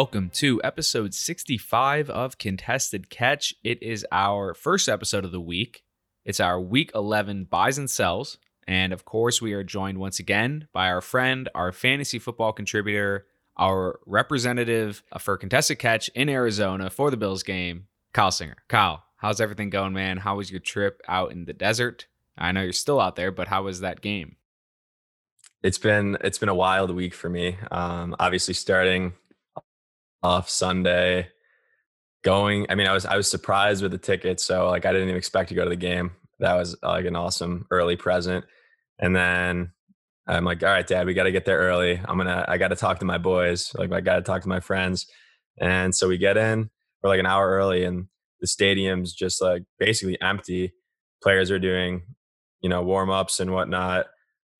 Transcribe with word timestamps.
Welcome 0.00 0.30
to 0.36 0.62
episode 0.64 1.12
65 1.12 2.08
of 2.08 2.38
Contested 2.38 3.10
Catch. 3.10 3.54
It 3.62 3.82
is 3.82 4.06
our 4.10 4.54
first 4.54 4.88
episode 4.88 5.26
of 5.26 5.30
the 5.30 5.42
week. 5.42 5.84
It's 6.24 6.40
our 6.40 6.58
week 6.58 6.90
11 6.94 7.48
buys 7.50 7.76
and 7.76 7.90
sells. 7.90 8.38
And 8.66 8.94
of 8.94 9.04
course, 9.04 9.42
we 9.42 9.52
are 9.52 9.62
joined 9.62 9.98
once 9.98 10.18
again 10.18 10.68
by 10.72 10.88
our 10.88 11.02
friend, 11.02 11.50
our 11.54 11.70
fantasy 11.70 12.18
football 12.18 12.54
contributor, 12.54 13.26
our 13.58 14.00
representative 14.06 15.02
for 15.18 15.36
Contested 15.36 15.78
Catch 15.78 16.08
in 16.14 16.30
Arizona 16.30 16.88
for 16.88 17.10
the 17.10 17.18
Bills 17.18 17.42
game, 17.42 17.84
Kyle 18.14 18.30
Singer. 18.30 18.56
Kyle, 18.68 19.04
how's 19.18 19.38
everything 19.38 19.68
going, 19.68 19.92
man? 19.92 20.16
How 20.16 20.36
was 20.36 20.50
your 20.50 20.60
trip 20.60 21.02
out 21.08 21.30
in 21.30 21.44
the 21.44 21.52
desert? 21.52 22.06
I 22.38 22.52
know 22.52 22.62
you're 22.62 22.72
still 22.72 23.00
out 23.00 23.16
there, 23.16 23.30
but 23.30 23.48
how 23.48 23.64
was 23.64 23.80
that 23.80 24.00
game? 24.00 24.36
It's 25.62 25.76
been 25.76 26.16
it's 26.22 26.38
been 26.38 26.48
a 26.48 26.54
wild 26.54 26.90
week 26.90 27.12
for 27.12 27.28
me. 27.28 27.58
Um, 27.70 28.16
obviously, 28.18 28.54
starting 28.54 29.12
off 30.22 30.48
Sunday. 30.48 31.28
Going, 32.22 32.66
I 32.68 32.74
mean, 32.74 32.86
I 32.86 32.92
was 32.92 33.06
I 33.06 33.16
was 33.16 33.30
surprised 33.30 33.82
with 33.82 33.92
the 33.92 33.98
tickets, 33.98 34.44
so 34.44 34.68
like 34.68 34.84
I 34.84 34.92
didn't 34.92 35.08
even 35.08 35.16
expect 35.16 35.48
to 35.48 35.54
go 35.54 35.64
to 35.64 35.70
the 35.70 35.76
game. 35.76 36.10
That 36.38 36.54
was 36.54 36.76
like 36.82 37.06
an 37.06 37.16
awesome 37.16 37.66
early 37.70 37.96
present. 37.96 38.44
And 38.98 39.16
then 39.16 39.72
I'm 40.26 40.44
like, 40.44 40.62
all 40.62 40.68
right, 40.68 40.86
Dad, 40.86 41.06
we 41.06 41.14
got 41.14 41.24
to 41.24 41.32
get 41.32 41.44
there 41.44 41.58
early. 41.58 42.00
I'm 42.04 42.16
gonna, 42.16 42.44
I 42.46 42.58
got 42.58 42.68
to 42.68 42.76
talk 42.76 42.98
to 43.00 43.04
my 43.04 43.18
boys. 43.18 43.72
Like, 43.74 43.92
I 43.92 44.00
got 44.00 44.16
to 44.16 44.22
talk 44.22 44.42
to 44.42 44.48
my 44.48 44.60
friends. 44.60 45.06
And 45.60 45.94
so 45.94 46.08
we 46.08 46.18
get 46.18 46.36
in, 46.36 46.70
we're 47.02 47.10
like 47.10 47.20
an 47.20 47.26
hour 47.26 47.48
early, 47.48 47.84
and 47.84 48.06
the 48.40 48.46
stadium's 48.46 49.12
just 49.12 49.42
like 49.42 49.62
basically 49.78 50.20
empty. 50.20 50.72
Players 51.22 51.50
are 51.50 51.58
doing, 51.58 52.02
you 52.60 52.68
know, 52.68 52.82
warm 52.82 53.10
ups 53.10 53.40
and 53.40 53.52
whatnot. 53.52 54.06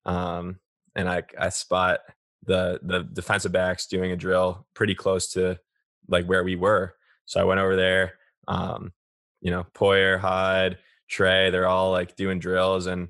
Um, 0.05 0.59
and 0.95 1.07
I, 1.07 1.23
I 1.39 1.49
spot 1.49 1.99
the 2.45 2.79
the 2.83 3.03
defensive 3.03 3.51
backs 3.51 3.87
doing 3.87 4.11
a 4.11 4.17
drill 4.17 4.65
pretty 4.73 4.95
close 4.95 5.31
to 5.33 5.59
like 6.07 6.25
where 6.25 6.43
we 6.43 6.55
were. 6.55 6.95
So 7.25 7.39
I 7.39 7.43
went 7.43 7.59
over 7.59 7.75
there. 7.75 8.13
Um, 8.47 8.93
you 9.41 9.51
know, 9.51 9.65
Poyer, 9.73 10.19
Hyde, 10.19 10.77
Trey, 11.07 11.49
they're 11.49 11.67
all 11.67 11.91
like 11.91 12.15
doing 12.15 12.39
drills 12.39 12.87
and 12.87 13.09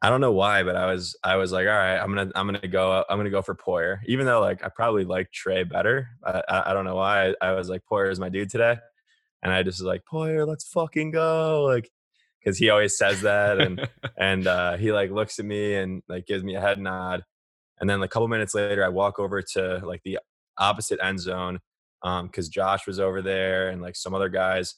I 0.00 0.10
don't 0.10 0.20
know 0.20 0.32
why, 0.32 0.62
but 0.62 0.76
I 0.76 0.86
was 0.86 1.16
I 1.24 1.36
was 1.36 1.50
like, 1.50 1.66
all 1.66 1.72
right, 1.72 1.98
I'm 1.98 2.14
gonna 2.14 2.30
I'm 2.36 2.46
gonna 2.46 2.68
go 2.68 3.04
I'm 3.08 3.18
gonna 3.18 3.30
go 3.30 3.42
for 3.42 3.56
Poyer, 3.56 3.98
even 4.06 4.26
though 4.26 4.40
like 4.40 4.64
I 4.64 4.68
probably 4.68 5.04
like 5.04 5.32
Trey 5.32 5.64
better. 5.64 6.08
I, 6.24 6.42
I, 6.48 6.70
I 6.70 6.72
don't 6.72 6.84
know 6.84 6.94
why. 6.94 7.30
I, 7.30 7.34
I, 7.48 7.52
was 7.52 7.68
like 7.68 7.82
Poyer 7.90 8.10
is 8.10 8.20
my 8.20 8.28
dude 8.28 8.50
today, 8.50 8.76
and 9.42 9.52
I 9.52 9.64
just 9.64 9.80
was 9.80 9.86
like 9.86 10.02
Poyer, 10.10 10.46
let's 10.46 10.68
fucking 10.68 11.10
go, 11.10 11.64
like 11.64 11.90
because 12.38 12.58
he 12.58 12.70
always 12.70 12.96
says 12.96 13.22
that, 13.22 13.60
and 13.60 13.88
and 14.16 14.46
uh, 14.46 14.76
he 14.76 14.92
like 14.92 15.10
looks 15.10 15.40
at 15.40 15.44
me 15.44 15.74
and 15.74 16.02
like 16.08 16.26
gives 16.26 16.44
me 16.44 16.54
a 16.54 16.60
head 16.60 16.78
nod, 16.78 17.24
and 17.80 17.88
then 17.88 18.02
a 18.02 18.08
couple 18.08 18.28
minutes 18.28 18.54
later, 18.54 18.84
I 18.84 18.88
walk 18.88 19.18
over 19.18 19.42
to 19.54 19.80
like 19.84 20.02
the 20.04 20.18
opposite 20.58 20.98
end 21.02 21.20
zone 21.20 21.60
because 22.02 22.46
um, 22.46 22.50
Josh 22.50 22.86
was 22.86 23.00
over 23.00 23.22
there 23.22 23.68
and 23.68 23.82
like 23.82 23.96
some 23.96 24.14
other 24.14 24.28
guys. 24.28 24.74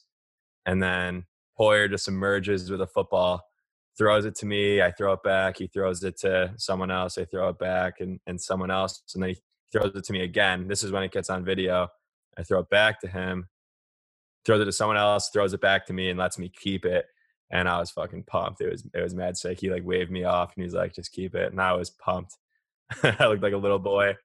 And 0.65 0.81
then 0.81 1.25
Poyer 1.59 1.89
just 1.89 2.07
emerges 2.07 2.69
with 2.69 2.81
a 2.81 2.87
football, 2.87 3.41
throws 3.97 4.25
it 4.25 4.35
to 4.35 4.45
me. 4.45 4.81
I 4.81 4.91
throw 4.91 5.13
it 5.13 5.23
back. 5.23 5.57
He 5.57 5.67
throws 5.67 6.03
it 6.03 6.17
to 6.19 6.53
someone 6.57 6.91
else. 6.91 7.17
I 7.17 7.25
throw 7.25 7.49
it 7.49 7.59
back 7.59 7.99
and, 7.99 8.19
and 8.27 8.39
someone 8.39 8.71
else. 8.71 9.03
And 9.13 9.23
then 9.23 9.31
he 9.31 9.37
throws 9.71 9.95
it 9.95 10.03
to 10.03 10.13
me 10.13 10.21
again. 10.21 10.67
This 10.67 10.83
is 10.83 10.91
when 10.91 11.03
it 11.03 11.11
gets 11.11 11.29
on 11.29 11.45
video. 11.45 11.87
I 12.37 12.43
throw 12.43 12.59
it 12.59 12.69
back 12.69 13.01
to 13.01 13.07
him, 13.07 13.49
throws 14.45 14.61
it 14.61 14.65
to 14.65 14.71
someone 14.71 14.97
else, 14.97 15.29
throws 15.29 15.53
it 15.53 15.61
back 15.61 15.85
to 15.87 15.93
me, 15.93 16.09
and 16.09 16.17
lets 16.17 16.39
me 16.39 16.49
keep 16.49 16.85
it. 16.85 17.05
And 17.51 17.67
I 17.67 17.79
was 17.79 17.91
fucking 17.91 18.23
pumped. 18.23 18.61
It 18.61 18.71
was 18.71 18.83
it 18.93 19.01
was 19.01 19.13
mad 19.13 19.35
sick. 19.35 19.59
He 19.59 19.69
like 19.69 19.85
waved 19.85 20.09
me 20.09 20.23
off 20.23 20.53
and 20.55 20.63
he's 20.63 20.73
like, 20.73 20.95
just 20.95 21.11
keep 21.11 21.35
it. 21.35 21.51
And 21.51 21.61
I 21.61 21.73
was 21.73 21.89
pumped. 21.89 22.37
I 23.03 23.27
looked 23.27 23.43
like 23.43 23.53
a 23.53 23.57
little 23.57 23.79
boy. 23.79 24.17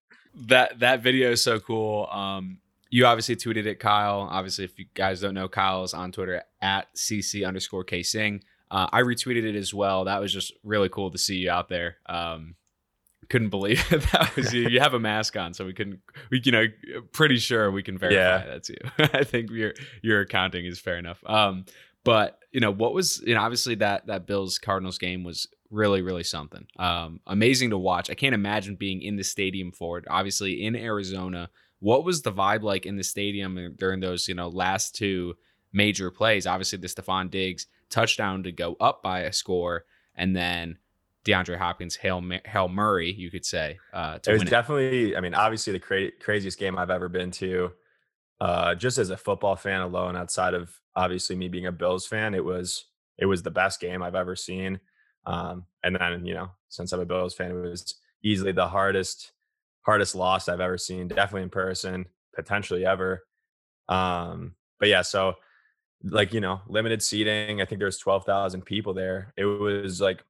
That 0.48 0.80
that 0.80 1.02
video 1.02 1.32
is 1.32 1.42
so 1.42 1.60
cool. 1.60 2.06
Um, 2.10 2.58
you 2.90 3.06
obviously 3.06 3.36
tweeted 3.36 3.66
it, 3.66 3.80
Kyle. 3.80 4.28
Obviously, 4.30 4.64
if 4.64 4.78
you 4.78 4.86
guys 4.94 5.20
don't 5.20 5.34
know, 5.34 5.48
Kyle 5.48 5.82
is 5.84 5.94
on 5.94 6.12
Twitter 6.12 6.42
at 6.60 6.94
cc 6.94 7.46
underscore 7.46 7.84
k 7.84 8.02
sing. 8.02 8.42
Uh, 8.70 8.88
I 8.92 9.02
retweeted 9.02 9.44
it 9.44 9.56
as 9.56 9.72
well. 9.72 10.04
That 10.04 10.20
was 10.20 10.32
just 10.32 10.52
really 10.64 10.88
cool 10.88 11.10
to 11.10 11.18
see 11.18 11.36
you 11.36 11.50
out 11.50 11.68
there. 11.68 11.96
Um, 12.06 12.56
couldn't 13.28 13.50
believe 13.50 13.84
it. 13.92 14.02
that 14.12 14.34
was 14.36 14.52
you. 14.52 14.68
You 14.68 14.80
have 14.80 14.94
a 14.94 15.00
mask 15.00 15.36
on, 15.36 15.54
so 15.54 15.64
we 15.64 15.72
couldn't. 15.72 16.00
We 16.30 16.40
you 16.44 16.52
know 16.52 16.66
pretty 17.12 17.38
sure 17.38 17.70
we 17.70 17.82
can 17.82 17.98
verify 17.98 18.16
yeah. 18.16 18.44
that's 18.46 18.68
you. 18.68 18.78
I 18.98 19.24
think 19.24 19.50
your 19.50 19.72
your 20.02 20.20
accounting 20.20 20.64
is 20.66 20.78
fair 20.78 20.96
enough. 20.96 21.22
Um, 21.26 21.64
but 22.04 22.38
you 22.52 22.60
know 22.60 22.70
what 22.70 22.94
was 22.94 23.20
you 23.26 23.34
know 23.34 23.40
obviously 23.40 23.74
that 23.76 24.06
that 24.06 24.26
Bills 24.26 24.58
Cardinals 24.58 24.98
game 24.98 25.24
was 25.24 25.48
really 25.70 26.02
really 26.02 26.22
something 26.22 26.66
um 26.78 27.20
amazing 27.26 27.70
to 27.70 27.78
watch 27.78 28.10
i 28.10 28.14
can't 28.14 28.34
imagine 28.34 28.76
being 28.76 29.02
in 29.02 29.16
the 29.16 29.24
stadium 29.24 29.72
for 29.72 29.98
it 29.98 30.04
obviously 30.08 30.64
in 30.64 30.76
arizona 30.76 31.48
what 31.80 32.04
was 32.04 32.22
the 32.22 32.32
vibe 32.32 32.62
like 32.62 32.86
in 32.86 32.96
the 32.96 33.04
stadium 33.04 33.74
during 33.78 34.00
those 34.00 34.28
you 34.28 34.34
know 34.34 34.48
last 34.48 34.94
two 34.94 35.34
major 35.72 36.10
plays 36.10 36.46
obviously 36.46 36.78
the 36.78 36.86
stefon 36.86 37.30
diggs 37.30 37.66
touchdown 37.90 38.42
to 38.42 38.52
go 38.52 38.76
up 38.80 39.02
by 39.02 39.20
a 39.20 39.32
score 39.32 39.84
and 40.14 40.34
then 40.34 40.78
DeAndre 41.26 41.58
Hopkins, 41.58 41.96
Hail, 41.96 42.22
Hail 42.44 42.68
Murray, 42.68 43.12
you 43.12 43.30
could 43.30 43.44
say. 43.44 43.78
Uh, 43.92 44.18
it 44.24 44.32
was 44.32 44.44
definitely, 44.44 45.12
it. 45.12 45.16
I 45.16 45.20
mean, 45.20 45.34
obviously 45.34 45.72
the 45.72 45.80
cra- 45.80 46.12
craziest 46.20 46.56
game 46.56 46.78
I've 46.78 46.90
ever 46.90 47.08
been 47.08 47.32
to. 47.32 47.72
Uh, 48.40 48.74
just 48.74 48.96
as 48.98 49.10
a 49.10 49.16
football 49.16 49.56
fan 49.56 49.80
alone, 49.80 50.14
outside 50.14 50.54
of 50.54 50.70
obviously 50.94 51.34
me 51.34 51.48
being 51.48 51.66
a 51.66 51.72
Bills 51.72 52.06
fan, 52.06 52.34
it 52.34 52.44
was 52.44 52.86
it 53.18 53.26
was 53.26 53.42
the 53.42 53.50
best 53.50 53.80
game 53.80 54.02
I've 54.02 54.14
ever 54.14 54.36
seen. 54.36 54.78
Um, 55.26 55.66
and 55.82 55.96
then, 55.96 56.24
you 56.24 56.34
know, 56.34 56.50
since 56.68 56.92
I'm 56.92 57.00
a 57.00 57.04
Bills 57.04 57.34
fan, 57.34 57.50
it 57.50 57.54
was 57.54 57.96
easily 58.22 58.52
the 58.52 58.68
hardest, 58.68 59.32
hardest 59.84 60.14
loss 60.14 60.48
I've 60.48 60.60
ever 60.60 60.78
seen, 60.78 61.08
definitely 61.08 61.42
in 61.42 61.50
person, 61.50 62.06
potentially 62.34 62.86
ever. 62.86 63.24
Um, 63.88 64.54
but 64.78 64.88
yeah, 64.88 65.02
so 65.02 65.34
like, 66.04 66.32
you 66.32 66.40
know, 66.40 66.60
limited 66.68 67.02
seating. 67.02 67.60
I 67.60 67.64
think 67.64 67.80
there's 67.80 67.98
12,000 67.98 68.64
people 68.64 68.94
there. 68.94 69.32
It 69.36 69.44
was 69.44 70.00
like 70.00 70.24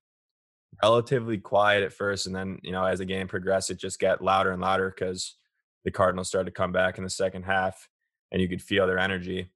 relatively 0.83 1.39
quiet 1.39 1.83
at 1.83 1.93
first. 1.93 2.27
And 2.27 2.35
then, 2.35 2.59
you 2.63 2.73
know, 2.73 2.85
as 2.85 2.99
the 2.99 3.05
game 3.05 3.29
progressed, 3.29 3.71
it 3.71 3.79
just 3.79 3.99
got 3.99 4.23
louder 4.23 4.53
and 4.53 4.63
louder 4.63 4.91
because 4.97 5.37
the 5.85 5.91
Cardinals 5.91 6.29
started 6.29 6.47
to 6.47 6.57
come 6.57 6.73
back 6.73 6.99
in 6.99 7.05
the 7.05 7.11
second 7.11 7.43
half 7.43 7.89
and 8.33 8.41
you 8.41 8.49
could 8.49 8.63
feel 8.63 8.87
their 8.87 8.99
energy. 8.99 9.51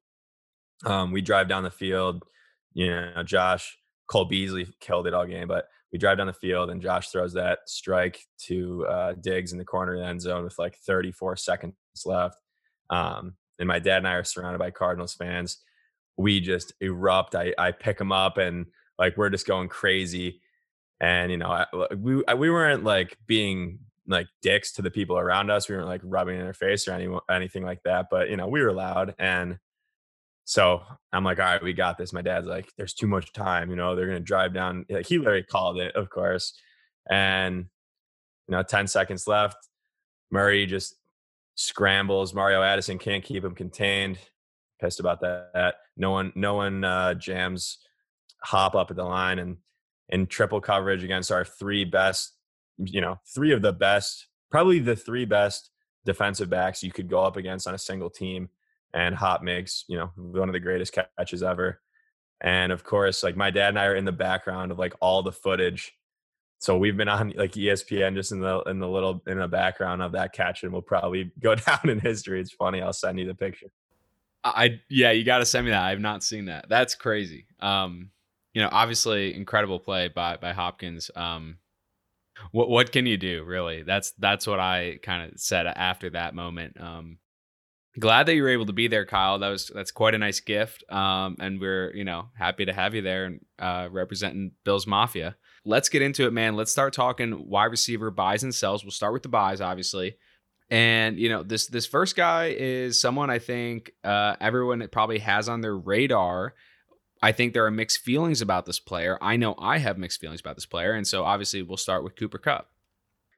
Um, 0.84 1.12
we 1.12 1.20
drive 1.20 1.48
down 1.48 1.62
the 1.62 1.70
field, 1.70 2.24
you 2.72 2.88
know, 2.88 3.22
Josh 3.22 3.79
Cole 4.10 4.24
Beasley 4.24 4.66
killed 4.80 5.06
it 5.06 5.14
all 5.14 5.24
game, 5.24 5.46
but 5.46 5.68
we 5.92 5.98
drive 5.98 6.18
down 6.18 6.26
the 6.26 6.32
field 6.32 6.68
and 6.68 6.82
Josh 6.82 7.08
throws 7.10 7.32
that 7.34 7.60
strike 7.66 8.20
to 8.46 8.84
uh, 8.86 9.14
Diggs 9.20 9.52
in 9.52 9.58
the 9.58 9.64
corner 9.64 9.94
of 9.94 10.00
the 10.00 10.06
end 10.06 10.20
zone 10.20 10.44
with 10.44 10.58
like 10.58 10.76
34 10.78 11.36
seconds 11.36 11.74
left. 12.04 12.36
Um, 12.90 13.34
and 13.58 13.68
my 13.68 13.78
dad 13.78 13.98
and 13.98 14.08
I 14.08 14.14
are 14.14 14.24
surrounded 14.24 14.58
by 14.58 14.72
Cardinals 14.72 15.14
fans. 15.14 15.58
We 16.16 16.40
just 16.40 16.72
erupt. 16.80 17.34
I, 17.36 17.54
I 17.56 17.70
pick 17.70 17.98
them 17.98 18.10
up 18.10 18.36
and 18.36 18.66
like 18.98 19.16
we're 19.16 19.30
just 19.30 19.46
going 19.46 19.68
crazy. 19.68 20.40
And 21.00 21.30
you 21.30 21.36
know, 21.38 21.50
I, 21.50 21.66
we 21.94 22.22
we 22.36 22.50
weren't 22.50 22.84
like 22.84 23.16
being 23.26 23.78
like 24.06 24.26
dicks 24.42 24.72
to 24.72 24.82
the 24.82 24.90
people 24.90 25.18
around 25.18 25.50
us. 25.50 25.68
We 25.68 25.76
weren't 25.76 25.88
like 25.88 26.02
rubbing 26.04 26.36
in 26.36 26.44
their 26.44 26.52
face 26.52 26.88
or 26.88 26.92
any, 26.92 27.08
anything 27.30 27.64
like 27.64 27.82
that. 27.84 28.06
But 28.10 28.28
you 28.28 28.36
know, 28.36 28.48
we 28.48 28.60
were 28.60 28.72
loud 28.72 29.14
and 29.18 29.58
so 30.50 30.82
I'm 31.12 31.22
like, 31.22 31.38
all 31.38 31.44
right, 31.44 31.62
we 31.62 31.72
got 31.72 31.96
this. 31.96 32.12
My 32.12 32.22
dad's 32.22 32.48
like, 32.48 32.72
there's 32.76 32.92
too 32.92 33.06
much 33.06 33.32
time. 33.32 33.70
You 33.70 33.76
know, 33.76 33.94
they're 33.94 34.08
gonna 34.08 34.18
drive 34.18 34.52
down. 34.52 34.84
He 35.06 35.16
literally 35.16 35.44
called 35.44 35.78
it, 35.78 35.94
of 35.94 36.10
course. 36.10 36.58
And 37.08 37.66
you 38.48 38.56
know, 38.56 38.64
10 38.64 38.88
seconds 38.88 39.28
left. 39.28 39.56
Murray 40.32 40.66
just 40.66 40.96
scrambles. 41.54 42.34
Mario 42.34 42.64
Addison 42.64 42.98
can't 42.98 43.22
keep 43.22 43.44
him 43.44 43.54
contained. 43.54 44.18
Pissed 44.80 44.98
about 44.98 45.20
that. 45.20 45.76
No 45.96 46.10
one, 46.10 46.32
no 46.34 46.54
one 46.54 46.82
uh, 46.82 47.14
jams 47.14 47.78
hop 48.42 48.74
up 48.74 48.90
at 48.90 48.96
the 48.96 49.04
line 49.04 49.38
and 49.38 49.58
in 50.08 50.26
triple 50.26 50.60
coverage 50.60 51.04
against 51.04 51.30
our 51.30 51.44
three 51.44 51.84
best, 51.84 52.34
you 52.76 53.00
know, 53.00 53.20
three 53.32 53.52
of 53.52 53.62
the 53.62 53.72
best, 53.72 54.26
probably 54.50 54.80
the 54.80 54.96
three 54.96 55.26
best 55.26 55.70
defensive 56.04 56.50
backs 56.50 56.82
you 56.82 56.90
could 56.90 57.08
go 57.08 57.22
up 57.22 57.36
against 57.36 57.68
on 57.68 57.74
a 57.76 57.78
single 57.78 58.10
team 58.10 58.48
and 58.94 59.14
Hop 59.14 59.42
makes, 59.42 59.84
you 59.88 59.96
know, 59.96 60.10
one 60.16 60.48
of 60.48 60.52
the 60.52 60.60
greatest 60.60 60.96
catches 61.18 61.42
ever. 61.42 61.80
And 62.40 62.72
of 62.72 62.84
course, 62.84 63.22
like 63.22 63.36
my 63.36 63.50
dad 63.50 63.70
and 63.70 63.78
I 63.78 63.86
are 63.86 63.96
in 63.96 64.04
the 64.04 64.12
background 64.12 64.72
of 64.72 64.78
like 64.78 64.94
all 65.00 65.22
the 65.22 65.32
footage. 65.32 65.92
So 66.58 66.76
we've 66.76 66.96
been 66.96 67.08
on 67.08 67.32
like 67.36 67.52
ESPN 67.52 68.14
just 68.14 68.32
in 68.32 68.40
the 68.40 68.60
in 68.62 68.78
the 68.78 68.88
little 68.88 69.22
in 69.26 69.38
the 69.38 69.48
background 69.48 70.02
of 70.02 70.12
that 70.12 70.32
catch, 70.32 70.62
and 70.62 70.72
we'll 70.72 70.82
probably 70.82 71.32
go 71.40 71.54
down 71.66 71.88
in 71.88 71.98
history. 71.98 72.40
It's 72.40 72.52
funny. 72.52 72.82
I'll 72.82 72.92
send 72.92 73.18
you 73.18 73.26
the 73.26 73.34
picture. 73.34 73.68
I 74.42 74.80
yeah, 74.88 75.10
you 75.10 75.24
got 75.24 75.38
to 75.38 75.44
send 75.44 75.66
me 75.66 75.70
that. 75.72 75.82
I've 75.82 76.00
not 76.00 76.22
seen 76.22 76.46
that. 76.46 76.66
That's 76.68 76.94
crazy. 76.94 77.46
Um, 77.60 78.10
you 78.54 78.62
know, 78.62 78.68
obviously 78.72 79.34
incredible 79.34 79.78
play 79.78 80.08
by 80.08 80.36
by 80.36 80.52
Hopkins. 80.52 81.10
Um, 81.14 81.58
what 82.52 82.68
what 82.68 82.92
can 82.92 83.06
you 83.06 83.16
do 83.16 83.44
really? 83.44 83.82
That's 83.82 84.12
that's 84.12 84.46
what 84.46 84.60
I 84.60 84.98
kind 85.02 85.30
of 85.30 85.38
said 85.38 85.66
after 85.66 86.10
that 86.10 86.34
moment. 86.34 86.80
Um, 86.80 87.18
glad 87.98 88.26
that 88.26 88.34
you 88.34 88.42
were 88.42 88.48
able 88.48 88.66
to 88.66 88.72
be 88.72 88.88
there, 88.88 89.06
Kyle. 89.06 89.38
That 89.38 89.48
was 89.48 89.70
that's 89.74 89.90
quite 89.90 90.14
a 90.14 90.18
nice 90.18 90.40
gift. 90.40 90.84
Um, 90.90 91.36
and 91.40 91.60
we're 91.60 91.94
you 91.94 92.04
know 92.04 92.28
happy 92.36 92.64
to 92.64 92.72
have 92.72 92.94
you 92.94 93.02
there 93.02 93.24
and 93.26 93.40
uh, 93.58 93.88
representing 93.90 94.52
Bills 94.64 94.86
Mafia. 94.86 95.36
Let's 95.64 95.88
get 95.88 96.02
into 96.02 96.26
it, 96.26 96.32
man. 96.32 96.56
Let's 96.56 96.72
start 96.72 96.92
talking 96.92 97.48
wide 97.48 97.66
receiver 97.66 98.10
buys 98.10 98.42
and 98.42 98.54
sells. 98.54 98.84
We'll 98.84 98.92
start 98.92 99.12
with 99.12 99.22
the 99.22 99.28
buys, 99.28 99.60
obviously. 99.60 100.16
And 100.70 101.18
you 101.18 101.28
know 101.28 101.42
this 101.42 101.66
this 101.66 101.86
first 101.86 102.14
guy 102.14 102.54
is 102.56 103.00
someone 103.00 103.28
I 103.28 103.40
think 103.40 103.92
uh, 104.04 104.36
everyone 104.40 104.86
probably 104.92 105.18
has 105.18 105.48
on 105.48 105.60
their 105.60 105.76
radar. 105.76 106.54
I 107.22 107.32
think 107.32 107.52
there 107.52 107.66
are 107.66 107.70
mixed 107.70 108.00
feelings 108.00 108.40
about 108.40 108.64
this 108.64 108.78
player. 108.78 109.18
I 109.20 109.36
know 109.36 109.54
I 109.58 109.78
have 109.78 109.98
mixed 109.98 110.20
feelings 110.20 110.40
about 110.40 110.56
this 110.56 110.64
player, 110.64 110.94
and 110.94 111.06
so 111.06 111.24
obviously 111.24 111.60
we'll 111.62 111.76
start 111.76 112.02
with 112.02 112.16
Cooper 112.16 112.38
Kupp. 112.38 112.70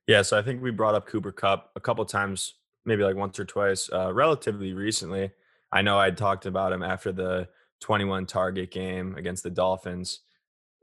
Yeah, 0.06 0.22
so 0.22 0.38
I 0.38 0.42
think 0.42 0.62
we 0.62 0.70
brought 0.70 0.94
up 0.94 1.06
Cooper 1.06 1.32
Kupp 1.32 1.70
a 1.74 1.80
couple 1.80 2.04
times, 2.04 2.54
maybe 2.84 3.02
like 3.02 3.16
once 3.16 3.38
or 3.38 3.44
twice, 3.44 3.88
uh, 3.92 4.12
relatively 4.12 4.72
recently. 4.72 5.30
I 5.70 5.82
know 5.82 5.98
I'd 5.98 6.16
talked 6.16 6.46
about 6.46 6.72
him 6.72 6.82
after 6.82 7.12
the 7.12 7.48
21 7.80 8.26
target 8.26 8.70
game 8.70 9.14
against 9.16 9.42
the 9.42 9.50
Dolphins, 9.50 10.20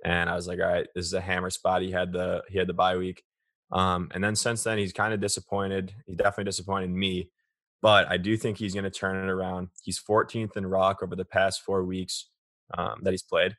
and 0.04 0.30
I 0.30 0.36
was 0.36 0.48
like, 0.48 0.60
all 0.60 0.68
right, 0.68 0.88
this 0.96 1.06
is 1.06 1.14
a 1.14 1.22
hammer 1.22 1.50
spot. 1.50 1.82
He 1.82 1.92
had 1.92 2.12
the 2.12 2.44
he 2.50 2.58
had 2.58 2.68
the 2.68 2.74
bye 2.74 2.98
week. 2.98 3.24
Um, 3.72 4.10
and 4.14 4.24
then 4.24 4.36
since 4.36 4.64
then, 4.64 4.78
he's 4.78 4.94
kind 4.94 5.14
of 5.14 5.20
disappointed. 5.20 5.94
He 6.08 6.16
definitely 6.16 6.46
disappointed 6.46 6.90
me, 6.90 7.30
but 7.82 8.10
I 8.10 8.18
do 8.18 8.36
think 8.36 8.58
he's 8.58 8.74
going 8.74 8.84
to 8.86 8.90
turn 8.90 9.16
it 9.16 9.30
around. 9.32 9.70
He's 9.84 10.00
14th 10.02 10.58
in 10.58 10.66
rock 10.66 11.04
over 11.04 11.16
the 11.16 11.26
past 11.26 11.62
four 11.62 11.84
weeks 11.84 12.30
um, 12.76 13.02
that 13.04 13.12
he's 13.12 13.24
played. 13.24 13.56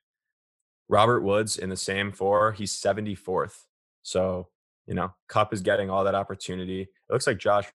Robert 0.89 1.21
Woods 1.21 1.57
in 1.57 1.69
the 1.71 1.77
same 1.77 2.11
four, 2.11 2.53
he's 2.53 2.73
74th. 2.73 3.67
So, 4.03 4.49
you 4.87 4.95
know, 4.95 5.15
Kupp 5.29 5.55
is 5.55 5.61
getting 5.61 5.89
all 5.89 6.03
that 6.03 6.17
opportunity. 6.17 6.83
It 6.83 7.13
looks 7.13 7.29
like 7.29 7.39
Josh 7.39 7.67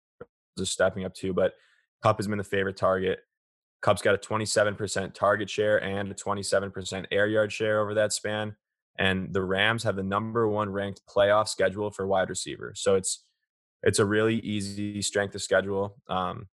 is 0.58 0.72
stepping 0.72 1.06
up 1.06 1.14
too, 1.14 1.34
but 1.34 1.54
Kupp 2.04 2.18
has 2.18 2.28
been 2.28 2.38
the 2.38 2.44
favorite 2.44 2.78
target. 2.78 3.20
Kupp's 3.82 4.02
got 4.02 4.16
a 4.16 4.18
27% 4.18 5.14
target 5.14 5.50
share 5.50 5.82
and 5.82 6.12
a 6.12 6.16
27% 6.16 7.06
air 7.12 7.28
yard 7.28 7.52
share 7.52 7.82
over 7.82 7.94
that 7.94 8.14
span 8.14 8.56
and 8.98 9.34
the 9.34 9.42
Rams 9.42 9.84
have 9.84 9.96
the 9.96 10.04
number 10.04 10.48
one 10.48 10.70
ranked 10.70 11.02
playoff 11.08 11.48
schedule 11.48 11.92
for 11.92 12.08
wide 12.08 12.30
receiver. 12.30 12.74
So 12.76 12.96
it's 12.96 13.24
it's 13.84 14.00
a 14.00 14.06
really 14.06 14.38
easy 14.38 15.02
strength 15.02 15.36
of 15.36 15.42
schedule. 15.42 15.98
Um, 16.08 16.48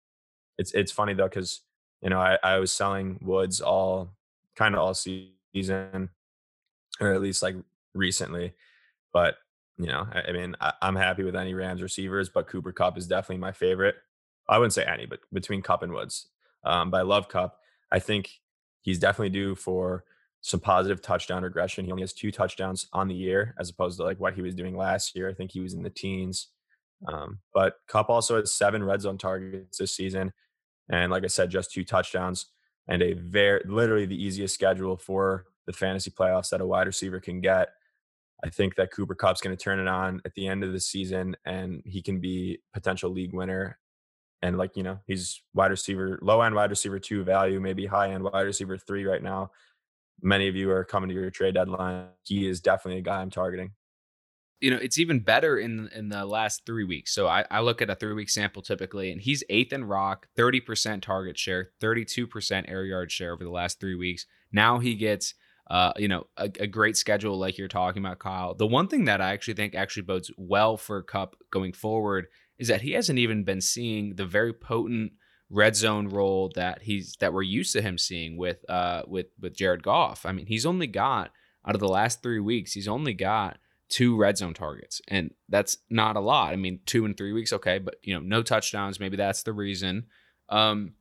it's 0.57 0.73
it's 0.73 0.91
funny 0.91 1.13
though 1.13 1.29
because 1.29 1.61
you 2.01 2.09
know 2.09 2.19
I, 2.19 2.37
I 2.43 2.57
was 2.57 2.73
selling 2.73 3.19
Woods 3.21 3.61
all 3.61 4.15
kind 4.55 4.75
of 4.75 4.81
all 4.81 4.93
season, 4.93 6.09
or 6.99 7.13
at 7.13 7.21
least 7.21 7.43
like 7.43 7.55
recently, 7.93 8.53
but 9.13 9.35
you 9.81 9.87
know 9.87 10.07
I, 10.13 10.29
I 10.29 10.31
mean 10.31 10.55
I, 10.61 10.73
I'm 10.81 10.95
happy 10.95 11.23
with 11.23 11.35
any 11.35 11.53
Rams 11.53 11.81
receivers, 11.81 12.29
but 12.29 12.47
Cooper 12.47 12.71
Kupp 12.71 12.97
is 12.97 13.07
definitely 13.07 13.37
my 13.37 13.51
favorite. 13.51 13.95
I 14.47 14.57
wouldn't 14.57 14.73
say 14.73 14.85
any, 14.85 15.05
but 15.05 15.19
between 15.31 15.61
Kupp 15.61 15.83
and 15.83 15.93
Woods. 15.93 16.27
Um, 16.63 16.91
but 16.91 16.97
I 16.97 17.03
love 17.03 17.29
Kupp. 17.29 17.57
I 17.91 17.99
think 17.99 18.29
he's 18.81 18.99
definitely 18.99 19.29
due 19.29 19.55
for 19.55 20.03
some 20.41 20.59
positive 20.59 21.01
touchdown 21.01 21.43
regression. 21.43 21.85
He 21.85 21.91
only 21.91 22.03
has 22.03 22.13
two 22.13 22.31
touchdowns 22.31 22.87
on 22.93 23.07
the 23.07 23.15
year 23.15 23.55
as 23.59 23.69
opposed 23.69 23.97
to 23.97 24.03
like 24.03 24.19
what 24.19 24.33
he 24.33 24.41
was 24.41 24.55
doing 24.55 24.75
last 24.75 25.15
year. 25.15 25.29
I 25.29 25.33
think 25.33 25.51
he 25.51 25.59
was 25.59 25.73
in 25.73 25.83
the 25.83 25.89
teens. 25.89 26.47
Um, 27.07 27.39
but 27.53 27.75
Kupp 27.87 28.09
also 28.09 28.39
has 28.39 28.53
seven 28.53 28.83
red 28.83 29.01
zone 29.01 29.17
targets 29.17 29.77
this 29.77 29.95
season. 29.95 30.33
And 30.89 31.11
like 31.11 31.23
I 31.23 31.27
said, 31.27 31.49
just 31.49 31.71
two 31.71 31.83
touchdowns 31.83 32.47
and 32.87 33.01
a 33.01 33.13
very 33.13 33.61
literally 33.65 34.05
the 34.05 34.21
easiest 34.21 34.53
schedule 34.53 34.97
for 34.97 35.45
the 35.67 35.73
fantasy 35.73 36.11
playoffs 36.11 36.49
that 36.49 36.61
a 36.61 36.65
wide 36.65 36.87
receiver 36.87 37.19
can 37.19 37.39
get. 37.39 37.69
I 38.43 38.49
think 38.49 38.75
that 38.75 38.91
Cooper 38.91 39.15
Kupp's 39.15 39.41
going 39.41 39.55
to 39.55 39.63
turn 39.63 39.79
it 39.79 39.87
on 39.87 40.21
at 40.25 40.33
the 40.35 40.47
end 40.47 40.63
of 40.63 40.73
the 40.73 40.79
season 40.79 41.35
and 41.45 41.81
he 41.85 42.01
can 42.01 42.19
be 42.19 42.59
potential 42.73 43.11
league 43.11 43.33
winner. 43.33 43.77
And 44.41 44.57
like, 44.57 44.75
you 44.75 44.81
know, 44.81 44.99
he's 45.05 45.41
wide 45.53 45.69
receiver, 45.69 46.17
low 46.21 46.41
end 46.41 46.55
wide 46.55 46.71
receiver 46.71 46.97
two 46.97 47.23
value, 47.23 47.59
maybe 47.59 47.85
high 47.85 48.11
end 48.11 48.23
wide 48.23 48.41
receiver 48.41 48.77
three 48.77 49.05
right 49.05 49.21
now 49.21 49.51
many 50.21 50.47
of 50.47 50.55
you 50.55 50.71
are 50.71 50.83
coming 50.83 51.09
to 51.09 51.15
your 51.15 51.29
trade 51.29 51.55
deadline. 51.55 52.07
He 52.23 52.47
is 52.47 52.61
definitely 52.61 52.99
a 52.99 53.03
guy 53.03 53.21
I'm 53.21 53.29
targeting. 53.29 53.71
You 54.59 54.69
know, 54.69 54.77
it's 54.77 54.99
even 54.99 55.21
better 55.21 55.57
in 55.57 55.89
in 55.95 56.09
the 56.09 56.23
last 56.23 56.67
three 56.67 56.83
weeks. 56.83 57.13
So 57.15 57.27
I, 57.27 57.45
I 57.49 57.61
look 57.61 57.81
at 57.81 57.89
a 57.89 57.95
three 57.95 58.13
week 58.13 58.29
sample 58.29 58.61
typically, 58.61 59.11
and 59.11 59.19
he's 59.19 59.43
eighth 59.49 59.73
in 59.73 59.85
rock, 59.85 60.27
30% 60.37 61.01
target 61.01 61.37
share, 61.37 61.71
32% 61.81 62.69
air 62.69 62.85
yard 62.85 63.11
share 63.11 63.33
over 63.33 63.43
the 63.43 63.49
last 63.49 63.79
three 63.79 63.95
weeks. 63.95 64.27
Now 64.51 64.77
he 64.77 64.93
gets 64.93 65.33
uh, 65.71 65.93
you 65.95 66.09
know, 66.09 66.27
a, 66.35 66.51
a, 66.59 66.67
great 66.67 66.97
schedule 66.97 67.39
like 67.39 67.57
you're 67.57 67.69
talking 67.69 68.03
about, 68.03 68.19
Kyle. 68.19 68.53
The 68.53 68.67
one 68.67 68.89
thing 68.89 69.05
that 69.05 69.21
I 69.21 69.31
actually 69.31 69.53
think 69.53 69.73
actually 69.73 70.03
bodes 70.03 70.29
well 70.35 70.75
for 70.75 71.01
Kupp 71.01 71.37
going 71.49 71.71
forward 71.71 72.27
is 72.59 72.67
that 72.67 72.81
he 72.81 72.91
hasn't 72.91 73.19
even 73.19 73.45
been 73.45 73.61
seeing 73.61 74.15
the 74.15 74.25
very 74.25 74.51
potent 74.51 75.13
red 75.49 75.77
zone 75.77 76.09
role 76.09 76.51
that 76.55 76.81
he's 76.81 77.15
that 77.21 77.31
we're 77.31 77.41
used 77.41 77.71
to 77.71 77.81
him 77.81 77.97
seeing 77.97 78.35
with 78.35 78.69
uh 78.69 79.03
with 79.07 79.27
with 79.39 79.55
Jared 79.55 79.81
Goff. 79.81 80.25
I 80.25 80.33
mean, 80.33 80.45
he's 80.45 80.65
only 80.65 80.87
got 80.87 81.31
out 81.65 81.75
of 81.75 81.79
the 81.79 81.87
last 81.87 82.21
three 82.21 82.41
weeks, 82.41 82.73
he's 82.73 82.89
only 82.89 83.13
got 83.13 83.57
two 83.87 84.17
red 84.17 84.37
zone 84.37 84.53
targets, 84.53 84.99
and 85.07 85.33
that's 85.47 85.77
not 85.89 86.17
a 86.17 86.21
lot. 86.21 86.51
I 86.51 86.57
mean, 86.57 86.81
two 86.85 87.05
in 87.05 87.13
three 87.13 87.31
weeks, 87.31 87.53
okay, 87.53 87.79
but 87.79 87.95
you 88.03 88.13
know, 88.13 88.19
no 88.19 88.43
touchdowns. 88.43 88.99
Maybe 88.99 89.15
that's 89.15 89.43
the 89.43 89.53
reason. 89.53 90.07
Um, 90.49 90.95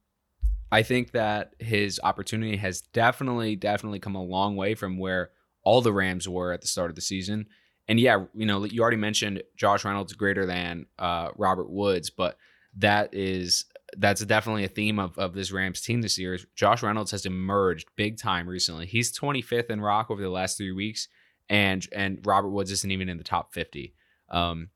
I 0.73 0.83
think 0.83 1.13
that 1.13 1.55
his 1.59 2.01
opportunity 2.03 2.57
has 2.57 2.81
definitely, 2.81 3.57
definitely 3.57 3.99
come 3.99 4.15
a 4.15 4.23
long 4.23 4.57
way 4.57 4.75
from 4.75 4.99
where 4.99 5.31
all 5.63 5.81
the 5.81 5.93
Rams 5.93 6.29
were 6.29 6.53
at 6.53 6.61
the 6.61 6.69
start 6.69 6.91
of 6.91 6.97
the 6.97 7.03
season. 7.03 7.47
And 7.89 7.99
yeah, 7.99 8.25
you 8.35 8.47
know, 8.47 8.65
you 8.65 8.83
already 8.83 8.97
mentioned 8.97 9.43
Josh 9.57 9.85
Reynolds 9.85 10.13
greater 10.13 10.47
than 10.47 10.87
uh, 10.99 11.31
Robert 11.37 11.71
Woods, 11.71 12.09
but 12.11 12.37
that 12.77 13.13
is 13.13 13.65
that's 13.97 14.25
definitely 14.25 14.65
a 14.65 14.69
theme 14.69 15.01
of, 15.01 15.19
of 15.19 15.35
this 15.35 15.51
Rams 15.51 15.81
team 15.81 16.01
this 16.01 16.17
year. 16.17 16.39
Josh 16.55 16.83
Reynolds 16.83 17.11
has 17.11 17.27
emerged 17.27 17.89
big 17.97 18.17
time 18.17 18.49
recently. 18.49 18.87
He's 18.87 19.19
25th 19.19 19.71
in 19.71 19.81
rock 19.81 20.09
over 20.11 20.23
the 20.23 20.31
last 20.31 20.57
three 20.57 20.71
weeks, 20.71 21.09
and 21.49 21.85
and 21.93 22.25
Robert 22.25 22.51
Woods 22.51 22.71
isn't 22.71 22.91
even 22.91 23.09
in 23.09 23.19
the 23.19 23.25
top 23.25 23.53
50. 23.53 23.95
Um, 24.31 24.69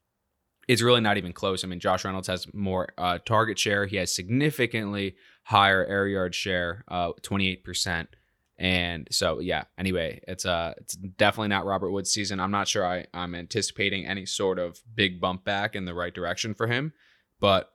it's 0.67 0.83
really 0.83 1.01
not 1.01 1.17
even 1.17 1.33
close. 1.33 1.63
I 1.63 1.69
mean, 1.69 1.79
Josh 1.79 2.05
Reynolds 2.05 2.29
has 2.29 2.53
more 2.53 2.89
uh, 2.99 3.19
target 3.25 3.59
share. 3.59 3.87
He 3.87 3.97
has 3.97 4.15
significantly 4.15 5.15
higher 5.45 5.85
air 5.85 6.07
yard 6.07 6.35
share, 6.35 6.85
uh, 6.89 7.13
28%. 7.23 8.09
And 8.57 9.09
so, 9.11 9.41
yeah. 9.41 9.65
Anyway, 9.79 10.21
it's 10.29 10.47
uh, 10.47 10.75
it's 10.77 10.95
definitely 10.95 11.49
not 11.49 11.67
Robert 11.67 11.91
Woods' 11.91 12.13
season. 12.13 12.39
I'm 12.39 12.53
not 12.53 12.69
sure 12.69 12.87
I, 12.87 13.07
I'm 13.13 13.35
anticipating 13.35 14.07
any 14.07 14.27
sort 14.27 14.59
of 14.59 14.81
big 14.95 15.21
bump 15.21 15.45
back 15.45 15.75
in 15.75 15.87
the 15.87 15.95
right 15.95 16.15
direction 16.15 16.55
for 16.55 16.69
him, 16.69 16.93
but 17.41 17.71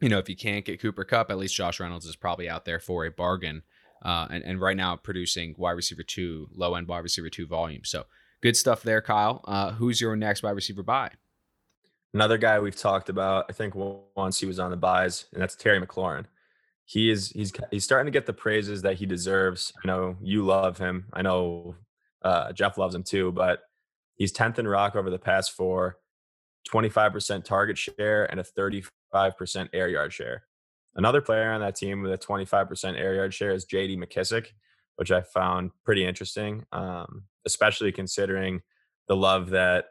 you 0.00 0.08
know, 0.08 0.18
if 0.18 0.28
you 0.28 0.36
can't 0.36 0.64
get 0.64 0.80
Cooper 0.80 1.04
Kupp, 1.04 1.30
at 1.30 1.38
least 1.38 1.54
Josh 1.54 1.80
Reynolds 1.80 2.04
is 2.04 2.16
probably 2.16 2.48
out 2.48 2.64
there 2.64 2.78
for 2.78 3.04
a 3.04 3.10
bargain. 3.10 3.62
Uh, 4.04 4.26
and, 4.30 4.44
and 4.44 4.60
right 4.60 4.76
now 4.76 4.94
producing 4.94 5.54
wide 5.56 5.72
receiver 5.72 6.02
two, 6.02 6.48
low 6.54 6.74
end 6.74 6.86
wide 6.86 7.02
receiver 7.02 7.30
two 7.30 7.46
volume. 7.46 7.82
So 7.84 8.04
good 8.42 8.56
stuff 8.56 8.82
there, 8.82 9.00
Kyle. 9.00 9.42
Uh, 9.46 9.72
who's 9.72 10.00
your 10.00 10.14
next 10.16 10.42
wide 10.42 10.50
receiver 10.50 10.82
buy? 10.82 11.12
Another 12.12 12.38
guy 12.38 12.58
we've 12.60 12.76
talked 12.76 13.08
about, 13.08 13.46
I 13.48 13.52
think 13.52 13.74
once 13.74 14.38
he 14.38 14.46
was 14.46 14.58
on 14.58 14.70
the 14.70 14.76
buys, 14.76 15.26
and 15.32 15.40
that's 15.40 15.54
Terry 15.54 15.80
McLaurin. 15.80 16.26
He 16.86 17.10
is 17.10 17.30
he's 17.30 17.52
he's 17.70 17.84
starting 17.84 18.06
to 18.06 18.16
get 18.16 18.26
the 18.26 18.32
praises 18.32 18.82
that 18.82 18.96
he 18.96 19.06
deserves. 19.06 19.72
I 19.84 19.86
know 19.86 20.16
you 20.22 20.44
love 20.44 20.78
him. 20.78 21.06
I 21.12 21.22
know 21.22 21.74
uh, 22.22 22.52
Jeff 22.52 22.78
loves 22.78 22.94
him 22.94 23.02
too, 23.02 23.32
but 23.32 23.60
he's 24.14 24.32
10th 24.32 24.58
in 24.58 24.66
rock 24.66 24.96
over 24.96 25.10
the 25.10 25.18
past 25.18 25.52
four, 25.52 25.98
25% 26.72 27.44
target 27.44 27.76
share, 27.76 28.24
and 28.30 28.40
a 28.40 28.44
30 28.44 28.84
5% 29.12 29.68
air 29.72 29.88
yard 29.88 30.12
share. 30.12 30.44
Another 30.94 31.20
player 31.20 31.50
on 31.50 31.60
that 31.60 31.76
team 31.76 32.02
with 32.02 32.12
a 32.12 32.18
25% 32.18 32.98
air 32.98 33.14
yard 33.14 33.34
share 33.34 33.52
is 33.52 33.66
JD 33.66 33.98
McKissic, 33.98 34.48
which 34.96 35.10
I 35.10 35.22
found 35.22 35.70
pretty 35.84 36.04
interesting, 36.04 36.64
um, 36.72 37.24
especially 37.44 37.92
considering 37.92 38.62
the 39.08 39.16
love 39.16 39.50
that 39.50 39.86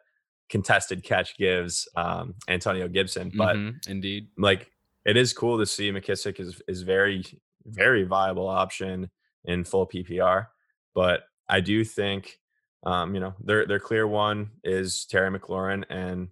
contested 0.49 1.03
catch 1.03 1.37
gives 1.37 1.87
um, 1.95 2.35
Antonio 2.47 2.87
Gibson. 2.87 3.31
But 3.35 3.55
mm-hmm, 3.55 3.91
indeed, 3.91 4.29
like 4.37 4.71
it 5.05 5.17
is 5.17 5.33
cool 5.33 5.57
to 5.59 5.65
see 5.65 5.91
McKissic 5.91 6.39
is 6.39 6.61
is 6.67 6.81
very 6.81 7.23
very 7.65 8.03
viable 8.03 8.47
option 8.47 9.09
in 9.45 9.63
full 9.63 9.87
PPR. 9.87 10.47
But 10.93 11.23
I 11.47 11.59
do 11.59 11.83
think 11.83 12.39
um, 12.85 13.13
you 13.13 13.21
know 13.21 13.33
their 13.43 13.65
their 13.65 13.79
clear 13.79 14.07
one 14.07 14.51
is 14.63 15.05
Terry 15.05 15.37
McLaurin, 15.37 15.83
and 15.89 16.29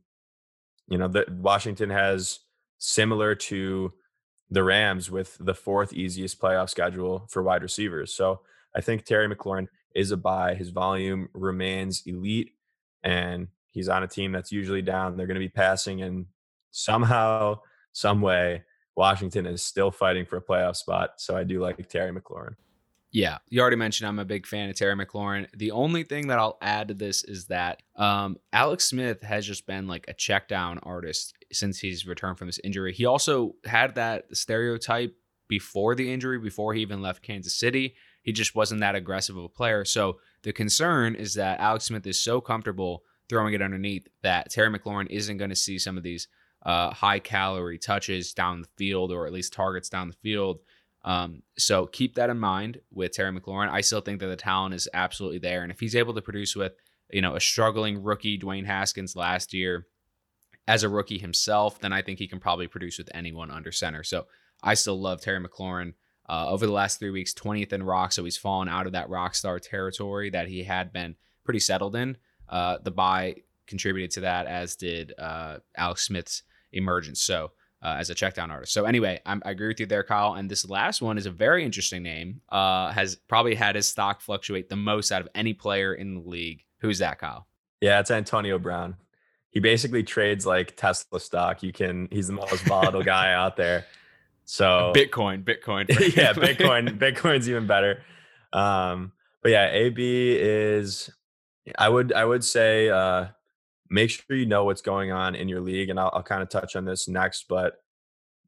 you 0.88 0.98
know 0.98 1.08
the 1.08 1.26
Washington 1.30 1.90
has 1.90 2.40
similar 2.80 3.36
to 3.36 3.94
the 4.50 4.64
Rams 4.64 5.10
with 5.10 5.38
the 5.40 5.56
fourth 5.56 5.94
easiest 5.94 6.40
playoff 6.40 6.70
schedule 6.70 7.28
for 7.30 7.42
wide 7.42 7.64
receivers. 7.64 8.14
So 8.14 8.42
I 8.76 8.82
think 8.82 9.06
Terry 9.06 9.34
McLaurin 9.34 9.68
is 9.96 10.12
a 10.12 10.18
buy. 10.18 10.56
His 10.56 10.70
volume 10.70 11.30
remains 11.34 12.04
elite, 12.06 12.52
and 13.04 13.48
he's 13.72 13.90
on 13.90 14.04
a 14.04 14.08
team 14.08 14.32
that's 14.32 14.52
usually 14.52 14.82
down. 14.82 15.18
They're 15.18 15.28
going 15.28 15.36
to 15.36 15.40
be 15.40 15.50
passing, 15.50 16.02
and 16.02 16.28
somehow, 16.72 17.60
some 17.94 18.22
way, 18.22 18.64
Washington 18.96 19.46
is 19.46 19.64
still 19.64 19.92
fighting 19.92 20.26
for 20.26 20.38
a 20.38 20.42
playoff 20.42 20.76
spot. 20.76 21.14
So 21.18 21.36
I 21.36 21.44
do 21.44 21.62
like 21.62 21.88
Terry 21.88 22.12
McLaurin. 22.12 22.56
Yeah, 23.12 23.38
you 23.48 23.62
already 23.62 23.76
mentioned 23.76 24.08
I'm 24.08 24.18
a 24.18 24.26
big 24.26 24.48
fan 24.48 24.70
of 24.70 24.76
Terry 24.76 24.96
McLaurin. 24.96 25.48
The 25.56 25.70
only 25.70 26.04
thing 26.04 26.28
that 26.28 26.40
I'll 26.40 26.58
add 26.64 26.88
to 26.88 26.96
this 26.96 27.24
is 27.24 27.46
that 27.46 27.84
um, 27.96 28.38
Alex 28.52 28.86
Smith 28.86 29.22
has 29.22 29.46
just 29.46 29.68
been 29.68 29.88
like 29.88 30.06
a 30.08 30.14
check 30.14 30.48
down 30.48 30.80
artist 30.80 31.36
since 31.52 31.78
he's 31.78 32.08
returned 32.08 32.40
from 32.40 32.48
this 32.48 32.60
injury. 32.64 32.92
He 32.92 33.06
also 33.06 33.54
had 33.66 33.94
that 33.96 34.36
stereotype 34.36 35.16
before 35.48 35.94
the 35.94 36.12
injury, 36.12 36.40
before 36.40 36.74
he 36.74 36.82
even 36.82 37.04
left 37.04 37.22
Kansas 37.22 37.56
City. 37.56 37.94
He 38.24 38.32
just 38.32 38.56
wasn't 38.56 38.82
that 38.82 38.96
aggressive 38.96 39.38
of 39.38 39.44
a 39.44 39.50
player. 39.50 39.86
So 39.86 40.18
the 40.42 40.52
concern 40.52 41.14
is 41.14 41.36
that 41.36 41.60
Alex 41.60 41.86
Smith 41.86 42.08
is 42.08 42.20
so 42.20 42.42
comfortable 42.42 43.04
throwing 43.30 43.54
it 43.54 43.62
underneath 43.62 44.08
that 44.24 44.50
Terry 44.50 44.76
McLaurin 44.76 45.08
isn't 45.12 45.38
going 45.38 45.52
to 45.52 45.56
see 45.56 45.78
some 45.78 45.98
of 45.98 46.04
these 46.04 46.28
uh, 46.66 46.92
high 46.92 47.20
calorie 47.20 47.78
touches 47.78 48.34
down 48.34 48.62
the 48.62 48.68
field 48.78 49.12
or 49.12 49.26
at 49.26 49.34
least 49.34 49.54
targets 49.54 49.90
down 49.90 50.08
the 50.08 50.16
field. 50.16 50.60
Um, 51.06 51.44
so 51.58 51.86
keep 51.86 52.16
that 52.16 52.30
in 52.30 52.40
mind 52.40 52.80
with 52.92 53.12
Terry 53.12 53.38
McLaurin. 53.38 53.70
I 53.70 53.82
still 53.82 54.02
think 54.02 54.20
that 54.22 54.28
the 54.28 54.36
talent 54.38 54.74
is 54.74 54.88
absolutely 54.94 55.40
there. 55.40 55.64
And 55.64 55.72
if 55.72 55.80
he's 55.80 55.96
able 55.96 56.14
to 56.14 56.22
produce 56.22 56.56
with, 56.56 56.74
you 57.12 57.22
know, 57.22 57.36
a 57.36 57.42
struggling 57.42 58.02
rookie 58.02 58.40
Dwayne 58.40 58.66
Haskins 58.66 59.16
last 59.16 59.54
year 59.54 59.86
as 60.68 60.84
a 60.84 60.90
rookie 60.90 61.18
himself, 61.18 61.80
then 61.80 61.92
I 61.92 62.02
think 62.02 62.20
he 62.20 62.28
can 62.28 62.40
probably 62.40 62.68
produce 62.68 62.98
with 62.98 63.10
anyone 63.14 63.52
under 63.52 63.72
center. 63.72 64.04
So 64.04 64.28
I 64.64 64.76
still 64.76 65.00
love 65.00 65.22
Terry 65.22 65.44
McLaurin. 65.44 65.94
Uh, 66.30 66.48
over 66.48 66.66
the 66.66 66.72
last 66.72 67.00
three 67.00 67.10
weeks, 67.10 67.34
20th 67.34 67.74
in 67.74 67.84
rock. 67.84 68.14
So 68.14 68.24
he's 68.24 68.38
fallen 68.38 68.70
out 68.70 68.86
of 68.86 68.94
that 68.94 69.10
rock 69.10 69.36
star 69.36 69.60
territory 69.60 70.30
that 70.30 70.48
he 70.48 70.64
had 70.64 70.94
been 70.94 71.16
pretty 71.44 71.60
settled 71.60 71.98
in. 71.98 72.16
Uh, 72.48 72.78
the 72.82 72.92
bye 72.92 73.36
contributed 73.68 74.12
to 74.12 74.22
that, 74.22 74.48
as 74.48 74.78
did 74.78 75.14
uh, 75.20 75.58
Alex 75.76 76.06
Smith's 76.06 76.44
emergence. 76.74 77.22
So 77.22 77.52
uh, 77.84 77.98
as 78.00 78.10
a 78.10 78.16
checkdown 78.16 78.50
artist. 78.50 78.72
So 78.74 78.86
anyway, 78.86 79.20
I'm, 79.26 79.42
i 79.46 79.52
agree 79.52 79.68
with 79.68 79.80
you 79.80 79.86
there, 79.86 80.04
Kyle. 80.04 80.34
And 80.36 80.50
this 80.50 80.68
last 80.70 81.02
one 81.02 81.18
is 81.18 81.26
a 81.26 81.32
very 81.32 81.66
interesting 81.66 82.02
name. 82.02 82.42
Uh, 82.50 82.92
has 82.92 83.16
probably 83.16 83.56
had 83.56 83.76
his 83.76 83.88
stock 83.88 84.22
fluctuate 84.22 84.70
the 84.70 84.78
most 84.78 85.12
out 85.12 85.22
of 85.22 85.28
any 85.36 85.54
player 85.54 85.94
in 85.94 86.16
the 86.16 86.22
league. 86.22 86.64
Who's 86.80 87.00
that, 87.00 87.20
Kyle? 87.20 87.46
Yeah, 87.82 88.00
it's 88.00 88.10
Antonio 88.10 88.58
Brown. 88.58 88.96
He 89.50 89.60
basically 89.60 90.02
trades 90.02 90.46
like 90.46 90.76
Tesla 90.78 91.20
stock. 91.20 91.62
You 91.62 91.74
can. 91.74 92.08
He's 92.10 92.28
the 92.28 92.34
most 92.34 92.64
volatile 92.64 93.04
guy 93.04 93.34
out 93.34 93.58
there. 93.58 93.86
So 94.46 94.94
Bitcoin, 94.96 95.44
Bitcoin. 95.44 95.90
yeah, 96.16 96.34
Bitcoin. 96.34 96.98
Bitcoin's 96.98 97.50
even 97.50 97.68
better. 97.68 98.02
Um, 98.54 99.12
but 99.42 99.52
yeah, 99.52 99.70
AB 99.72 100.38
is. 100.40 101.10
I 101.78 101.90
would 101.90 102.14
I 102.14 102.26
would 102.26 102.44
say 102.44 102.90
uh, 102.90 103.28
make 103.94 104.10
sure 104.10 104.36
you 104.36 104.48
know 104.48 104.66
what's 104.66 104.82
going 104.82 105.12
on 105.12 105.36
in 105.36 105.48
your 105.48 105.62
league. 105.62 105.90
And 105.90 106.00
I'll, 106.00 106.10
I'll 106.14 106.24
kind 106.24 106.42
of 106.42 106.50
touch 106.50 106.76
on 106.76 106.84
this 106.84 107.08
next, 107.08 107.46
but 107.48 107.76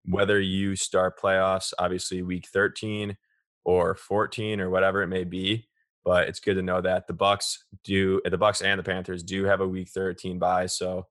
whether 0.03 0.39
you 0.39 0.75
start 0.75 1.19
playoffs, 1.19 1.71
obviously 1.77 2.23
week 2.23 2.47
13 2.51 3.15
or 3.63 3.93
14 3.93 4.59
or 4.59 4.71
whatever 4.71 5.03
it 5.03 5.07
may 5.07 5.23
be, 5.23 5.67
but 6.03 6.27
it's 6.27 6.39
good 6.39 6.55
to 6.55 6.63
know 6.63 6.81
that 6.81 7.05
the 7.05 7.13
Bucs 7.13 7.57
do 7.83 8.21
the 8.25 8.39
Bucs 8.39 8.65
and 8.65 8.79
the 8.79 8.83
Panthers 8.83 9.21
do 9.21 9.45
have 9.45 9.61
a 9.61 9.67
week 9.67 9.89
13 9.89 10.39
bye. 10.39 10.65
So 10.65 11.05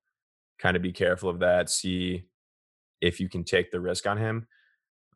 kind 0.59 0.77
of 0.77 0.83
be 0.83 0.93
careful 0.93 1.31
of 1.31 1.39
that. 1.39 1.71
See 1.71 2.25
if 3.01 3.21
you 3.21 3.29
can 3.29 3.45
take 3.45 3.71
the 3.71 3.81
risk 3.81 4.05
on 4.05 4.19
him. 4.19 4.49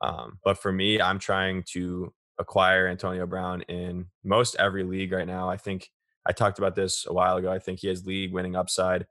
Um, 0.01 0.39
but 0.45 0.59
for 0.59 0.71
me, 0.71 1.01
I'm 1.01 1.19
trying 1.19 1.65
to 1.73 2.13
acquire 2.39 2.87
Antonio 2.87 3.27
Brown 3.27 3.63
in 3.63 4.07
most 4.23 4.55
every 4.61 4.85
league 4.85 5.11
right 5.11 5.27
now. 5.27 5.51
I 5.51 5.57
think 5.57 5.91
I 6.29 6.33
talked 6.33 6.59
about 6.59 6.77
this 6.77 7.07
a 7.09 7.13
while 7.13 7.39
ago. 7.39 7.51
I 7.51 7.59
think 7.59 7.81
he 7.81 7.89
has 7.89 8.07
league 8.07 8.33
winning 8.33 8.55
upside. 8.55 9.07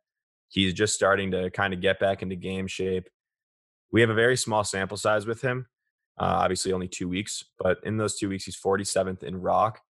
He's 0.49 0.73
just 0.73 0.93
starting 0.93 1.31
to 1.31 1.49
kind 1.49 1.73
of 1.73 1.81
get 1.81 1.99
back 1.99 2.21
into 2.21 2.35
game 2.35 2.67
shape. 2.67 3.09
We 3.91 4.01
have 4.01 4.09
a 4.09 4.15
very 4.15 4.37
small 4.37 4.63
sample 4.63 4.97
size 4.97 5.25
with 5.25 5.41
him, 5.41 5.65
uh, 6.19 6.39
obviously 6.41 6.71
only 6.71 6.87
two 6.87 7.09
weeks, 7.09 7.43
but 7.57 7.79
in 7.83 7.97
those 7.97 8.17
two 8.17 8.29
weeks, 8.29 8.45
he's 8.45 8.59
47th 8.59 9.23
in 9.23 9.41
rock. 9.41 9.81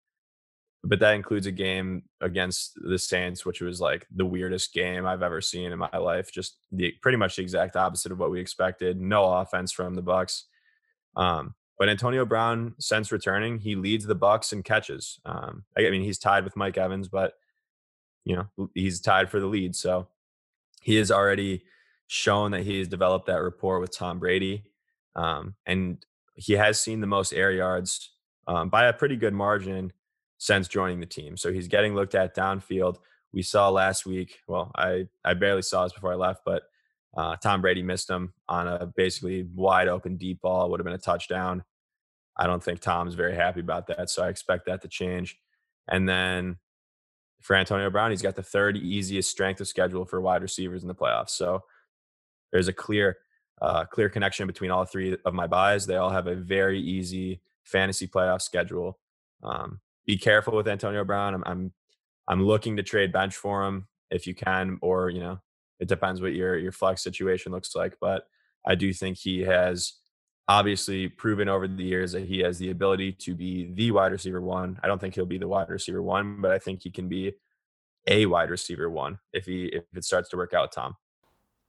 But 0.83 0.99
that 0.99 1.15
includes 1.15 1.47
a 1.47 1.51
game 1.51 2.03
against 2.21 2.73
the 2.75 2.97
Saints, 2.97 3.45
which 3.45 3.59
was 3.59 3.81
like 3.81 4.07
the 4.15 4.25
weirdest 4.25 4.73
game 4.73 5.05
I've 5.05 5.23
ever 5.23 5.41
seen 5.41 5.71
in 5.71 5.79
my 5.79 5.97
life. 5.97 6.31
Just 6.31 6.57
the 6.71 6.93
pretty 7.01 7.17
much 7.17 7.35
the 7.35 7.41
exact 7.41 7.75
opposite 7.75 8.11
of 8.11 8.19
what 8.19 8.31
we 8.31 8.39
expected. 8.39 9.01
No 9.01 9.25
offense 9.25 9.71
from 9.71 9.95
the 9.95 10.03
Bucs. 10.03 10.43
Um, 11.15 11.55
but 11.77 11.89
Antonio 11.89 12.25
Brown, 12.25 12.73
since 12.79 13.11
returning, 13.11 13.59
he 13.59 13.75
leads 13.75 14.05
the 14.05 14.15
Bucs 14.15 14.51
in 14.51 14.63
catches. 14.63 15.19
Um, 15.25 15.63
I 15.77 15.89
mean, 15.89 16.01
he's 16.01 16.17
tied 16.17 16.43
with 16.43 16.55
Mike 16.55 16.77
Evans, 16.77 17.07
but 17.07 17.33
you 18.25 18.35
know 18.35 18.69
he's 18.73 18.99
tied 18.99 19.29
for 19.29 19.39
the 19.39 19.45
lead. 19.45 19.75
So 19.75 20.07
he 20.81 20.95
has 20.95 21.11
already 21.11 21.63
shown 22.07 22.51
that 22.51 22.63
he 22.63 22.79
has 22.79 22.87
developed 22.87 23.27
that 23.27 23.41
rapport 23.41 23.79
with 23.79 23.95
Tom 23.95 24.19
Brady, 24.19 24.63
um, 25.15 25.55
and 25.65 26.03
he 26.33 26.53
has 26.53 26.81
seen 26.81 27.01
the 27.01 27.07
most 27.07 27.33
air 27.33 27.51
yards 27.51 28.11
um, 28.47 28.69
by 28.69 28.85
a 28.85 28.93
pretty 28.93 29.15
good 29.15 29.33
margin 29.33 29.91
since 30.39 30.67
joining 30.67 30.99
the 30.99 31.05
team. 31.05 31.37
So 31.37 31.51
he's 31.51 31.67
getting 31.67 31.95
looked 31.95 32.15
at 32.15 32.35
downfield. 32.35 32.97
We 33.33 33.41
saw 33.43 33.69
last 33.69 34.05
week. 34.05 34.39
Well, 34.47 34.71
I 34.75 35.07
I 35.23 35.35
barely 35.35 35.61
saw 35.61 35.83
this 35.83 35.93
before 35.93 36.13
I 36.13 36.15
left, 36.15 36.41
but 36.43 36.63
uh, 37.17 37.35
Tom 37.37 37.61
Brady 37.61 37.81
missed 37.81 38.09
him 38.09 38.33
on 38.47 38.67
a 38.67 38.85
basically 38.95 39.47
wide 39.55 39.87
open 39.87 40.17
deep 40.17 40.39
ball. 40.41 40.69
Would 40.69 40.79
have 40.79 40.85
been 40.85 40.93
a 40.93 40.99
touchdown. 40.99 41.63
I 42.37 42.45
don't 42.45 42.63
think 42.63 42.79
Tom's 42.79 43.15
very 43.15 43.35
happy 43.35 43.59
about 43.59 43.87
that. 43.87 44.11
So 44.11 44.23
I 44.23 44.29
expect 44.29 44.67
that 44.67 44.83
to 44.83 44.87
change. 44.87 45.37
And 45.87 46.07
then 46.07 46.57
for 47.41 47.55
Antonio 47.55 47.89
Brown, 47.89 48.11
he's 48.11 48.21
got 48.21 48.35
the 48.35 48.43
third 48.43 48.77
easiest 48.77 49.31
strength 49.31 49.59
of 49.59 49.67
schedule 49.67 50.05
for 50.05 50.21
wide 50.21 50.43
receivers 50.43 50.83
in 50.83 50.87
the 50.87 50.93
playoffs. 50.93 51.31
So 51.31 51.63
there's 52.51 52.67
a 52.67 52.73
clear, 52.73 53.17
uh, 53.61 53.85
clear 53.85 54.09
connection 54.09 54.45
between 54.45 54.69
all 54.69 54.85
three 54.85 55.17
of 55.25 55.33
my 55.33 55.47
buys. 55.47 55.87
They 55.87 55.95
all 55.95 56.11
have 56.11 56.27
a 56.27 56.35
very 56.35 56.79
easy 56.79 57.41
fantasy 57.63 58.07
playoff 58.07 58.43
schedule. 58.43 58.99
Um, 59.41 59.79
be 60.05 60.17
careful 60.17 60.55
with 60.55 60.67
Antonio 60.67 61.03
Brown. 61.03 61.33
I'm, 61.33 61.43
I'm, 61.47 61.73
I'm 62.27 62.45
looking 62.45 62.77
to 62.77 62.83
trade 62.83 63.11
bench 63.11 63.35
for 63.35 63.65
him 63.65 63.87
if 64.11 64.27
you 64.27 64.35
can, 64.35 64.77
or 64.81 65.09
you 65.09 65.19
know, 65.19 65.39
it 65.79 65.87
depends 65.87 66.21
what 66.21 66.33
your 66.33 66.57
your 66.57 66.71
flex 66.71 67.03
situation 67.03 67.51
looks 67.51 67.75
like. 67.75 67.97
But 67.99 68.27
I 68.65 68.75
do 68.75 68.93
think 68.93 69.17
he 69.17 69.41
has 69.41 69.93
obviously 70.47 71.09
proven 71.09 71.49
over 71.49 71.67
the 71.67 71.83
years 71.83 72.13
that 72.13 72.23
he 72.23 72.39
has 72.39 72.57
the 72.57 72.69
ability 72.69 73.11
to 73.11 73.35
be 73.35 73.71
the 73.73 73.91
wide 73.91 74.11
receiver 74.11 74.41
one. 74.41 74.79
I 74.81 74.87
don't 74.87 74.99
think 74.99 75.15
he'll 75.15 75.25
be 75.25 75.37
the 75.37 75.47
wide 75.47 75.69
receiver 75.69 76.01
one, 76.01 76.41
but 76.41 76.51
I 76.51 76.59
think 76.59 76.83
he 76.83 76.91
can 76.91 77.09
be 77.09 77.33
a 78.07 78.25
wide 78.25 78.49
receiver 78.49 78.89
one 78.89 79.19
if 79.33 79.45
he 79.45 79.65
if 79.65 79.83
it 79.95 80.05
starts 80.05 80.29
to 80.29 80.37
work 80.37 80.53
out, 80.53 80.71
Tom. 80.71 80.95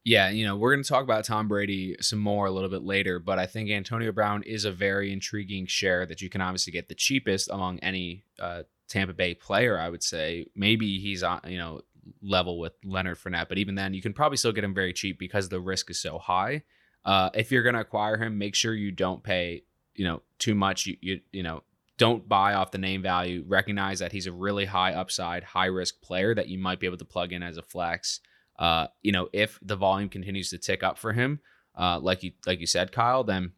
Yeah, 0.04 0.30
you 0.30 0.46
know, 0.46 0.56
we're 0.56 0.72
going 0.72 0.82
to 0.82 0.88
talk 0.88 1.02
about 1.02 1.24
Tom 1.24 1.48
Brady 1.48 1.96
some 2.00 2.20
more 2.20 2.46
a 2.46 2.50
little 2.50 2.70
bit 2.70 2.82
later, 2.82 3.18
but 3.18 3.38
I 3.38 3.44
think 3.46 3.68
Antonio 3.68 4.10
Brown 4.10 4.42
is 4.44 4.64
a 4.64 4.72
very 4.72 5.12
intriguing 5.12 5.66
share 5.66 6.06
that 6.06 6.22
you 6.22 6.30
can 6.30 6.40
obviously 6.40 6.72
get 6.72 6.88
the 6.88 6.94
cheapest 6.94 7.50
among 7.50 7.78
any 7.80 8.24
uh, 8.38 8.62
Tampa 8.88 9.12
Bay 9.12 9.34
player, 9.34 9.78
I 9.78 9.90
would 9.90 10.02
say. 10.02 10.46
Maybe 10.54 10.98
he's 10.98 11.22
on, 11.22 11.40
you 11.46 11.58
know, 11.58 11.82
level 12.22 12.58
with 12.58 12.72
Leonard 12.84 13.18
Fournette, 13.18 13.48
but 13.48 13.58
even 13.58 13.74
then, 13.74 13.94
you 13.94 14.02
can 14.02 14.12
probably 14.12 14.36
still 14.36 14.52
get 14.52 14.64
him 14.64 14.74
very 14.74 14.92
cheap 14.92 15.18
because 15.18 15.48
the 15.48 15.60
risk 15.60 15.90
is 15.90 16.00
so 16.00 16.18
high. 16.18 16.62
Uh, 17.04 17.30
if 17.34 17.50
you're 17.50 17.62
going 17.62 17.74
to 17.74 17.80
acquire 17.80 18.16
him, 18.16 18.38
make 18.38 18.54
sure 18.54 18.74
you 18.74 18.90
don't 18.90 19.22
pay, 19.22 19.62
you 19.94 20.04
know, 20.04 20.22
too 20.38 20.54
much. 20.54 20.86
You, 20.86 20.96
you, 21.00 21.20
you 21.32 21.42
know, 21.42 21.62
don't 21.96 22.28
buy 22.28 22.54
off 22.54 22.70
the 22.70 22.78
name 22.78 23.02
value. 23.02 23.44
Recognize 23.46 23.98
that 23.98 24.12
he's 24.12 24.26
a 24.26 24.32
really 24.32 24.64
high 24.64 24.92
upside, 24.92 25.42
high 25.42 25.66
risk 25.66 26.00
player 26.00 26.34
that 26.34 26.48
you 26.48 26.58
might 26.58 26.80
be 26.80 26.86
able 26.86 26.96
to 26.96 27.04
plug 27.04 27.32
in 27.32 27.42
as 27.42 27.56
a 27.56 27.62
flex. 27.62 28.20
Uh, 28.58 28.86
you 29.02 29.12
know, 29.12 29.28
if 29.32 29.58
the 29.62 29.76
volume 29.76 30.08
continues 30.08 30.50
to 30.50 30.58
tick 30.58 30.82
up 30.82 30.98
for 30.98 31.12
him, 31.12 31.40
uh, 31.76 31.98
like 32.00 32.22
you 32.22 32.32
like 32.46 32.60
you 32.60 32.66
said, 32.66 32.92
Kyle, 32.92 33.24
then 33.24 33.52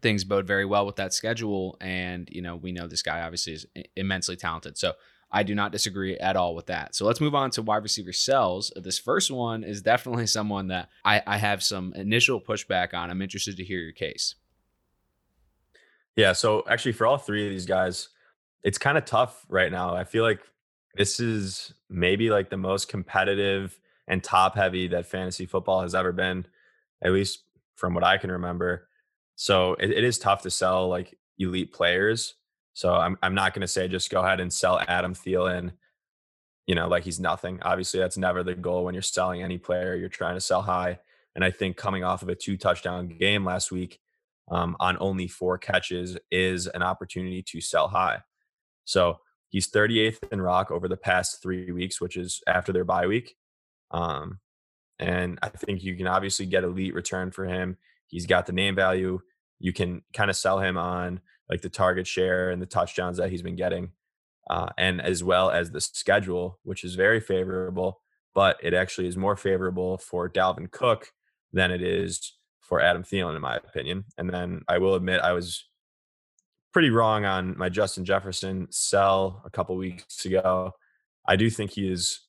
things 0.00 0.24
bode 0.24 0.46
very 0.46 0.64
well 0.64 0.84
with 0.86 0.96
that 0.96 1.14
schedule. 1.14 1.76
And 1.80 2.28
you 2.30 2.42
know, 2.42 2.56
we 2.56 2.72
know 2.72 2.86
this 2.86 3.02
guy 3.02 3.20
obviously 3.22 3.54
is 3.54 3.66
immensely 3.96 4.36
talented. 4.36 4.76
So 4.78 4.92
I 5.32 5.42
do 5.42 5.54
not 5.54 5.72
disagree 5.72 6.16
at 6.18 6.36
all 6.36 6.54
with 6.54 6.66
that. 6.66 6.94
So 6.94 7.06
let's 7.06 7.20
move 7.20 7.34
on 7.34 7.50
to 7.52 7.62
wide 7.62 7.82
receiver 7.82 8.12
sells. 8.12 8.70
This 8.76 8.98
first 8.98 9.30
one 9.30 9.64
is 9.64 9.80
definitely 9.80 10.26
someone 10.28 10.68
that 10.68 10.90
I, 11.04 11.22
I 11.26 11.38
have 11.38 11.62
some 11.62 11.94
initial 11.94 12.40
pushback 12.40 12.92
on. 12.94 13.10
I'm 13.10 13.22
interested 13.22 13.56
to 13.56 13.64
hear 13.64 13.80
your 13.80 13.92
case. 13.92 14.34
Yeah. 16.16 16.32
So 16.34 16.64
actually, 16.68 16.92
for 16.92 17.06
all 17.06 17.16
three 17.16 17.46
of 17.46 17.50
these 17.50 17.64
guys, 17.64 18.10
it's 18.62 18.78
kind 18.78 18.98
of 18.98 19.06
tough 19.06 19.46
right 19.48 19.72
now. 19.72 19.96
I 19.96 20.04
feel 20.04 20.22
like 20.22 20.40
this 20.94 21.18
is 21.18 21.72
maybe 21.88 22.28
like 22.28 22.50
the 22.50 22.58
most 22.58 22.88
competitive 22.88 23.78
and 24.06 24.22
top 24.22 24.54
heavy 24.54 24.88
that 24.88 25.06
fantasy 25.06 25.46
football 25.46 25.80
has 25.80 25.94
ever 25.94 26.12
been, 26.12 26.46
at 27.02 27.12
least 27.12 27.44
from 27.76 27.94
what 27.94 28.04
I 28.04 28.18
can 28.18 28.30
remember. 28.30 28.88
So 29.36 29.74
it, 29.74 29.90
it 29.90 30.04
is 30.04 30.18
tough 30.18 30.42
to 30.42 30.50
sell 30.50 30.88
like 30.88 31.18
elite 31.38 31.72
players. 31.72 32.34
So 32.74 32.94
I'm 32.94 33.18
I'm 33.22 33.34
not 33.34 33.54
going 33.54 33.62
to 33.62 33.68
say 33.68 33.88
just 33.88 34.10
go 34.10 34.22
ahead 34.22 34.40
and 34.40 34.52
sell 34.52 34.80
Adam 34.88 35.14
Thielen, 35.14 35.72
you 36.66 36.74
know, 36.74 36.88
like 36.88 37.04
he's 37.04 37.20
nothing. 37.20 37.60
Obviously, 37.62 38.00
that's 38.00 38.16
never 38.16 38.42
the 38.42 38.54
goal 38.54 38.84
when 38.84 38.94
you're 38.94 39.02
selling 39.02 39.42
any 39.42 39.58
player. 39.58 39.94
You're 39.94 40.08
trying 40.08 40.34
to 40.34 40.40
sell 40.40 40.62
high. 40.62 40.98
And 41.34 41.44
I 41.44 41.50
think 41.50 41.76
coming 41.76 42.04
off 42.04 42.22
of 42.22 42.28
a 42.28 42.34
two 42.34 42.56
touchdown 42.56 43.08
game 43.08 43.44
last 43.44 43.70
week 43.70 44.00
um, 44.50 44.76
on 44.80 44.96
only 45.00 45.28
four 45.28 45.58
catches 45.58 46.18
is 46.30 46.66
an 46.66 46.82
opportunity 46.82 47.42
to 47.42 47.60
sell 47.60 47.88
high. 47.88 48.20
So 48.84 49.18
he's 49.48 49.70
38th 49.70 50.32
in 50.32 50.40
rock 50.40 50.70
over 50.70 50.88
the 50.88 50.96
past 50.96 51.42
three 51.42 51.70
weeks, 51.70 52.00
which 52.00 52.16
is 52.16 52.42
after 52.46 52.72
their 52.72 52.84
bye 52.84 53.06
week. 53.06 53.36
Um, 53.90 54.40
and 54.98 55.38
I 55.42 55.48
think 55.48 55.82
you 55.82 55.96
can 55.96 56.06
obviously 56.06 56.46
get 56.46 56.64
elite 56.64 56.94
return 56.94 57.30
for 57.30 57.44
him. 57.44 57.76
He's 58.06 58.26
got 58.26 58.46
the 58.46 58.52
name 58.52 58.74
value. 58.74 59.20
You 59.58 59.72
can 59.72 60.02
kind 60.12 60.30
of 60.30 60.36
sell 60.36 60.60
him 60.60 60.76
on 60.76 61.20
like 61.50 61.62
the 61.62 61.68
target 61.68 62.06
share 62.06 62.50
and 62.50 62.60
the 62.60 62.66
touchdowns 62.66 63.18
that 63.18 63.30
he's 63.30 63.42
been 63.42 63.56
getting, 63.56 63.90
uh, 64.50 64.68
and 64.78 65.00
as 65.00 65.22
well 65.22 65.50
as 65.50 65.70
the 65.70 65.80
schedule, 65.80 66.58
which 66.62 66.84
is 66.84 66.94
very 66.94 67.20
favorable. 67.20 68.00
But 68.34 68.56
it 68.62 68.72
actually 68.72 69.08
is 69.08 69.16
more 69.16 69.36
favorable 69.36 69.98
for 69.98 70.28
Dalvin 70.28 70.70
Cook 70.70 71.12
than 71.52 71.70
it 71.70 71.82
is 71.82 72.34
for 72.60 72.80
Adam 72.80 73.02
Thielen, 73.02 73.36
in 73.36 73.42
my 73.42 73.56
opinion. 73.56 74.04
And 74.16 74.30
then 74.30 74.62
I 74.68 74.78
will 74.78 74.94
admit 74.94 75.20
I 75.20 75.32
was 75.32 75.68
pretty 76.72 76.90
wrong 76.90 77.24
on 77.24 77.56
my 77.58 77.68
Justin 77.68 78.04
Jefferson 78.04 78.66
sell 78.70 79.42
a 79.44 79.50
couple 79.50 79.76
weeks 79.76 80.24
ago. 80.24 80.72
I 81.28 81.36
do 81.36 81.50
think 81.50 81.72
he 81.72 81.90
is 81.90 82.20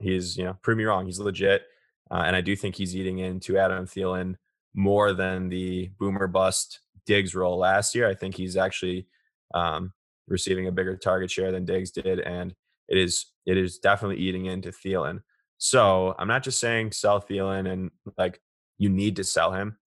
he 0.00 0.14
is 0.14 0.36
you 0.36 0.44
know 0.44 0.56
prove 0.62 0.78
me 0.78 0.84
wrong. 0.84 1.06
He's 1.06 1.18
legit. 1.18 1.62
Uh, 2.10 2.22
and 2.24 2.34
I 2.34 2.40
do 2.40 2.56
think 2.56 2.76
he's 2.76 2.96
eating 2.96 3.18
into 3.18 3.58
Adam 3.58 3.86
Thielen 3.86 4.36
more 4.74 5.12
than 5.12 5.48
the 5.48 5.90
boomer 5.98 6.26
bust 6.26 6.80
Diggs 7.08 7.34
role 7.34 7.56
last 7.56 7.94
year. 7.94 8.06
I 8.06 8.14
think 8.14 8.34
he's 8.34 8.56
actually 8.56 9.06
um, 9.54 9.94
receiving 10.28 10.68
a 10.68 10.72
bigger 10.72 10.94
target 10.94 11.30
share 11.30 11.50
than 11.50 11.64
Diggs 11.64 11.90
did, 11.90 12.20
and 12.20 12.54
it 12.86 12.98
is 12.98 13.26
it 13.46 13.56
is 13.56 13.78
definitely 13.78 14.18
eating 14.18 14.44
into 14.44 14.68
Thielen. 14.68 15.22
So 15.56 16.14
I'm 16.18 16.28
not 16.28 16.44
just 16.44 16.60
saying 16.60 16.92
sell 16.92 17.20
Thielen 17.20 17.66
and 17.72 17.90
like 18.18 18.40
you 18.76 18.90
need 18.90 19.16
to 19.16 19.24
sell 19.24 19.52
him. 19.52 19.78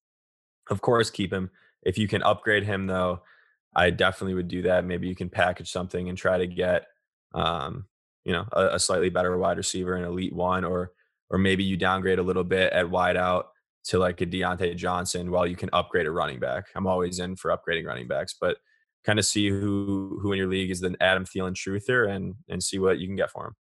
Of 0.70 0.82
course, 0.82 1.12
keep 1.12 1.32
him. 1.32 1.52
If 1.84 2.00
you 2.00 2.08
can 2.08 2.24
upgrade 2.24 2.64
him, 2.64 2.88
though, 2.88 3.22
I 3.76 3.92
definitely 3.92 4.34
would 4.34 4.48
do 4.48 4.64
that. 4.64 4.84
Maybe 4.84 5.08
you 5.08 5.16
can 5.16 5.30
package 5.30 5.72
something 5.72 6.10
and 6.10 6.18
try 6.18 6.40
to 6.40 6.48
get, 6.48 6.88
um, 7.34 7.86
you 8.26 8.34
know, 8.34 8.46
a, 8.52 8.76
a, 8.76 8.80
slightly 8.80 9.10
better 9.10 9.38
wide 9.38 9.58
receiver, 9.58 9.96
an 9.96 10.04
elite 10.04 10.34
one, 10.34 10.66
or 10.66 10.92
or 11.30 11.38
maybe 11.38 11.64
you 11.64 11.78
downgrade 11.78 12.20
a 12.20 12.24
little 12.24 12.44
bit 12.44 12.74
at 12.74 12.90
wide 12.90 13.18
out 13.18 13.52
to 13.86 13.98
like 13.98 14.22
a 14.22 14.26
Diontae 14.26 14.76
Johnson 14.76 15.32
while 15.32 15.48
you 15.48 15.56
can 15.56 15.70
upgrade 15.74 16.06
a 16.06 16.12
running 16.12 16.40
back. 16.40 16.66
I'm 16.76 16.88
always 16.88 17.20
in 17.20 17.36
for 17.36 17.50
upgrading 17.52 17.86
running 17.86 18.08
backs, 18.08 18.36
but 18.40 18.58
kind 19.04 19.18
of 19.18 19.26
see 19.26 19.50
who 19.50 20.20
who 20.22 20.32
in 20.32 20.38
your 20.38 20.48
league 20.48 20.70
is 20.70 20.80
the 20.80 20.96
Adam 21.02 21.26
Thielen 21.26 21.56
truther 21.56 22.08
and 22.08 22.36
and 22.48 22.64
see 22.64 22.78
what 22.78 23.00
you 23.00 23.08
can 23.08 23.16
get 23.16 23.32
for 23.32 23.48
him. 23.48 23.56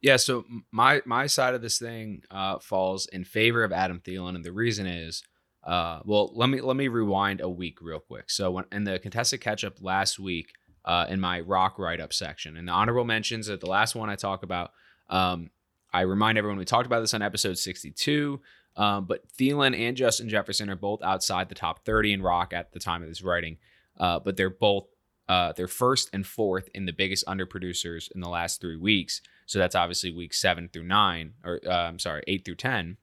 Yeah, 0.00 0.16
so 0.16 0.44
my 0.70 1.02
my 1.06 1.26
side 1.26 1.54
of 1.54 1.62
this 1.62 1.78
thing 1.78 2.22
uh, 2.30 2.58
falls 2.58 3.06
in 3.06 3.24
favor 3.24 3.64
of 3.64 3.72
Adam 3.72 4.00
Thielen, 4.00 4.36
and 4.36 4.44
the 4.44 4.52
reason 4.52 4.86
is, 4.86 5.22
uh, 5.64 6.00
well, 6.04 6.32
let 6.34 6.48
me 6.48 6.60
let 6.60 6.76
me 6.76 6.88
rewind 6.88 7.40
a 7.40 7.48
week 7.48 7.78
real 7.80 8.00
quick. 8.00 8.30
So 8.30 8.50
when 8.50 8.64
in 8.70 8.84
the 8.84 8.98
contested 8.98 9.40
catch 9.40 9.64
up 9.64 9.82
last 9.82 10.18
week, 10.18 10.52
uh, 10.84 11.06
in 11.08 11.20
my 11.20 11.40
rock 11.40 11.78
write 11.78 12.00
up 12.00 12.12
section, 12.12 12.56
and 12.56 12.68
the 12.68 12.72
honorable 12.72 13.04
mentions 13.04 13.48
at 13.48 13.60
the 13.60 13.66
last 13.66 13.96
one 13.96 14.08
I 14.08 14.14
talk 14.14 14.44
about, 14.44 14.70
um, 15.10 15.50
I 15.92 16.02
remind 16.02 16.38
everyone 16.38 16.58
we 16.58 16.64
talked 16.64 16.86
about 16.86 17.00
this 17.00 17.14
on 17.14 17.22
episode 17.22 17.58
sixty 17.58 17.90
two. 17.90 18.40
Um, 18.78 19.04
but 19.04 19.28
Thielen 19.36 19.78
and 19.78 19.96
Justin 19.96 20.28
Jefferson 20.28 20.70
are 20.70 20.76
both 20.76 21.02
outside 21.02 21.48
the 21.48 21.54
top 21.54 21.84
thirty 21.84 22.12
in 22.12 22.22
rock 22.22 22.54
at 22.54 22.72
the 22.72 22.78
time 22.78 23.02
of 23.02 23.08
this 23.08 23.22
writing, 23.22 23.58
uh, 23.98 24.20
but 24.20 24.36
they're 24.36 24.48
both 24.48 24.86
uh, 25.28 25.52
they're 25.52 25.68
first 25.68 26.08
and 26.12 26.26
fourth 26.26 26.70
in 26.74 26.86
the 26.86 26.92
biggest 26.92 27.26
underproducers 27.26 28.10
in 28.14 28.20
the 28.20 28.28
last 28.28 28.60
three 28.60 28.76
weeks. 28.76 29.20
So 29.46 29.58
that's 29.58 29.74
obviously 29.74 30.10
week 30.10 30.32
seven 30.32 30.70
through 30.72 30.84
nine, 30.84 31.34
or 31.44 31.60
uh, 31.66 31.70
I'm 31.70 31.98
sorry, 31.98 32.22
eight 32.26 32.44
through 32.44 32.56
10. 32.56 32.96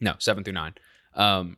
No, 0.00 0.14
seven 0.18 0.44
through 0.44 0.52
nine. 0.52 0.74
Um, 1.14 1.56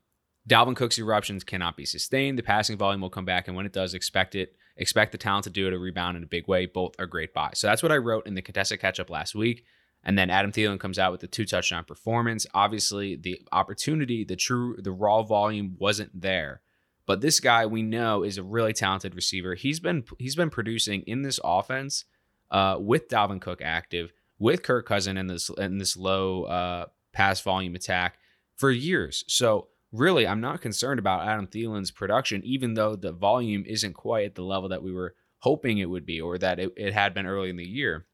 Dalvin 0.49 0.77
Cook's 0.77 0.99
eruptions 0.99 1.45
cannot 1.45 1.77
be 1.77 1.85
sustained. 1.87 2.39
The 2.39 2.43
passing 2.43 2.77
volume 2.77 3.01
will 3.01 3.11
come 3.11 3.25
back, 3.25 3.49
and 3.49 3.57
when 3.57 3.67
it 3.67 3.73
does, 3.73 3.95
expect 3.95 4.35
it. 4.35 4.57
Expect 4.77 5.13
the 5.13 5.19
talent 5.19 5.45
to 5.45 5.51
do 5.51 5.67
it 5.67 5.73
a 5.73 5.79
rebound 5.79 6.17
in 6.17 6.23
a 6.23 6.27
big 6.27 6.49
way. 6.49 6.67
Both 6.67 6.97
are 6.99 7.07
great 7.07 7.33
buys. 7.33 7.59
So 7.59 7.67
that's 7.67 7.83
what 7.83 7.93
I 7.93 7.97
wrote 7.97 8.27
in 8.27 8.35
the 8.35 8.43
contested 8.43 8.81
catch 8.81 8.99
up 8.99 9.09
last 9.09 9.35
week. 9.35 9.65
And 10.05 10.19
then 10.19 10.31
Adam 10.31 10.53
Thielen 10.53 10.79
comes 10.79 10.99
out 10.99 11.13
with 11.13 11.23
the 11.23 11.27
two 11.27 11.47
touchdown 11.47 11.85
performance. 11.85 12.47
Obviously, 12.53 13.17
the 13.17 13.41
opportunity, 13.53 14.25
the 14.25 14.37
true, 14.37 14.77
the 14.79 14.93
raw 14.93 15.23
volume 15.23 15.77
wasn't 15.79 16.21
there. 16.21 16.61
But 17.07 17.21
this 17.21 17.41
guy 17.41 17.67
we 17.67 17.83
know 17.83 18.23
is 18.23 18.39
a 18.39 18.43
really 18.43 18.73
talented 18.73 19.15
receiver. 19.15 19.55
He's 19.55 19.81
been 19.81 20.05
he's 20.19 20.37
been 20.37 20.51
producing 20.51 21.03
in 21.03 21.23
this 21.23 21.41
offense 21.43 22.05
uh, 22.51 22.77
with 22.79 23.09
Dalvin 23.09 23.41
Cook 23.41 23.61
active, 23.63 24.13
with 24.39 24.63
Kirk 24.63 24.87
Cousin 24.87 25.17
in 25.17 25.27
this 25.27 25.51
in 25.59 25.79
this 25.79 25.97
low 25.97 26.45
uh, 26.45 26.87
pass 27.13 27.41
volume 27.41 27.75
attack 27.75 28.19
for 28.57 28.71
years. 28.71 29.25
So 29.29 29.69
really, 29.93 30.27
I'm 30.27 30.41
not 30.41 30.61
concerned 30.61 30.99
about 30.99 31.27
Adam 31.27 31.47
Thielen's 31.47 31.91
production, 31.91 32.43
even 32.45 32.75
though 32.75 32.97
the 32.97 33.13
volume 33.13 33.65
isn't 33.67 33.95
quite 33.95 34.27
at 34.27 34.35
the 34.35 34.43
level 34.43 34.69
that 34.71 34.83
we 34.83 34.93
were 34.93 35.15
hoping 35.39 35.79
it 35.79 35.91
would 35.91 36.07
be 36.07 36.21
or 36.21 36.39
that 36.39 36.59
it, 36.59 36.73
it 36.77 36.95
had 36.95 37.13
been 37.13 37.27
early 37.27 37.51
in 37.51 37.57
the 37.57 37.69
year. 37.69 38.07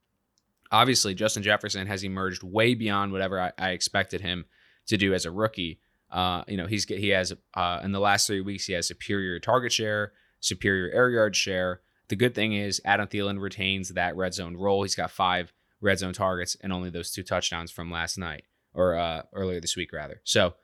Obviously, 0.72 1.14
Justin 1.14 1.42
Jefferson 1.42 1.86
has 1.86 2.04
emerged 2.04 2.42
way 2.42 2.74
beyond 2.74 3.12
whatever 3.12 3.40
I, 3.40 3.52
I 3.58 3.70
expected 3.70 4.20
him 4.20 4.44
to 4.86 4.96
do 4.96 5.14
as 5.14 5.26
a 5.26 5.30
rookie. 5.30 5.80
Uh, 6.10 6.42
you 6.48 6.56
know, 6.56 6.66
he's 6.66 6.84
he 6.84 7.08
has 7.08 7.32
uh, 7.54 7.80
in 7.82 7.92
the 7.92 8.00
last 8.00 8.26
three 8.26 8.40
weeks 8.40 8.66
he 8.66 8.72
has 8.72 8.86
superior 8.86 9.38
target 9.38 9.72
share, 9.72 10.12
superior 10.40 10.90
air 10.92 11.10
yard 11.10 11.36
share, 11.36 11.80
the 12.10 12.16
good 12.16 12.34
thing 12.34 12.52
is 12.54 12.82
Adam 12.84 13.06
Thielen 13.06 13.40
retains 13.40 13.90
that 13.90 14.16
red 14.16 14.34
zone 14.34 14.56
role. 14.56 14.82
He's 14.82 14.96
got 14.96 15.12
five 15.12 15.52
red 15.80 16.00
zone 16.00 16.12
targets 16.12 16.56
and 16.60 16.72
only 16.72 16.90
those 16.90 17.12
two 17.12 17.22
touchdowns 17.22 17.70
from 17.70 17.90
last 17.90 18.18
night 18.18 18.42
or 18.74 18.96
uh, 18.96 19.22
earlier 19.32 19.60
this 19.60 19.76
week, 19.76 19.92
rather. 19.92 20.20
So, 20.24 20.54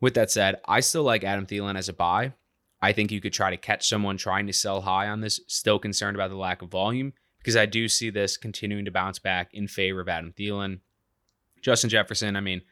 with 0.00 0.14
that 0.14 0.32
said, 0.32 0.60
I 0.66 0.80
still 0.80 1.04
like 1.04 1.22
Adam 1.22 1.46
Thielen 1.46 1.78
as 1.78 1.88
a 1.88 1.92
buy. 1.92 2.32
I 2.82 2.92
think 2.92 3.12
you 3.12 3.20
could 3.20 3.32
try 3.32 3.50
to 3.50 3.56
catch 3.56 3.88
someone 3.88 4.16
trying 4.16 4.48
to 4.48 4.52
sell 4.52 4.80
high 4.80 5.08
on 5.08 5.20
this, 5.20 5.40
still 5.46 5.78
concerned 5.78 6.16
about 6.16 6.30
the 6.30 6.36
lack 6.36 6.60
of 6.60 6.70
volume, 6.70 7.12
because 7.44 7.56
I 7.56 7.66
do 7.66 7.88
see 7.88 8.08
this 8.08 8.38
continuing 8.38 8.86
to 8.86 8.90
bounce 8.90 9.18
back 9.18 9.50
in 9.52 9.68
favor 9.68 10.00
of 10.00 10.08
Adam 10.08 10.32
Thielen. 10.32 10.80
Justin 11.60 11.90
Jefferson, 11.90 12.36
I 12.36 12.40
mean, 12.40 12.62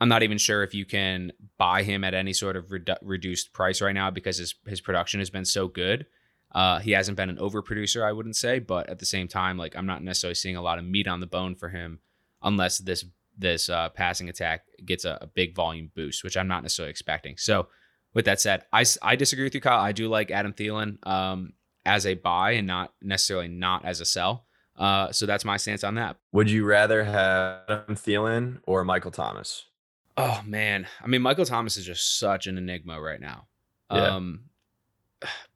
I'm 0.00 0.08
not 0.08 0.24
even 0.24 0.38
sure 0.38 0.64
if 0.64 0.74
you 0.74 0.84
can 0.84 1.30
buy 1.56 1.84
him 1.84 2.02
at 2.02 2.14
any 2.14 2.32
sort 2.32 2.56
of 2.56 2.66
redu- 2.66 2.98
reduced 3.00 3.52
price 3.52 3.80
right 3.80 3.94
now 3.94 4.10
because 4.10 4.38
his 4.38 4.56
his 4.66 4.80
production 4.80 5.20
has 5.20 5.30
been 5.30 5.44
so 5.44 5.68
good. 5.68 6.06
Uh, 6.52 6.80
he 6.80 6.92
hasn't 6.92 7.16
been 7.16 7.30
an 7.30 7.36
overproducer, 7.36 8.02
I 8.02 8.12
wouldn't 8.12 8.34
say, 8.34 8.58
but 8.58 8.88
at 8.88 8.98
the 8.98 9.06
same 9.06 9.28
time, 9.28 9.56
like 9.56 9.76
I'm 9.76 9.86
not 9.86 10.02
necessarily 10.02 10.34
seeing 10.34 10.56
a 10.56 10.62
lot 10.62 10.78
of 10.78 10.84
meat 10.84 11.06
on 11.06 11.20
the 11.20 11.26
bone 11.26 11.54
for 11.54 11.68
him 11.68 12.00
unless 12.42 12.78
this 12.78 13.04
this 13.36 13.68
uh, 13.68 13.88
passing 13.90 14.28
attack 14.28 14.64
gets 14.84 15.04
a, 15.04 15.16
a, 15.20 15.26
big 15.28 15.54
volume 15.54 15.92
boost, 15.94 16.24
which 16.24 16.36
I'm 16.36 16.48
not 16.48 16.64
necessarily 16.64 16.90
expecting. 16.90 17.36
So, 17.36 17.68
with 18.12 18.24
that 18.24 18.40
said, 18.40 18.64
I, 18.72 18.84
I 19.00 19.14
disagree 19.14 19.44
with 19.44 19.54
you, 19.54 19.60
Kyle. 19.60 19.78
I 19.78 19.92
do 19.92 20.08
like 20.08 20.32
Adam 20.32 20.52
Thielen 20.52 21.06
um, 21.06 21.52
as 21.88 22.04
a 22.04 22.14
buy 22.14 22.52
and 22.52 22.66
not 22.66 22.92
necessarily 23.02 23.48
not 23.48 23.84
as 23.84 24.00
a 24.00 24.04
sell. 24.04 24.44
Uh, 24.76 25.10
so 25.10 25.26
that's 25.26 25.44
my 25.44 25.56
stance 25.56 25.82
on 25.82 25.96
that. 25.96 26.16
Would 26.32 26.50
you 26.50 26.64
rather 26.64 27.02
have 27.02 27.62
Adam 27.68 27.96
Thielen 27.96 28.60
or 28.64 28.84
Michael 28.84 29.10
Thomas? 29.10 29.64
Oh 30.16 30.42
man, 30.44 30.86
I 31.02 31.06
mean 31.06 31.22
Michael 31.22 31.46
Thomas 31.46 31.76
is 31.76 31.86
just 31.86 32.18
such 32.18 32.46
an 32.46 32.58
enigma 32.58 33.00
right 33.00 33.20
now. 33.20 33.46
Yeah. 33.90 34.16
Um, 34.16 34.44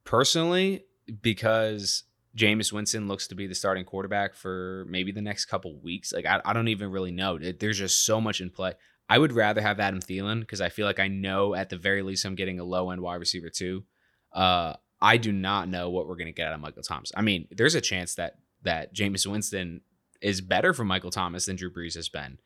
personally, 0.03 0.85
because 1.21 2.03
Jameis 2.35 2.73
Winston 2.73 3.07
looks 3.07 3.27
to 3.27 3.35
be 3.35 3.45
the 3.45 3.55
starting 3.55 3.85
quarterback 3.85 4.33
for 4.33 4.85
maybe 4.89 5.11
the 5.11 5.21
next 5.21 5.45
couple 5.45 5.79
weeks. 5.79 6.11
Like 6.11 6.25
I, 6.25 6.41
I 6.43 6.53
don't 6.53 6.67
even 6.67 6.91
really 6.91 7.11
know. 7.11 7.37
There's 7.37 7.77
just 7.77 8.05
so 8.05 8.19
much 8.19 8.41
in 8.41 8.49
play. 8.49 8.73
I 9.07 9.19
would 9.19 9.33
rather 9.33 9.61
have 9.61 9.79
Adam 9.79 9.99
Thielen 9.99 10.39
because 10.39 10.61
I 10.61 10.69
feel 10.69 10.87
like 10.87 10.99
I 10.99 11.07
know 11.07 11.53
at 11.53 11.69
the 11.69 11.77
very 11.77 12.01
least 12.01 12.25
I'm 12.25 12.35
getting 12.35 12.59
a 12.59 12.63
low 12.63 12.89
end 12.89 13.01
wide 13.01 13.19
receiver 13.19 13.49
too. 13.49 13.83
Uh, 14.31 14.73
I 15.03 15.17
do 15.17 15.31
not 15.31 15.67
know 15.67 15.89
what 15.89 16.07
we're 16.07 16.15
gonna 16.15 16.31
get 16.31 16.47
out 16.47 16.53
of 16.53 16.61
Michael 16.61 16.81
Thomas. 16.81 17.11
I 17.15 17.21
mean, 17.21 17.47
there's 17.51 17.75
a 17.75 17.81
chance 17.81 18.15
that 18.15 18.37
that 18.63 18.95
Jameis 18.95 19.29
Winston 19.29 19.81
is 20.21 20.41
better 20.41 20.73
for 20.73 20.85
Michael 20.85 21.11
Thomas 21.11 21.45
than 21.45 21.57
Drew 21.57 21.69
Brees 21.69 21.95
has 21.95 22.09
been. 22.09 22.39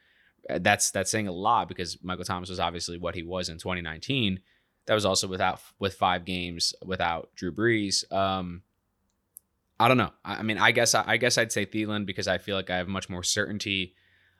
Uh, 0.50 0.60
that's 0.60 0.92
that's 0.92 1.12
saying 1.12 1.28
a 1.28 1.32
lot 1.32 1.70
because 1.70 2.04
Michael 2.04 2.26
Thomas 2.26 2.50
was 2.50 2.60
obviously 2.60 2.98
what 2.98 3.16
he 3.16 3.24
was 3.24 3.48
in 3.48 3.58
2019 3.58 4.42
that 4.88 4.94
was 4.94 5.06
also 5.06 5.28
without 5.28 5.62
with 5.80 5.94
five 5.94 6.26
games 6.26 6.74
without 6.84 7.30
Drew 7.36 7.52
Brees. 7.52 8.12
Um, 8.12 8.64
I 9.80 9.88
don't 9.88 9.98
know. 9.98 10.12
I, 10.26 10.36
I 10.36 10.42
mean, 10.42 10.58
I 10.58 10.72
guess 10.72 10.96
I, 10.96 11.04
I, 11.06 11.18
guess 11.18 11.38
I'd 11.38 11.52
say 11.52 11.66
Thielen 11.66 12.06
because 12.06 12.28
I 12.28 12.40
feel 12.40 12.56
like 12.56 12.70
I 12.70 12.78
have 12.78 12.88
much 12.88 13.10
more 13.10 13.22
certainty 13.22 13.94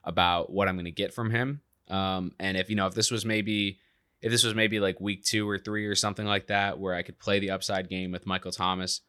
about 0.04 0.50
what 0.50 0.68
I'm 0.68 0.76
going 0.76 0.86
to 0.86 0.92
get 0.92 1.14
from 1.14 1.30
him. 1.30 1.62
Um, 1.90 2.32
and 2.40 2.58
if 2.58 2.70
you 2.70 2.76
know, 2.76 2.88
if 2.88 2.96
this 2.96 3.12
was 3.12 3.26
maybe 3.26 3.80
if 4.22 4.32
this 4.32 4.44
was 4.44 4.56
maybe 4.56 4.80
like 4.80 5.00
week 5.00 5.24
two 5.24 5.48
or 5.48 5.58
three 5.58 5.86
or 5.86 5.96
something 5.96 6.26
like 6.26 6.48
that, 6.48 6.80
where 6.80 6.96
I 6.96 7.04
could 7.04 7.20
play 7.20 7.40
the 7.40 7.52
upside 7.52 7.90
game 7.90 8.12
with 8.12 8.26
Michael 8.26 8.52
Thomas, 8.52 9.02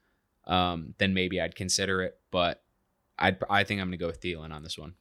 um, 0.47 0.95
then 0.99 1.15
maybe 1.15 1.41
I'd 1.41 1.55
consider 1.55 2.03
it. 2.03 2.19
But 2.31 2.63
i 3.19 3.37
I 3.49 3.65
think 3.65 3.81
I'm 3.81 3.91
to 3.91 3.97
go 3.97 4.07
with 4.07 4.21
Thielen 4.21 4.53
on 4.53 4.63
this 4.63 4.79
one. 4.79 4.95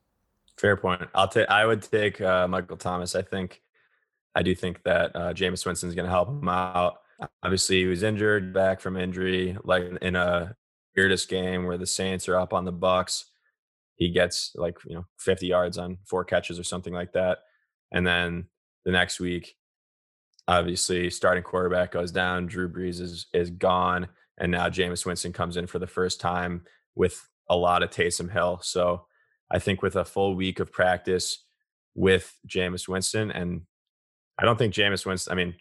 Fair 0.58 0.76
point. 0.76 1.04
I'll 1.13 1.28
take. 1.28 1.50
I 1.50 1.65
would 1.65 1.84
take 1.84 2.20
uh, 2.20 2.48
Michael 2.48 2.78
Thomas. 2.78 3.15
I 3.15 3.22
think 3.22 3.62
I 4.34 4.43
do 4.43 4.56
think 4.56 4.84
that 4.84 5.15
uh, 5.15 5.34
Jameis 5.34 5.65
Winston 5.65 5.89
is 5.89 5.96
going 5.96 6.06
to 6.06 6.12
help 6.12 6.30
him 6.30 6.48
out. 6.48 7.00
Obviously, 7.43 7.80
he 7.80 7.86
was 7.86 8.04
injured, 8.04 8.54
back 8.54 8.80
from 8.80 8.96
injury, 8.96 9.58
like 9.63 9.84
in 10.02 10.15
a 10.15 10.56
weirdest 10.96 11.30
game 11.30 11.65
where 11.65 11.78
the 11.78 11.86
Saints 11.86 12.30
are 12.30 12.36
up 12.36 12.54
on 12.54 12.65
the 12.65 12.74
Bucs. 12.74 13.26
He 13.96 14.12
gets 14.12 14.52
like 14.56 14.78
you 14.86 14.96
know 14.96 15.06
50 15.20 15.48
yards 15.48 15.78
on 15.78 15.98
four 16.06 16.24
catches 16.24 16.60
or 16.60 16.63
something 16.63 16.93
like 16.93 17.13
that, 17.13 17.39
and 17.91 18.06
then 18.06 18.46
the 18.86 18.91
next 18.91 19.20
week, 19.20 19.57
obviously, 20.47 21.10
starting 21.10 21.43
quarterback 21.43 21.91
goes 21.91 22.12
down. 22.12 22.47
Drew 22.47 22.69
Brees 22.69 23.01
is 23.01 23.27
is 23.33 23.49
gone, 23.49 24.07
and 24.38 24.51
now 24.51 24.69
Jameis 24.69 25.05
Winston 25.05 25.33
comes 25.33 25.57
in 25.57 25.67
for 25.67 25.79
the 25.79 25.88
first 25.88 26.19
time 26.19 26.63
with 26.95 27.27
a 27.49 27.55
lot 27.55 27.83
of 27.83 27.89
Taysom 27.89 28.31
Hill. 28.31 28.60
So 28.63 29.05
I 29.49 29.60
think 29.60 29.81
with 29.81 29.95
a 29.95 30.05
full 30.05 30.36
week 30.36 30.60
of 30.60 30.71
practice 30.71 31.43
with 31.95 32.38
Jameis 32.47 32.88
Winston 32.88 33.31
and 33.31 33.62
I 34.38 34.45
don't 34.45 34.57
think 34.57 34.73
Jameis 34.73 35.05
Winston. 35.05 35.31
I 35.31 35.36
mean, 35.36 35.55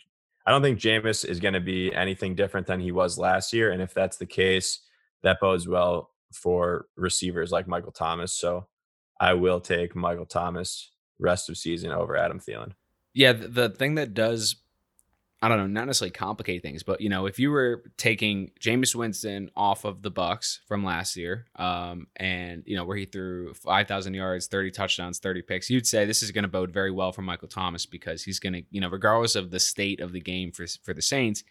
I 0.46 0.50
don't 0.50 0.62
think 0.62 0.78
Jameis 0.78 1.24
is 1.24 1.40
going 1.40 1.54
to 1.54 1.60
be 1.60 1.94
anything 1.94 2.34
different 2.34 2.66
than 2.66 2.80
he 2.80 2.92
was 2.92 3.18
last 3.18 3.52
year. 3.52 3.72
And 3.72 3.80
if 3.80 3.94
that's 3.94 4.18
the 4.18 4.26
case, 4.26 4.80
that 5.22 5.40
bodes 5.40 5.66
well 5.66 6.10
for 6.32 6.86
receivers 6.96 7.50
like 7.50 7.66
Michael 7.66 7.92
Thomas. 7.92 8.32
So 8.32 8.66
I 9.18 9.32
will 9.34 9.60
take 9.60 9.96
Michael 9.96 10.26
Thomas 10.26 10.90
rest 11.18 11.48
of 11.48 11.56
season 11.56 11.90
over 11.90 12.16
Adam 12.16 12.38
Thielen. 12.38 12.72
Yeah, 13.14 13.32
the 13.32 13.70
thing 13.70 13.94
that 13.94 14.12
does 14.12 14.56
I 15.42 15.48
don't 15.48 15.58
know, 15.58 15.66
not 15.66 15.86
necessarily 15.86 16.12
complicate 16.12 16.62
things, 16.62 16.82
but 16.82 17.02
you 17.02 17.10
know, 17.10 17.26
if 17.26 17.38
you 17.38 17.50
were 17.50 17.82
taking 17.98 18.52
Jameis 18.58 18.94
Winston 18.94 19.50
off 19.54 19.84
of 19.84 20.00
the 20.00 20.10
Bucs 20.10 20.60
from 20.66 20.82
last 20.82 21.14
year, 21.14 21.44
um, 21.56 22.06
and 22.16 22.62
you 22.64 22.74
know 22.74 22.84
where 22.84 22.96
he 22.96 23.04
threw 23.04 23.52
five 23.52 23.86
thousand 23.86 24.14
yards, 24.14 24.46
thirty 24.46 24.70
touchdowns, 24.70 25.18
thirty 25.18 25.42
picks, 25.42 25.68
you'd 25.68 25.86
say 25.86 26.06
this 26.06 26.22
is 26.22 26.30
going 26.30 26.44
to 26.44 26.48
bode 26.48 26.72
very 26.72 26.90
well 26.90 27.12
for 27.12 27.20
Michael 27.20 27.48
Thomas 27.48 27.84
because 27.84 28.24
he's 28.24 28.38
going 28.38 28.54
to, 28.54 28.62
you 28.70 28.80
know, 28.80 28.88
regardless 28.88 29.36
of 29.36 29.50
the 29.50 29.60
state 29.60 30.00
of 30.00 30.12
the 30.12 30.20
game 30.20 30.52
for 30.52 30.66
for 30.82 30.94
the 30.94 31.02
Saints, 31.02 31.44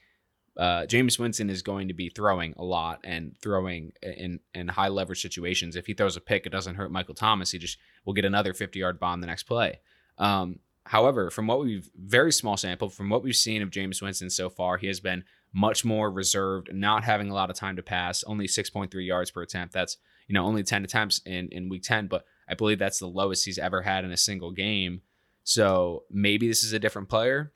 uh, 0.57 0.87
Jameis 0.87 1.19
Winston 1.19 1.51
is 1.51 1.61
going 1.61 1.87
to 1.89 1.93
be 1.93 2.09
throwing 2.09 2.55
a 2.57 2.63
lot 2.63 3.01
and 3.03 3.35
throwing 3.39 3.93
in 4.01 4.39
in 4.55 4.67
high 4.67 4.87
leverage 4.87 5.21
situations. 5.21 5.75
If 5.75 5.85
he 5.85 5.93
throws 5.93 6.17
a 6.17 6.21
pick, 6.21 6.47
it 6.47 6.51
doesn't 6.51 6.75
hurt 6.75 6.91
Michael 6.91 7.15
Thomas. 7.15 7.51
He 7.51 7.59
just 7.59 7.77
will 8.03 8.13
get 8.13 8.25
another 8.25 8.55
fifty 8.55 8.79
yard 8.79 8.99
bomb 8.99 9.21
the 9.21 9.27
next 9.27 9.43
play. 9.43 9.79
Um, 10.17 10.59
However, 10.85 11.31
from 11.31 11.47
what 11.47 11.61
we've 11.61 11.89
very 11.95 12.31
small 12.31 12.57
sample, 12.57 12.89
from 12.89 13.09
what 13.09 13.23
we've 13.23 13.35
seen 13.35 13.61
of 13.61 13.71
Jameis 13.71 14.01
Winston 14.01 14.29
so 14.29 14.49
far, 14.49 14.77
he 14.77 14.87
has 14.87 14.99
been 14.99 15.23
much 15.51 15.83
more 15.83 16.11
reserved, 16.11 16.69
not 16.73 17.03
having 17.03 17.29
a 17.29 17.33
lot 17.33 17.49
of 17.49 17.55
time 17.55 17.75
to 17.77 17.81
pass, 17.81 18.23
only 18.25 18.45
6.3 18.45 18.89
yards 19.05 19.31
per 19.31 19.41
attempt. 19.41 19.73
That's, 19.73 19.97
you 20.27 20.33
know, 20.33 20.45
only 20.45 20.63
10 20.63 20.83
attempts 20.83 21.21
in, 21.25 21.49
in 21.51 21.69
week 21.69 21.81
10, 21.83 22.07
but 22.07 22.25
I 22.47 22.53
believe 22.53 22.77
that's 22.77 22.99
the 22.99 23.07
lowest 23.07 23.45
he's 23.45 23.57
ever 23.57 23.81
had 23.81 24.05
in 24.05 24.11
a 24.11 24.17
single 24.17 24.51
game. 24.51 25.01
So 25.43 26.03
maybe 26.11 26.47
this 26.47 26.63
is 26.63 26.73
a 26.73 26.79
different 26.79 27.09
player. 27.09 27.51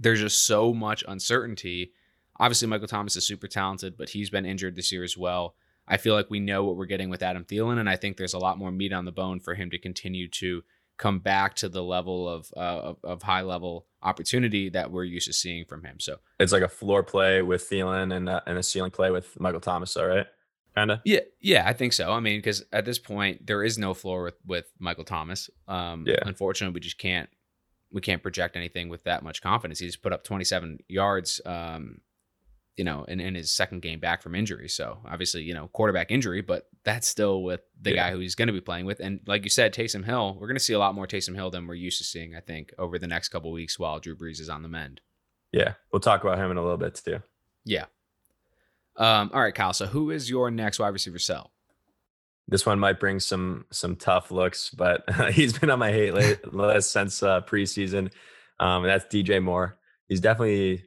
There's 0.00 0.20
just 0.20 0.44
so 0.44 0.74
much 0.74 1.04
uncertainty. 1.06 1.92
Obviously, 2.40 2.66
Michael 2.66 2.88
Thomas 2.88 3.14
is 3.14 3.26
super 3.26 3.46
talented, 3.46 3.96
but 3.96 4.08
he's 4.08 4.30
been 4.30 4.46
injured 4.46 4.74
this 4.74 4.90
year 4.90 5.04
as 5.04 5.16
well. 5.16 5.54
I 5.86 5.96
feel 5.96 6.14
like 6.14 6.30
we 6.30 6.40
know 6.40 6.64
what 6.64 6.76
we're 6.76 6.86
getting 6.86 7.10
with 7.10 7.22
Adam 7.22 7.44
Thielen, 7.44 7.78
and 7.78 7.88
I 7.88 7.96
think 7.96 8.16
there's 8.16 8.34
a 8.34 8.38
lot 8.38 8.58
more 8.58 8.72
meat 8.72 8.92
on 8.92 9.04
the 9.04 9.12
bone 9.12 9.38
for 9.38 9.54
him 9.54 9.70
to 9.70 9.78
continue 9.78 10.28
to 10.28 10.62
come 11.02 11.18
back 11.18 11.56
to 11.56 11.68
the 11.68 11.82
level 11.82 12.28
of, 12.28 12.52
uh, 12.56 12.60
of, 12.60 12.96
of 13.02 13.22
high 13.22 13.42
level 13.42 13.86
opportunity 14.04 14.68
that 14.68 14.92
we're 14.92 15.02
used 15.02 15.26
to 15.26 15.32
seeing 15.32 15.64
from 15.64 15.82
him. 15.82 15.98
So 15.98 16.18
it's 16.38 16.52
like 16.52 16.62
a 16.62 16.68
floor 16.68 17.02
play 17.02 17.42
with 17.42 17.68
Thielen 17.68 18.14
and 18.14 18.28
uh, 18.28 18.40
and 18.46 18.56
a 18.56 18.62
ceiling 18.62 18.92
play 18.92 19.10
with 19.10 19.38
Michael 19.40 19.60
Thomas. 19.60 19.96
All 19.96 20.06
right, 20.06 20.26
kind 20.76 20.92
of. 20.92 21.00
Yeah, 21.04 21.20
yeah, 21.40 21.64
I 21.66 21.72
think 21.72 21.92
so. 21.92 22.12
I 22.12 22.20
mean, 22.20 22.38
because 22.38 22.64
at 22.72 22.84
this 22.84 23.00
point 23.00 23.44
there 23.48 23.64
is 23.64 23.78
no 23.78 23.94
floor 23.94 24.22
with 24.22 24.38
with 24.46 24.72
Michael 24.78 25.04
Thomas. 25.04 25.50
Um, 25.66 26.04
yeah. 26.06 26.22
Unfortunately, 26.22 26.72
we 26.72 26.80
just 26.80 26.98
can't 26.98 27.28
we 27.90 28.00
can't 28.00 28.22
project 28.22 28.54
anything 28.56 28.88
with 28.88 29.02
that 29.02 29.24
much 29.24 29.42
confidence. 29.42 29.80
He 29.80 29.86
just 29.86 30.02
put 30.02 30.12
up 30.12 30.22
27 30.22 30.78
yards 30.88 31.40
um, 31.44 32.00
you 32.76 32.84
know, 32.84 33.04
in, 33.04 33.20
in 33.20 33.34
his 33.34 33.50
second 33.50 33.82
game 33.82 34.00
back 34.00 34.22
from 34.22 34.34
injury. 34.34 34.68
So 34.68 34.98
obviously, 35.06 35.42
you 35.42 35.52
know, 35.52 35.68
quarterback 35.68 36.10
injury, 36.10 36.40
but 36.40 36.68
that's 36.84 37.08
still 37.08 37.42
with 37.42 37.60
the 37.80 37.90
yeah. 37.90 38.08
guy 38.08 38.10
who 38.12 38.18
he's 38.18 38.34
going 38.34 38.48
to 38.48 38.52
be 38.52 38.60
playing 38.60 38.86
with. 38.86 39.00
And 39.00 39.20
like 39.26 39.44
you 39.44 39.50
said, 39.50 39.72
Taysom 39.72 40.04
Hill, 40.04 40.36
we're 40.38 40.48
going 40.48 40.56
to 40.56 40.64
see 40.64 40.72
a 40.72 40.78
lot 40.78 40.94
more 40.94 41.06
Taysom 41.06 41.34
Hill 41.34 41.50
than 41.50 41.66
we're 41.66 41.74
used 41.74 41.98
to 41.98 42.04
seeing, 42.04 42.34
I 42.34 42.40
think, 42.40 42.72
over 42.78 42.98
the 42.98 43.06
next 43.06 43.28
couple 43.28 43.52
weeks 43.52 43.78
while 43.78 44.00
Drew 44.00 44.16
Brees 44.16 44.40
is 44.40 44.48
on 44.48 44.62
the 44.62 44.68
mend. 44.68 45.00
Yeah. 45.52 45.74
We'll 45.92 46.00
talk 46.00 46.22
about 46.22 46.38
him 46.38 46.50
in 46.50 46.56
a 46.56 46.62
little 46.62 46.78
bit 46.78 46.94
too. 46.94 47.20
Yeah. 47.64 47.84
Um, 48.96 49.30
all 49.32 49.40
right, 49.40 49.54
Kyle. 49.54 49.72
So 49.72 49.86
who 49.86 50.10
is 50.10 50.28
your 50.28 50.50
next 50.50 50.78
wide 50.78 50.88
receiver 50.88 51.18
sell? 51.18 51.52
This 52.48 52.66
one 52.66 52.80
might 52.80 52.98
bring 52.98 53.20
some 53.20 53.66
some 53.70 53.96
tough 53.96 54.30
looks, 54.30 54.70
but 54.70 55.04
he's 55.32 55.56
been 55.56 55.70
on 55.70 55.78
my 55.78 55.92
hate 55.92 56.12
list 56.52 56.90
since 56.90 57.22
uh, 57.22 57.40
preseason. 57.42 58.12
Um, 58.58 58.82
that's 58.82 59.04
DJ 59.06 59.42
Moore. 59.42 59.78
He's 60.08 60.20
definitely 60.20 60.84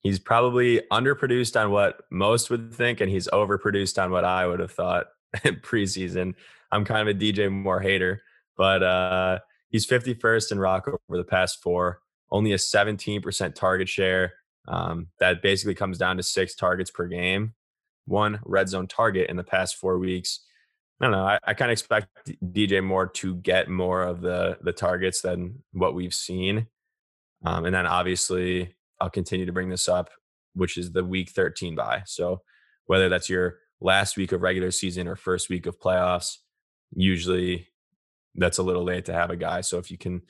he's 0.00 0.18
probably 0.18 0.80
underproduced 0.92 1.60
on 1.60 1.70
what 1.70 2.02
most 2.10 2.50
would 2.50 2.72
think, 2.72 3.00
and 3.00 3.10
he's 3.10 3.28
overproduced 3.28 4.02
on 4.02 4.10
what 4.10 4.24
I 4.24 4.46
would 4.46 4.60
have 4.60 4.72
thought 4.72 5.06
preseason. 5.36 6.34
I'm 6.70 6.84
kind 6.84 7.08
of 7.08 7.16
a 7.16 7.18
DJ 7.18 7.50
Moore 7.50 7.80
hater, 7.80 8.22
but 8.56 8.82
uh, 8.82 9.38
he's 9.70 9.86
51st 9.86 10.52
in 10.52 10.58
rock 10.58 10.88
over 10.88 11.16
the 11.16 11.24
past 11.24 11.62
four, 11.62 12.00
only 12.30 12.52
a 12.52 12.56
17% 12.56 13.54
target 13.54 13.88
share. 13.88 14.34
Um, 14.66 15.08
that 15.18 15.40
basically 15.40 15.74
comes 15.74 15.96
down 15.96 16.18
to 16.18 16.22
six 16.22 16.54
targets 16.54 16.90
per 16.90 17.06
game, 17.06 17.54
one 18.04 18.40
red 18.44 18.68
zone 18.68 18.86
target 18.86 19.30
in 19.30 19.36
the 19.36 19.44
past 19.44 19.76
four 19.76 19.98
weeks. 19.98 20.40
I 21.00 21.06
don't 21.06 21.12
know. 21.12 21.24
I, 21.24 21.38
I 21.42 21.54
kind 21.54 21.70
of 21.70 21.72
expect 21.72 22.08
DJ 22.44 22.84
Moore 22.84 23.06
to 23.06 23.36
get 23.36 23.70
more 23.70 24.02
of 24.02 24.20
the 24.20 24.58
the 24.60 24.72
targets 24.72 25.22
than 25.22 25.62
what 25.72 25.94
we've 25.94 26.12
seen, 26.12 26.66
um, 27.46 27.64
and 27.64 27.74
then 27.74 27.86
obviously 27.86 28.74
I'll 29.00 29.10
continue 29.10 29.46
to 29.46 29.52
bring 29.52 29.68
this 29.68 29.88
up, 29.88 30.10
which 30.54 30.76
is 30.76 30.92
the 30.92 31.04
week 31.04 31.30
13 31.30 31.74
bye. 31.74 32.02
So 32.06 32.42
whether 32.86 33.08
that's 33.08 33.28
your 33.28 33.58
last 33.80 34.16
week 34.16 34.32
of 34.32 34.42
regular 34.42 34.70
season 34.70 35.06
or 35.06 35.16
first 35.16 35.48
week 35.48 35.66
of 35.66 35.78
playoffs, 35.78 36.36
usually 36.94 37.68
that's 38.34 38.58
a 38.58 38.62
little 38.62 38.84
late 38.84 39.04
to 39.06 39.12
have 39.12 39.30
a 39.30 39.36
guy. 39.36 39.60
So 39.60 39.78
if 39.78 39.90
you 39.90 39.98
can 39.98 40.22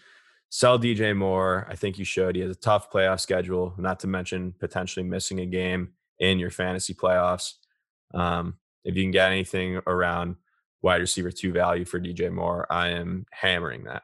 sell 0.50 0.78
DJ 0.78 1.16
Moore, 1.16 1.66
I 1.70 1.74
think 1.74 1.98
you 1.98 2.04
should. 2.04 2.36
He 2.36 2.42
has 2.42 2.50
a 2.50 2.58
tough 2.58 2.90
playoff 2.90 3.20
schedule, 3.20 3.74
not 3.78 4.00
to 4.00 4.06
mention 4.06 4.54
potentially 4.58 5.04
missing 5.04 5.40
a 5.40 5.46
game 5.46 5.92
in 6.18 6.38
your 6.38 6.50
fantasy 6.50 6.94
playoffs. 6.94 7.54
Um, 8.14 8.56
if 8.84 8.96
you 8.96 9.02
can 9.04 9.10
get 9.10 9.30
anything 9.30 9.80
around 9.86 10.36
wide 10.82 11.00
receiver 11.00 11.30
two 11.30 11.52
value 11.52 11.84
for 11.84 12.00
DJ 12.00 12.32
Moore, 12.32 12.66
I 12.70 12.88
am 12.88 13.26
hammering 13.30 13.84
that. 13.84 14.02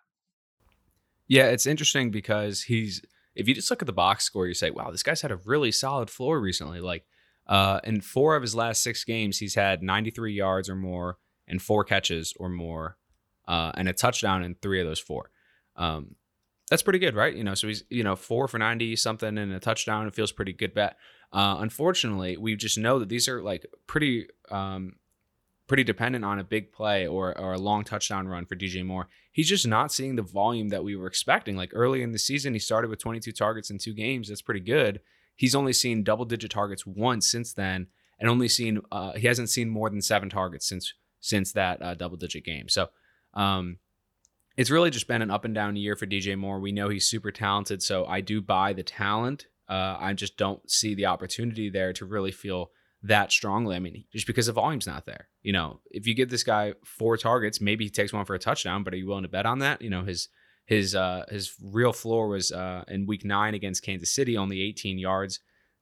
Yeah, 1.26 1.46
it's 1.46 1.66
interesting 1.66 2.10
because 2.10 2.62
he's 2.62 3.00
if 3.34 3.48
you 3.48 3.54
just 3.54 3.70
look 3.70 3.82
at 3.82 3.86
the 3.86 3.92
box 3.92 4.24
score, 4.24 4.46
you 4.46 4.54
say, 4.54 4.70
wow, 4.70 4.90
this 4.90 5.02
guy's 5.02 5.22
had 5.22 5.32
a 5.32 5.40
really 5.44 5.72
solid 5.72 6.10
floor 6.10 6.40
recently. 6.40 6.80
Like 6.80 7.04
uh, 7.46 7.80
in 7.84 8.00
four 8.00 8.36
of 8.36 8.42
his 8.42 8.54
last 8.54 8.82
six 8.82 9.04
games, 9.04 9.38
he's 9.38 9.54
had 9.54 9.82
93 9.82 10.32
yards 10.32 10.68
or 10.68 10.76
more 10.76 11.18
and 11.46 11.60
four 11.60 11.84
catches 11.84 12.32
or 12.38 12.48
more, 12.48 12.96
uh, 13.46 13.72
and 13.74 13.88
a 13.88 13.92
touchdown 13.92 14.42
in 14.42 14.54
three 14.54 14.80
of 14.80 14.86
those 14.86 15.00
four. 15.00 15.30
Um, 15.76 16.16
that's 16.70 16.82
pretty 16.82 16.98
good, 16.98 17.14
right? 17.14 17.34
You 17.34 17.44
know, 17.44 17.54
so 17.54 17.68
he's 17.68 17.84
you 17.90 18.02
know 18.02 18.16
four 18.16 18.48
for 18.48 18.58
90 18.58 18.96
something 18.96 19.36
and 19.36 19.52
a 19.52 19.60
touchdown. 19.60 20.06
It 20.06 20.14
feels 20.14 20.32
pretty 20.32 20.52
good 20.52 20.72
bet. 20.72 20.96
Uh, 21.32 21.56
unfortunately, 21.58 22.36
we 22.36 22.56
just 22.56 22.78
know 22.78 22.98
that 23.00 23.08
these 23.08 23.28
are 23.28 23.42
like 23.42 23.66
pretty 23.86 24.28
um, 24.50 24.94
pretty 25.66 25.84
dependent 25.84 26.24
on 26.24 26.38
a 26.38 26.44
big 26.44 26.72
play 26.72 27.06
or, 27.06 27.36
or 27.38 27.54
a 27.54 27.58
long 27.58 27.84
touchdown 27.84 28.28
run 28.28 28.44
for 28.44 28.56
DJ 28.56 28.84
Moore. 28.84 29.08
He's 29.32 29.48
just 29.48 29.66
not 29.66 29.92
seeing 29.92 30.16
the 30.16 30.22
volume 30.22 30.68
that 30.68 30.84
we 30.84 30.94
were 30.94 31.06
expecting. 31.06 31.56
Like 31.56 31.70
early 31.72 32.02
in 32.02 32.12
the 32.12 32.18
season, 32.18 32.52
he 32.52 32.58
started 32.58 32.90
with 32.90 33.00
22 33.00 33.32
targets 33.32 33.70
in 33.70 33.78
two 33.78 33.94
games. 33.94 34.28
That's 34.28 34.42
pretty 34.42 34.60
good. 34.60 35.00
He's 35.36 35.54
only 35.54 35.72
seen 35.72 36.04
double 36.04 36.24
digit 36.24 36.50
targets 36.50 36.86
once 36.86 37.28
since 37.30 37.52
then, 37.52 37.88
and 38.20 38.30
only 38.30 38.48
seen 38.48 38.80
uh, 38.92 39.12
he 39.14 39.26
hasn't 39.26 39.50
seen 39.50 39.68
more 39.68 39.90
than 39.90 40.00
seven 40.00 40.30
targets 40.30 40.68
since 40.68 40.94
since 41.20 41.52
that 41.52 41.82
uh, 41.82 41.94
double 41.94 42.16
digit 42.16 42.44
game. 42.44 42.68
So 42.68 42.88
um, 43.32 43.78
it's 44.56 44.70
really 44.70 44.90
just 44.90 45.08
been 45.08 45.22
an 45.22 45.30
up 45.30 45.44
and 45.44 45.54
down 45.54 45.74
year 45.74 45.96
for 45.96 46.06
DJ 46.06 46.38
Moore. 46.38 46.60
We 46.60 46.70
know 46.70 46.88
he's 46.88 47.08
super 47.08 47.32
talented, 47.32 47.82
so 47.82 48.04
I 48.06 48.20
do 48.20 48.40
buy 48.40 48.74
the 48.74 48.82
talent. 48.82 49.46
Uh, 49.68 49.96
I 49.98 50.12
just 50.12 50.36
don't 50.36 50.70
see 50.70 50.94
the 50.94 51.06
opportunity 51.06 51.70
there 51.70 51.92
to 51.94 52.04
really 52.04 52.30
feel 52.30 52.70
that 53.04 53.30
strongly. 53.30 53.76
I 53.76 53.80
mean, 53.80 54.04
just 54.12 54.26
because 54.26 54.46
the 54.46 54.52
volume's 54.52 54.86
not 54.86 55.04
there. 55.04 55.28
You 55.42 55.52
know, 55.52 55.80
if 55.90 56.06
you 56.06 56.14
give 56.14 56.30
this 56.30 56.42
guy 56.42 56.72
four 56.84 57.16
targets, 57.18 57.60
maybe 57.60 57.84
he 57.84 57.90
takes 57.90 58.12
one 58.12 58.24
for 58.24 58.34
a 58.34 58.38
touchdown, 58.38 58.82
but 58.82 58.94
are 58.94 58.96
you 58.96 59.06
willing 59.06 59.24
to 59.24 59.28
bet 59.28 59.46
on 59.46 59.58
that? 59.58 59.82
You 59.82 59.90
know, 59.90 60.04
his 60.04 60.28
his 60.64 60.94
uh 60.94 61.24
his 61.28 61.54
real 61.62 61.92
floor 61.92 62.28
was 62.28 62.50
uh 62.50 62.84
in 62.88 63.06
week 63.06 63.24
nine 63.24 63.54
against 63.54 63.82
Kansas 63.82 64.12
City, 64.12 64.38
only 64.38 64.62
18 64.62 64.98
yards, 64.98 65.40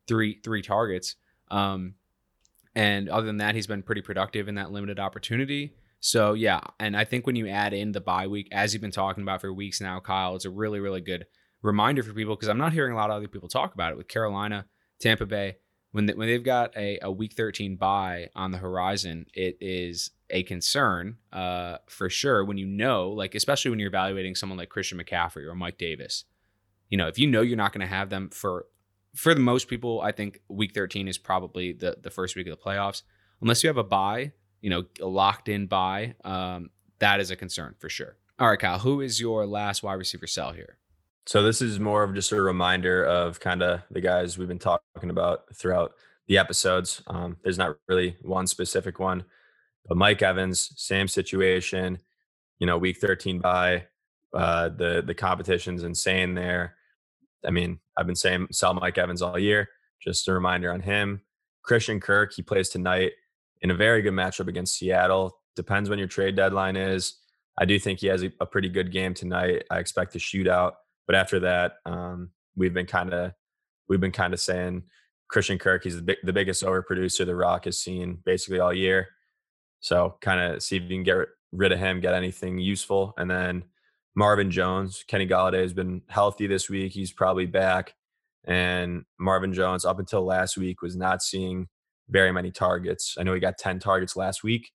three 0.09 0.41
three 0.43 0.63
targets. 0.63 1.15
Um 1.51 1.95
and 2.75 3.09
other 3.09 3.27
than 3.27 3.37
that, 3.37 3.55
he's 3.55 3.69
been 3.69 3.83
pretty 3.83 4.03
productive 4.03 4.49
in 4.49 4.57
that 4.57 4.73
limited 4.73 4.99
opportunity. 4.99 5.75
So 6.01 6.33
yeah, 6.33 6.61
and 6.81 6.97
I 6.97 7.05
think 7.05 7.25
when 7.25 7.37
you 7.37 7.47
add 7.47 7.73
in 7.73 7.93
the 7.93 8.01
bye 8.01 8.27
week, 8.27 8.49
as 8.51 8.75
you've 8.75 8.81
been 8.83 8.91
talking 8.91 9.23
about 9.23 9.43
for 9.43 9.53
weeks 9.53 9.81
now, 9.81 10.01
Kyle, 10.01 10.35
it's 10.35 10.45
a 10.45 10.51
really, 10.51 10.81
really 10.81 11.01
good 11.01 11.27
reminder 11.63 12.03
for 12.03 12.13
people 12.13 12.35
because 12.35 12.49
I'm 12.49 12.59
not 12.59 12.73
hearing 12.73 12.93
a 12.93 12.97
lot 12.97 13.11
of 13.11 13.17
other 13.17 13.29
people 13.29 13.49
talk 13.49 13.75
about 13.75 13.93
it 13.93 13.97
with 13.97 14.09
Carolina, 14.09 14.67
Tampa 14.99 15.27
Bay 15.27 15.59
when 15.93 16.07
they, 16.07 16.15
when 16.15 16.27
they've 16.27 16.43
got 16.43 16.77
a, 16.77 16.99
a 17.03 17.11
week 17.11 17.35
13 17.35 17.77
bye 17.77 18.29
on 18.35 18.51
the 18.51 18.59
horizon, 18.59 19.27
it 19.35 19.59
is 19.61 20.11
a 20.31 20.43
concern 20.43 21.19
uh, 21.33 21.77
for 21.87 22.11
sure 22.11 22.45
when 22.45 22.59
you 22.59 22.67
know, 22.67 23.11
like, 23.11 23.35
especially 23.35 23.71
when 23.71 23.79
you're 23.79 23.89
evaluating 23.89 24.35
someone 24.35 24.59
like 24.59 24.71
Christian 24.71 24.99
McCaffrey 24.99 25.47
or 25.47 25.55
Mike 25.55 25.79
Davis. 25.79 26.25
You 26.89 26.99
know, 26.99 27.09
if 27.09 27.19
you 27.19 27.27
know 27.27 27.43
you're 27.43 27.57
not 27.57 27.73
going 27.73 27.83
to 27.83 27.95
have 27.95 28.11
them 28.11 28.31
for, 28.31 28.67
for 29.15 29.35
the 29.35 29.41
most 29.41 29.69
people, 29.69 30.01
I 30.01 30.13
think 30.13 30.41
week 30.49 30.73
13 30.75 31.09
is 31.09 31.19
probably 31.19 31.73
the, 31.73 31.99
the 32.01 32.11
first 32.11 32.37
week 32.37 32.47
of 32.47 32.59
the 32.59 32.63
playoffs. 32.63 33.03
Unless 33.43 33.63
you 33.63 33.69
have 33.69 33.77
a 33.77 33.85
buy, 33.85 34.33
you 34.63 34.71
know, 34.71 34.85
a 35.01 35.07
locked 35.07 35.49
in 35.49 35.67
buy, 35.67 36.15
um, 36.25 36.71
that 37.01 37.21
is 37.21 37.31
a 37.31 37.37
concern 37.37 37.75
for 37.79 37.89
sure. 37.89 38.17
All 38.39 38.49
right, 38.49 38.59
Kyle, 38.59 38.79
who 38.79 39.01
is 39.03 39.21
your 39.21 39.47
last 39.47 39.83
wide 39.83 39.95
receiver 39.95 40.27
sell 40.27 40.53
here? 40.53 40.79
So 41.27 41.43
this 41.43 41.63
is 41.63 41.79
more 41.79 42.03
of 42.03 42.15
just 42.15 42.33
a 42.33 42.43
reminder 42.43 43.05
of 43.05 43.39
kind 43.41 43.63
of 43.63 43.83
the 43.91 44.01
guys 44.01 44.37
we've 44.37 44.49
been 44.49 44.59
talking 44.59 45.11
about 45.11 45.45
throughout 45.55 45.93
the 46.27 46.39
episodes. 46.39 47.03
Um, 47.07 47.37
there's 47.43 47.59
not 47.59 47.77
really 47.89 48.17
one 48.23 48.47
specific 48.47 48.99
one, 48.99 49.25
but 49.87 49.97
Mike 49.97 50.23
Evans, 50.23 50.73
same 50.77 51.09
situation. 51.09 51.99
You 52.59 52.67
know, 52.67 52.79
week 52.79 52.99
13 52.99 53.41
bye 53.41 53.87
uh, 54.35 54.69
the 54.71 55.03
the 55.05 55.15
competition's 55.15 55.83
insane 55.83 56.35
there. 56.35 56.77
I 57.45 57.51
mean, 57.51 57.81
I've 57.97 58.07
been 58.07 58.17
saying 58.17 58.49
sell 58.51 58.75
Mike 58.75 58.99
Evans 58.99 59.23
all 59.23 59.39
year. 59.39 59.69
Just 60.01 60.29
a 60.29 60.33
reminder 60.33 60.73
on 60.73 60.81
him. 60.81 61.23
Christian 61.63 62.01
Kirk, 62.01 62.33
he 62.35 62.43
plays 62.43 62.69
tonight 62.69 63.13
in 63.61 63.71
a 63.71 63.75
very 63.75 64.03
good 64.03 64.15
matchup 64.15 64.49
against 64.49 64.77
Seattle. 64.77 65.39
Depends 65.55 65.89
when 65.89 65.99
your 65.99 66.09
trade 66.09 66.35
deadline 66.35 66.77
is. 66.77 67.19
I 67.59 67.67
do 67.67 67.79
think 67.79 68.01
he 68.01 68.07
has 68.07 68.23
a, 68.23 68.33
a 68.41 68.47
pretty 68.47 68.69
good 68.69 68.91
game 68.91 69.15
tonight. 69.15 69.65
I 69.71 69.79
expect 69.79 70.15
a 70.17 70.19
shootout. 70.19 70.73
But 71.07 71.17
after 71.17 71.41
that, 71.41 71.75
um, 71.87 72.31
we've 72.57 72.75
been 72.75 72.87
kind 72.87 73.12
of 73.12 73.33
we've 73.88 74.01
been 74.01 74.12
kind 74.12 74.33
of 74.33 74.41
saying 74.41 74.85
Christian 75.29 75.59
Kirk, 75.59 75.85
he's 75.85 75.97
the, 75.97 76.03
big, 76.03 76.19
the 76.23 76.33
biggest 76.33 76.62
overproducer 76.62 77.25
the 77.25 77.35
Rock 77.35 77.65
has 77.65 77.79
seen 77.79 78.19
basically 78.25 78.61
all 78.61 78.73
year. 78.73 79.09
So 79.81 80.17
kind 80.21 80.41
of 80.41 80.62
see 80.62 80.77
if 80.77 80.83
you 80.83 80.88
can 80.88 81.03
get 81.03 81.17
rid 81.53 81.73
of 81.73 81.79
him, 81.79 82.01
get 82.01 82.15
anything 82.15 82.59
useful, 82.59 83.15
and 83.17 83.31
then 83.31 83.65
Marvin 84.15 84.51
Jones, 84.51 85.05
Kenny 85.09 85.27
Golladay 85.27 85.62
has 85.62 85.73
been 85.73 86.03
healthy 86.09 86.47
this 86.47 86.69
week. 86.69 86.93
He's 86.93 87.12
probably 87.12 87.47
back, 87.47 87.95
and 88.45 89.05
Marvin 89.19 89.53
Jones 89.53 89.85
up 89.85 89.99
until 89.99 90.23
last 90.25 90.57
week 90.57 90.83
was 90.83 90.97
not 90.97 91.23
seeing 91.23 91.69
very 92.09 92.31
many 92.31 92.51
targets. 92.51 93.17
I 93.19 93.23
know 93.23 93.35
he 93.35 93.41
got 93.41 93.59
ten 93.59 93.79
targets 93.79 94.17
last 94.17 94.45
week, 94.45 94.71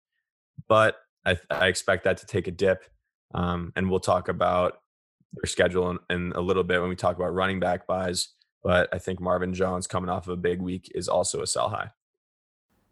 but 0.68 0.98
I, 1.26 1.38
I 1.52 1.68
expect 1.68 2.04
that 2.06 2.18
to 2.18 2.26
take 2.26 2.48
a 2.48 2.52
dip. 2.52 2.84
Um, 3.34 3.74
and 3.76 3.90
we'll 3.90 4.00
talk 4.00 4.28
about 4.28 4.80
their 5.34 5.48
schedule 5.48 5.92
in, 5.92 6.00
in 6.10 6.32
a 6.34 6.42
little 6.42 6.64
bit 6.64 6.80
when 6.80 6.90
we 6.90 6.96
talk 6.96 7.16
about 7.16 7.34
running 7.34 7.60
back 7.60 7.88
buys. 7.88 8.30
But 8.64 8.90
I 8.94 8.98
think 8.98 9.20
Marvin 9.20 9.54
Jones 9.54 9.88
coming 9.88 10.10
off 10.10 10.28
of 10.28 10.34
a 10.34 10.38
big 10.38 10.62
week 10.62 10.92
is 10.94 11.08
also 11.08 11.42
a 11.42 11.48
sell 11.48 11.70
high. 11.70 11.92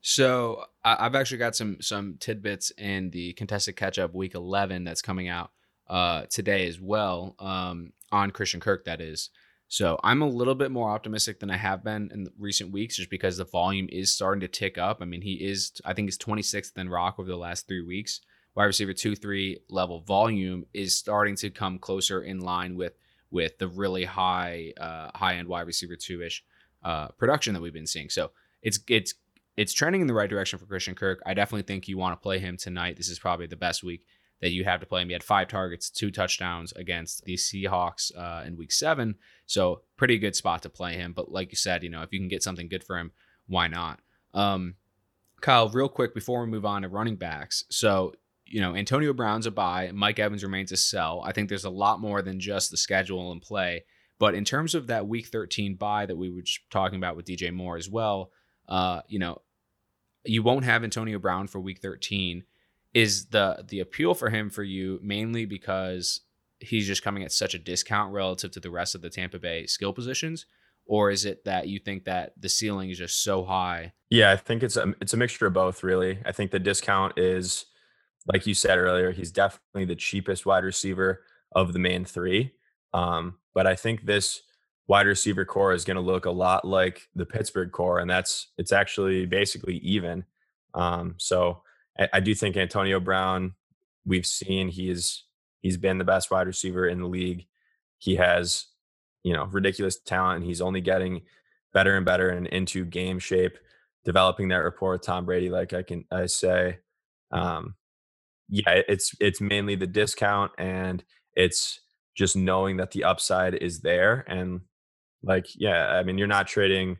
So 0.02 0.63
I've 0.84 1.15
actually 1.15 1.39
got 1.39 1.56
some 1.56 1.82
some 1.82 2.17
tidbits 2.19 2.71
in 2.78 3.10
the 3.10 3.34
contested 3.34 3.76
catch 3.76 3.98
up 3.98 4.13
week 4.13 4.36
11 4.36 4.84
that's 4.84 5.02
coming 5.02 5.28
out 5.28 5.50
uh, 5.88 6.26
today 6.30 6.67
as 6.67 6.80
well 6.80 7.36
um, 7.39 7.91
on 8.12 8.30
Christian 8.30 8.60
Kirk. 8.60 8.86
That 8.86 9.02
is. 9.02 9.32
So 9.67 10.00
I'm 10.04 10.21
a 10.21 10.28
little 10.28 10.54
bit 10.54 10.69
more 10.69 10.91
optimistic 10.91 11.39
than 11.39 11.50
I 11.50 11.58
have 11.58 11.84
been 11.84 12.12
in 12.13 12.28
recent 12.38 12.71
weeks, 12.71 12.98
just 12.98 13.10
because 13.10 13.38
the 13.38 13.45
volume 13.45 13.89
is 13.91 14.13
starting 14.13 14.41
to 14.41 14.48
tick 14.48 14.78
up. 14.78 15.00
I 15.02 15.06
mean, 15.06 15.21
he 15.21 15.43
is 15.43 15.71
I 15.84 15.93
think 15.93 16.08
he's 16.08 16.19
26th 16.19 16.78
in 16.78 16.88
Rock 16.88 17.15
over 17.17 17.28
the 17.28 17.36
last 17.36 17.67
three 17.67 17.82
weeks. 17.82 18.21
Wide 18.56 18.65
receiver 18.65 18.94
two 18.94 19.15
three 19.15 19.60
level 19.70 20.00
volume 20.00 20.65
is 20.74 20.98
starting 20.98 21.36
to 21.38 21.50
come 21.50 21.78
closer 21.78 22.24
in 22.24 22.39
line 22.39 22.76
with 22.76 22.94
with 23.30 23.58
the 23.58 23.68
really 23.68 24.06
high 24.06 24.72
uh, 24.80 25.12
high 25.13 25.36
end 25.36 25.48
wide 25.48 25.68
receiver 25.68 25.98
two 25.98 26.22
ish 26.22 26.44
uh, 26.84 27.10
production 27.10 27.54
that 27.54 27.62
we've 27.62 27.74
been 27.74 27.86
seeing. 27.86 28.10
So 28.10 28.32
it's 28.62 28.80
it's 28.88 29.13
it's 29.58 29.74
trending 29.74 30.02
in 30.02 30.08
the 30.08 30.13
right 30.13 30.30
direction 30.30 30.58
for 30.58 30.65
Christian 30.65 30.96
Kirk. 30.96 31.22
I 31.26 31.34
definitely 31.34 31.63
think 31.63 31.88
you 31.88 31.98
want 31.98 32.13
to 32.13 32.24
play 32.24 32.39
him 32.39 32.56
tonight. 32.56 32.96
This 32.96 33.10
is 33.10 33.20
probably 33.20 33.48
the 33.48 33.58
best 33.58 33.84
week 33.84 34.06
that 34.41 34.52
you 34.52 34.63
have 34.65 34.80
to 34.80 34.86
play 34.86 35.02
him. 35.02 35.08
He 35.08 35.13
had 35.13 35.24
five 35.24 35.48
targets, 35.48 35.89
two 35.89 36.12
touchdowns 36.12 36.72
against 36.74 37.24
the 37.24 37.36
Seahawks 37.36 38.12
uh, 38.18 38.44
in 38.46 38.58
Week 38.58 38.72
Seven, 38.72 39.15
so 39.46 39.82
pretty 39.98 40.18
good 40.18 40.36
spot 40.36 40.62
to 40.63 40.70
play 40.70 40.94
him. 40.94 41.13
But 41.13 41.32
like 41.32 41.52
you 41.52 41.58
said, 41.58 41.84
you 41.84 41.89
know 41.89 42.04
if 42.04 42.13
you 42.13 42.20
can 42.20 42.28
get 42.30 42.44
something 42.44 42.70
good 42.70 42.84
for 42.84 42.98
him, 42.98 43.12
why 43.48 43.68
not? 43.68 44.00
Um, 44.34 44.76
Kyle, 45.41 45.70
real 45.70 45.89
quick 45.89 46.13
before 46.13 46.41
we 46.41 46.48
move 46.48 46.65
on 46.65 46.84
to 46.84 46.89
running 46.89 47.18
backs, 47.18 47.65
so 47.70 48.13
you 48.56 48.62
know, 48.62 48.74
Antonio 48.74 49.12
Brown's 49.12 49.46
a 49.46 49.52
buy, 49.52 49.91
Mike 49.94 50.18
Evans 50.18 50.41
remains 50.41 50.72
a 50.72 50.78
sell. 50.78 51.22
I 51.26 51.34
think 51.34 51.50
there's 51.50 51.65
a 51.65 51.70
lot 51.70 52.00
more 52.00 52.22
than 52.22 52.39
just 52.39 52.72
the 52.72 52.78
schedule 52.78 53.34
and 53.34 53.41
play. 53.41 53.84
But 54.18 54.34
in 54.34 54.46
terms 54.46 54.74
of 54.74 54.88
that 54.88 55.10
week 55.10 55.28
13 55.28 55.76
bye 55.76 56.06
that 56.06 56.15
we 56.15 56.30
were 56.30 56.44
talking 56.70 56.96
about 56.96 57.18
with 57.18 57.26
DJ 57.26 57.52
Moore 57.52 57.76
as 57.76 57.89
well, 57.89 58.32
uh, 58.70 59.02
you 59.10 59.20
know, 59.20 59.41
you 60.24 60.41
won't 60.41 60.63
have 60.63 60.86
Antonio 60.86 61.20
Brown 61.20 61.48
for 61.48 61.60
week 61.60 61.82
13. 61.82 62.46
Is 62.94 63.26
the 63.26 63.65
the 63.68 63.82
appeal 63.82 64.13
for 64.13 64.30
him 64.30 64.50
for 64.50 64.63
you 64.63 65.02
mainly 65.04 65.46
because 65.46 66.22
he's 66.62 66.88
just 66.88 67.04
coming 67.04 67.24
at 67.24 67.34
such 67.34 67.56
a 67.56 67.60
discount 67.60 68.13
relative 68.13 68.52
to 68.52 68.62
the 68.62 68.72
rest 68.72 68.96
of 68.96 69.02
the 69.02 69.10
Tampa 69.10 69.38
Bay 69.38 69.65
skill 69.65 69.91
positions? 69.91 70.46
Or 70.86 71.12
is 71.12 71.26
it 71.26 71.44
that 71.44 71.68
you 71.68 71.78
think 71.78 72.06
that 72.06 72.32
the 72.39 72.48
ceiling 72.48 72.89
is 72.89 73.00
just 73.00 73.22
so 73.22 73.44
high? 73.44 73.91
Yeah, 74.10 74.32
I 74.32 74.38
think 74.38 74.63
it's 74.63 74.78
a 74.78 74.94
it's 75.02 75.13
a 75.13 75.18
mixture 75.18 75.48
of 75.48 75.52
both, 75.52 75.84
really. 75.84 76.20
I 76.26 76.32
think 76.32 76.52
the 76.52 76.60
discount 76.60 77.20
is 77.20 77.65
like 78.28 78.48
you 78.48 78.54
said 78.54 78.78
earlier, 78.78 79.12
he's 79.12 79.32
definitely 79.32 79.86
the 79.86 79.96
cheapest 79.96 80.46
wide 80.46 80.64
receiver 80.64 81.22
of 81.54 81.74
the 81.74 81.80
main 81.80 82.06
three. 82.06 82.54
Um, 82.94 83.38
but 83.54 83.68
I 83.68 83.76
think 83.76 84.06
this 84.06 84.42
wide 84.88 85.08
receiver 85.08 85.46
corps 85.46 85.74
is 85.74 85.86
going 85.86 85.96
to 85.96 86.02
look 86.02 86.26
a 86.26 86.32
lot 86.32 86.66
like 86.66 87.08
the 87.16 87.26
Pittsburgh 87.26 87.72
corps, 87.72 88.00
and 88.00 88.10
that's 88.10 88.48
it's 88.58 88.72
actually 88.72 89.26
basically 89.26 89.78
even. 89.78 90.26
Um, 90.74 91.16
so 91.18 91.62
I, 91.98 92.10
I, 92.14 92.20
do 92.20 92.36
think 92.36 92.58
Antonio 92.58 93.00
Brown, 93.00 93.56
we've 94.06 94.26
seen 94.26 94.68
he's 94.68 95.24
he's 95.62 95.78
been 95.78 95.98
the 95.98 96.04
best 96.04 96.32
wide 96.32 96.48
receiver 96.48 96.88
in 96.88 97.00
the 97.00 97.08
league. 97.08 97.48
He 97.98 98.16
has, 98.18 98.66
you 99.24 99.34
know, 99.34 99.46
ridiculous 99.46 99.98
talent. 100.00 100.38
And 100.38 100.46
he's 100.46 100.62
only 100.62 100.82
getting 100.82 101.22
better 101.74 101.96
and 101.96 102.06
better 102.06 102.30
and 102.30 102.46
into 102.48 102.86
game 102.86 103.20
shape, 103.20 103.58
developing 104.04 104.50
that 104.50 104.58
rapport 104.58 104.92
with 104.92 105.02
Tom 105.02 105.26
Brady, 105.26 105.50
like 105.50 105.74
I 105.74 105.84
can 105.84 106.06
I 106.12 106.26
say. 106.26 106.80
Um, 107.32 107.76
yeah, 108.49 108.81
it's 108.88 109.13
it's 109.19 109.41
mainly 109.41 109.75
the 109.75 109.88
discount 109.88 110.51
and 110.58 111.03
it's 111.34 111.79
just 112.15 112.36
knowing 112.36 112.77
that 112.77 112.91
the 112.91 113.03
upside 113.03 113.55
is 113.55 113.81
there 113.81 114.23
and 114.27 114.62
like 115.23 115.47
yeah, 115.55 115.88
I 115.88 116.03
mean 116.03 116.17
you're 116.17 116.27
not 116.27 116.47
trading 116.47 116.97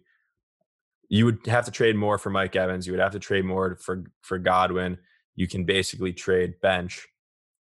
you 1.10 1.26
would 1.26 1.46
have 1.46 1.66
to 1.66 1.72
trade 1.72 1.96
more 1.96 2.18
for 2.18 2.30
Mike 2.30 2.56
Evans, 2.56 2.88
you 2.88 2.94
would 2.94 3.00
have 3.00 3.12
to 3.12 3.20
trade 3.20 3.46
more 3.46 3.78
for 3.82 4.04
for 4.22 4.38
Godwin. 4.38 4.98
You 5.36 5.48
can 5.48 5.66
basically 5.66 6.14
trade 6.14 6.60
bench 6.62 7.08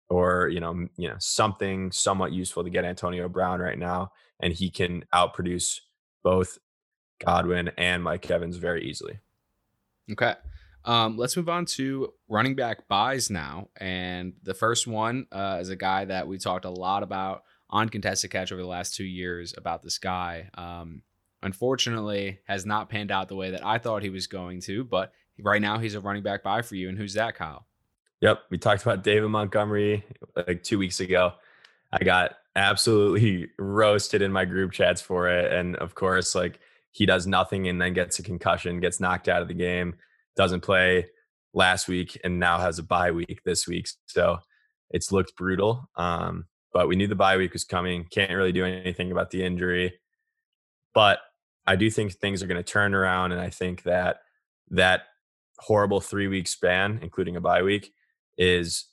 or 0.08 0.48
you 0.48 0.60
know 0.60 0.86
you 0.96 1.08
know 1.08 1.16
something 1.18 1.92
somewhat 1.92 2.32
useful 2.32 2.64
to 2.64 2.70
get 2.70 2.84
Antonio 2.84 3.28
Brown 3.28 3.60
right 3.60 3.78
now 3.78 4.12
and 4.40 4.52
he 4.52 4.70
can 4.70 5.04
outproduce 5.14 5.80
both 6.22 6.58
Godwin 7.24 7.70
and 7.78 8.02
Mike 8.02 8.30
Evans 8.30 8.56
very 8.56 8.84
easily. 8.84 9.20
Okay. 10.10 10.34
Um, 10.84 11.16
let's 11.16 11.36
move 11.36 11.48
on 11.48 11.64
to 11.66 12.12
running 12.28 12.54
back 12.54 12.88
buys 12.88 13.30
now. 13.30 13.68
And 13.78 14.34
the 14.42 14.54
first 14.54 14.86
one 14.86 15.26
uh, 15.32 15.58
is 15.60 15.70
a 15.70 15.76
guy 15.76 16.04
that 16.04 16.28
we 16.28 16.38
talked 16.38 16.64
a 16.64 16.70
lot 16.70 17.02
about 17.02 17.44
on 17.70 17.88
contested 17.88 18.30
catch 18.30 18.52
over 18.52 18.60
the 18.60 18.68
last 18.68 18.94
two 18.94 19.04
years 19.04 19.54
about 19.56 19.82
this 19.82 19.98
guy. 19.98 20.50
Um, 20.54 21.02
unfortunately, 21.42 22.40
has 22.46 22.66
not 22.66 22.90
panned 22.90 23.10
out 23.10 23.28
the 23.28 23.36
way 23.36 23.50
that 23.50 23.64
I 23.64 23.78
thought 23.78 24.02
he 24.02 24.10
was 24.10 24.26
going 24.26 24.60
to. 24.62 24.84
But 24.84 25.12
right 25.40 25.62
now, 25.62 25.78
he's 25.78 25.94
a 25.94 26.00
running 26.00 26.22
back 26.22 26.42
buy 26.42 26.62
for 26.62 26.74
you. 26.74 26.88
And 26.88 26.98
who's 26.98 27.14
that, 27.14 27.34
Kyle? 27.34 27.66
Yep, 28.20 28.42
we 28.50 28.58
talked 28.58 28.82
about 28.82 29.02
David 29.02 29.28
Montgomery 29.28 30.04
like 30.34 30.62
two 30.62 30.78
weeks 30.78 31.00
ago. 31.00 31.32
I 31.92 32.04
got 32.04 32.36
absolutely 32.56 33.50
roasted 33.58 34.22
in 34.22 34.32
my 34.32 34.44
group 34.44 34.72
chats 34.72 35.00
for 35.00 35.28
it, 35.28 35.52
and 35.52 35.76
of 35.76 35.94
course, 35.94 36.34
like 36.34 36.58
he 36.90 37.06
does 37.06 37.26
nothing 37.26 37.68
and 37.68 37.80
then 37.80 37.92
gets 37.92 38.18
a 38.18 38.22
concussion, 38.22 38.80
gets 38.80 38.98
knocked 38.98 39.28
out 39.28 39.42
of 39.42 39.48
the 39.48 39.54
game 39.54 39.96
doesn't 40.36 40.60
play 40.60 41.06
last 41.52 41.88
week 41.88 42.20
and 42.24 42.38
now 42.38 42.58
has 42.58 42.78
a 42.78 42.82
bye 42.82 43.10
week 43.10 43.40
this 43.44 43.66
week. 43.66 43.88
So 44.06 44.38
it's 44.90 45.12
looked 45.12 45.36
brutal. 45.36 45.88
Um, 45.96 46.46
but 46.72 46.88
we 46.88 46.96
knew 46.96 47.06
the 47.06 47.14
bye 47.14 47.36
week 47.36 47.52
was 47.52 47.64
coming. 47.64 48.04
Can't 48.10 48.32
really 48.32 48.52
do 48.52 48.64
anything 48.64 49.12
about 49.12 49.30
the 49.30 49.44
injury. 49.44 49.94
But 50.92 51.20
I 51.66 51.76
do 51.76 51.90
think 51.90 52.12
things 52.12 52.42
are 52.42 52.46
going 52.46 52.62
to 52.62 52.72
turn 52.72 52.94
around. 52.94 53.32
And 53.32 53.40
I 53.40 53.50
think 53.50 53.84
that 53.84 54.18
that 54.70 55.02
horrible 55.58 56.00
three 56.00 56.28
week 56.28 56.48
span, 56.48 56.98
including 57.00 57.36
a 57.36 57.40
bye 57.40 57.62
week, 57.62 57.92
is 58.36 58.86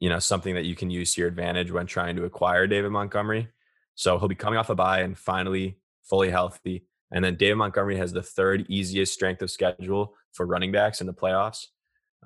you 0.00 0.08
know 0.08 0.18
something 0.18 0.54
that 0.54 0.64
you 0.64 0.76
can 0.76 0.90
use 0.90 1.14
to 1.14 1.20
your 1.20 1.28
advantage 1.28 1.72
when 1.72 1.86
trying 1.86 2.16
to 2.16 2.24
acquire 2.24 2.66
David 2.66 2.90
Montgomery. 2.90 3.48
So 3.94 4.18
he'll 4.18 4.28
be 4.28 4.34
coming 4.34 4.58
off 4.58 4.70
a 4.70 4.74
bye 4.74 5.00
and 5.00 5.18
finally 5.18 5.78
fully 6.02 6.30
healthy. 6.30 6.86
And 7.12 7.24
then 7.24 7.36
David 7.36 7.56
Montgomery 7.56 7.96
has 7.96 8.12
the 8.12 8.22
third 8.22 8.66
easiest 8.68 9.12
strength 9.12 9.42
of 9.42 9.50
schedule 9.50 10.14
for 10.32 10.46
running 10.46 10.72
backs 10.72 11.00
in 11.00 11.06
the 11.06 11.14
playoffs. 11.14 11.66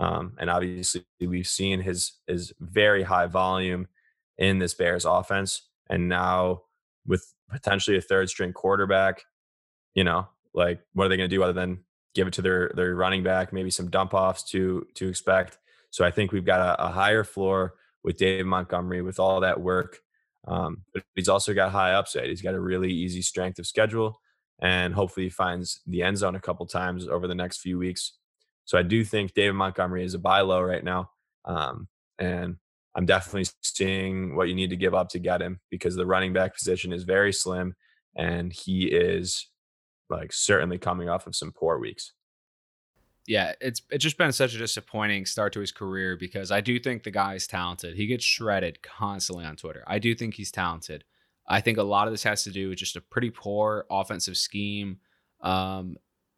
Um, 0.01 0.35
and 0.39 0.49
obviously, 0.49 1.05
we've 1.21 1.47
seen 1.47 1.81
his 1.81 2.13
his 2.27 2.53
very 2.61 3.03
high 3.03 3.27
volume 3.27 3.89
in 4.39 4.59
this 4.59 4.75
Bears 4.75 5.05
offense, 5.05 5.63
and 5.91 6.09
now 6.09 6.63
with 7.07 7.35
potentially 7.51 7.97
a 7.97 8.01
third 8.01 8.29
string 8.29 8.53
quarterback, 8.53 9.23
you 9.95 10.05
know, 10.05 10.29
like 10.55 10.81
what 10.93 11.07
are 11.07 11.09
they 11.09 11.17
going 11.17 11.29
to 11.29 11.37
do 11.37 11.43
other 11.43 11.53
than 11.53 11.85
give 12.15 12.29
it 12.29 12.35
to 12.35 12.43
their 12.43 12.71
their 12.75 12.95
running 12.95 13.25
back? 13.25 13.53
Maybe 13.53 13.71
some 13.71 13.91
dump 13.91 14.15
offs 14.15 14.45
to 14.51 14.87
to 14.95 15.09
expect. 15.09 15.59
So 15.91 16.05
I 16.05 16.11
think 16.13 16.31
we've 16.33 16.45
got 16.45 16.61
a, 16.61 16.87
a 16.87 16.89
higher 16.89 17.25
floor 17.25 17.75
with 18.05 18.19
Dave 18.19 18.47
Montgomery 18.47 19.03
with 19.03 19.19
all 19.19 19.41
that 19.41 19.61
work. 19.61 19.99
Um, 20.47 20.85
but 20.95 21.03
he's 21.15 21.29
also 21.29 21.53
got 21.53 21.73
high 21.73 21.93
upside. 21.93 22.29
He's 22.29 22.43
got 22.43 22.55
a 22.55 22.61
really 22.61 22.93
easy 22.93 23.21
strength 23.23 23.59
of 23.59 23.67
schedule 23.67 24.21
and 24.61 24.95
hopefully 24.95 25.27
he 25.27 25.31
finds 25.31 25.81
the 25.87 26.03
end 26.03 26.19
zone 26.19 26.35
a 26.35 26.41
couple 26.41 26.67
times 26.67 27.07
over 27.07 27.27
the 27.27 27.35
next 27.35 27.59
few 27.59 27.79
weeks. 27.79 28.19
So 28.65 28.77
I 28.77 28.83
do 28.83 29.05
think 29.05 29.35
David 29.35 29.55
Montgomery 29.55 30.05
is 30.05 30.15
a 30.15 30.19
buy 30.19 30.41
low 30.41 30.61
right 30.61 30.85
now. 30.85 31.11
Um, 31.45 31.89
and 32.19 32.57
I'm 32.95 33.07
definitely 33.07 33.49
seeing 33.63 34.35
what 34.35 34.49
you 34.49 34.55
need 34.55 34.71
to 34.71 34.77
give 34.77 34.95
up 34.95 35.09
to 35.11 35.19
get 35.19 35.41
him 35.41 35.61
because 35.71 35.95
the 35.95 36.07
running 36.07 36.33
back 36.33 36.55
position 36.55 36.93
is 36.93 37.05
very 37.05 37.33
slim 37.33 37.75
and 38.17 38.53
he 38.53 38.87
is 38.87 39.49
like 40.11 40.33
certainly 40.33 40.79
coming 40.79 41.09
off 41.09 41.27
of 41.27 41.37
some 41.37 41.53
poor 41.53 41.79
weeks. 41.79 42.13
Yeah, 43.27 43.53
it's 43.61 43.83
it's 43.91 44.03
just 44.03 44.17
been 44.17 44.33
such 44.33 44.55
a 44.55 44.59
disappointing 44.59 45.27
start 45.27 45.53
to 45.53 45.61
his 45.61 45.71
career 45.71 46.17
because 46.17 46.51
I 46.51 46.63
do 46.63 46.79
think 46.81 47.03
the 47.03 47.11
guy 47.11 47.35
is 47.35 47.47
talented. 47.47 47.95
He 47.95 48.07
gets 48.07 48.25
shredded 48.25 48.81
constantly 48.83 49.45
on 49.45 49.57
Twitter. 49.57 49.85
I 49.87 49.99
do 49.99 50.15
think 50.15 50.35
he's 50.35 50.51
talented. 50.51 51.05
I 51.49 51.61
think 51.63 51.79
a 51.79 51.83
lot 51.83 52.07
of 52.07 52.13
this 52.13 52.23
has 52.25 52.45
to 52.45 52.51
do 52.51 52.69
with 52.69 52.79
just 52.79 52.97
a 52.97 53.01
pretty 53.01 53.31
poor 53.31 53.87
offensive 53.91 54.37
scheme. 54.37 54.99
Um, 55.41 55.97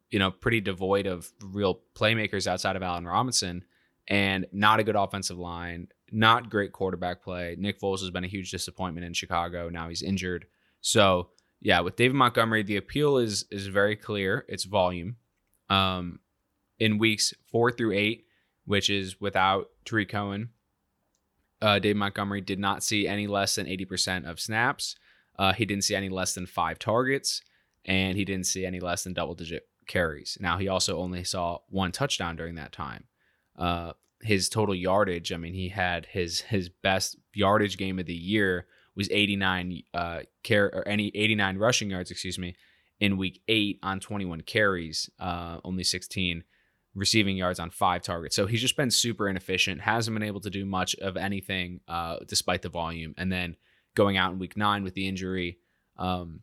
you 0.09 0.19
know, 0.19 0.31
pretty 0.31 0.61
devoid 0.61 1.05
of 1.05 1.29
real 1.41 1.81
playmakers 1.95 2.47
outside 2.47 2.75
of 2.75 2.83
Allen 2.83 3.05
Robinson, 3.05 3.63
and 4.07 4.45
not 4.51 4.79
a 4.79 4.83
good 4.83 4.95
offensive 4.95 5.37
line, 5.37 5.87
not 6.11 6.49
great 6.49 6.71
quarterback 6.71 7.23
play. 7.23 7.55
Nick 7.57 7.79
Foles 7.79 8.01
has 8.01 8.09
been 8.09 8.23
a 8.23 8.27
huge 8.27 8.51
disappointment 8.51 9.05
in 9.05 9.13
Chicago. 9.13 9.69
Now 9.69 9.89
he's 9.89 10.01
injured. 10.01 10.45
So, 10.81 11.29
yeah, 11.61 11.81
with 11.81 11.95
David 11.95 12.15
Montgomery, 12.15 12.63
the 12.63 12.77
appeal 12.77 13.17
is 13.17 13.45
is 13.51 13.67
very 13.67 13.95
clear. 13.95 14.45
It's 14.47 14.63
volume. 14.63 15.17
Um, 15.69 16.19
in 16.79 16.97
weeks 16.97 17.33
four 17.51 17.71
through 17.71 17.93
eight, 17.93 18.25
which 18.65 18.89
is 18.89 19.21
without 19.21 19.69
Tarik 19.85 20.09
Cohen, 20.09 20.49
uh, 21.61 21.79
David 21.79 21.97
Montgomery 21.97 22.41
did 22.41 22.59
not 22.59 22.83
see 22.83 23.07
any 23.07 23.27
less 23.27 23.55
than 23.55 23.67
80% 23.67 24.29
of 24.29 24.39
snaps. 24.39 24.95
Uh, 25.41 25.53
he 25.53 25.65
didn't 25.65 25.83
see 25.83 25.95
any 25.95 26.07
less 26.07 26.35
than 26.35 26.45
five 26.45 26.77
targets, 26.77 27.41
and 27.85 28.15
he 28.15 28.23
didn't 28.23 28.45
see 28.45 28.63
any 28.63 28.79
less 28.79 29.03
than 29.03 29.11
double 29.11 29.33
digit 29.33 29.63
carries. 29.87 30.37
Now, 30.39 30.59
he 30.59 30.67
also 30.67 30.99
only 30.99 31.23
saw 31.23 31.57
one 31.67 31.91
touchdown 31.91 32.35
during 32.35 32.53
that 32.55 32.71
time. 32.71 33.05
Uh, 33.57 33.93
his 34.21 34.49
total 34.49 34.75
yardage, 34.75 35.31
I 35.33 35.37
mean, 35.37 35.55
he 35.55 35.69
had 35.69 36.05
his 36.05 36.41
his 36.41 36.69
best 36.69 37.17
yardage 37.33 37.77
game 37.77 37.97
of 37.97 38.05
the 38.05 38.13
year 38.13 38.67
was 38.95 39.09
89 39.09 39.81
uh 39.95 40.19
or 40.51 40.87
any 40.87 41.11
89 41.15 41.57
rushing 41.57 41.89
yards, 41.89 42.11
excuse 42.11 42.37
me, 42.37 42.55
in 42.99 43.17
week 43.17 43.41
8 43.47 43.79
on 43.81 43.99
21 43.99 44.41
carries, 44.41 45.09
uh 45.19 45.57
only 45.63 45.83
16 45.83 46.43
receiving 46.93 47.35
yards 47.35 47.59
on 47.59 47.71
5 47.71 48.03
targets. 48.03 48.35
So 48.35 48.45
he's 48.45 48.61
just 48.61 48.77
been 48.77 48.91
super 48.91 49.27
inefficient, 49.27 49.81
hasn't 49.81 50.13
been 50.13 50.27
able 50.27 50.41
to 50.41 50.51
do 50.51 50.65
much 50.65 50.95
of 50.97 51.17
anything 51.17 51.79
uh 51.87 52.17
despite 52.27 52.61
the 52.61 52.69
volume 52.69 53.15
and 53.17 53.31
then 53.31 53.55
going 53.95 54.17
out 54.17 54.31
in 54.31 54.39
week 54.39 54.55
9 54.55 54.83
with 54.83 54.93
the 54.93 55.07
injury 55.07 55.57
um 55.97 56.41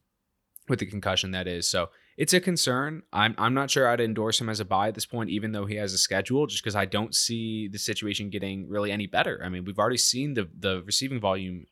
with 0.69 0.79
the 0.79 0.87
concussion 0.87 1.31
that 1.33 1.49
is. 1.49 1.69
So 1.69 1.89
it's 2.17 2.33
a 2.33 2.41
concern. 2.41 3.03
I'm 3.13 3.35
I'm 3.39 3.55
not 3.55 3.71
sure 3.71 3.89
I'd 3.89 4.01
endorse 4.01 4.41
him 4.41 4.49
as 4.49 4.61
a 4.61 4.65
buy 4.65 4.89
at 4.89 4.95
this 4.95 5.07
point, 5.07 5.31
even 5.31 5.53
though 5.53 5.67
he 5.67 5.77
has 5.77 5.93
a 5.93 5.99
schedule, 5.99 6.47
just 6.47 6.63
because 6.63 6.77
I 6.77 6.85
don't 6.85 7.15
see 7.15 7.69
the 7.69 7.79
situation 7.79 8.29
getting 8.29 8.69
really 8.69 8.91
any 8.91 9.07
better. 9.07 9.41
I 9.45 9.49
mean, 9.49 9.65
we've 9.65 9.79
already 9.79 9.99
seen 9.99 10.35
the 10.35 10.49
the 10.59 10.83
receiving 10.85 11.21
volume 11.21 11.67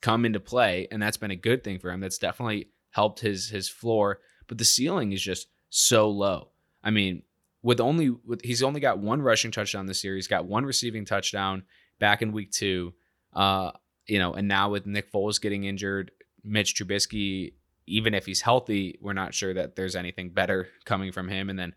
come 0.00 0.24
into 0.24 0.40
play, 0.40 0.86
and 0.90 1.02
that's 1.02 1.16
been 1.16 1.32
a 1.32 1.36
good 1.36 1.64
thing 1.64 1.78
for 1.78 1.90
him. 1.90 2.00
That's 2.00 2.18
definitely 2.18 2.70
helped 2.90 3.20
his 3.20 3.48
his 3.48 3.68
floor, 3.68 4.20
but 4.46 4.58
the 4.58 4.64
ceiling 4.64 5.12
is 5.12 5.20
just 5.20 5.48
so 5.68 6.08
low. 6.08 6.50
I 6.82 6.90
mean, 6.90 7.24
with 7.62 7.80
only 7.80 8.10
with 8.10 8.42
he's 8.44 8.62
only 8.62 8.80
got 8.80 9.00
one 9.00 9.20
rushing 9.20 9.50
touchdown 9.50 9.86
this 9.86 10.04
year. 10.04 10.14
He's 10.14 10.28
got 10.28 10.46
one 10.46 10.64
receiving 10.64 11.04
touchdown 11.04 11.64
back 11.98 12.22
in 12.22 12.30
week 12.30 12.52
two. 12.52 12.94
Uh, 13.34 13.72
you 14.08 14.18
know, 14.18 14.32
and 14.32 14.48
now 14.48 14.70
with 14.70 14.86
Nick 14.86 15.12
Foles 15.12 15.40
getting 15.40 15.64
injured, 15.64 16.10
Mitch 16.42 16.74
Trubisky 16.74 17.52
even 17.88 18.14
if 18.14 18.26
he's 18.26 18.42
healthy, 18.42 18.98
we're 19.00 19.12
not 19.12 19.34
sure 19.34 19.54
that 19.54 19.74
there's 19.74 19.96
anything 19.96 20.30
better 20.30 20.68
coming 20.84 21.10
from 21.10 21.28
him. 21.28 21.50
And 21.50 21.58
then, 21.58 21.74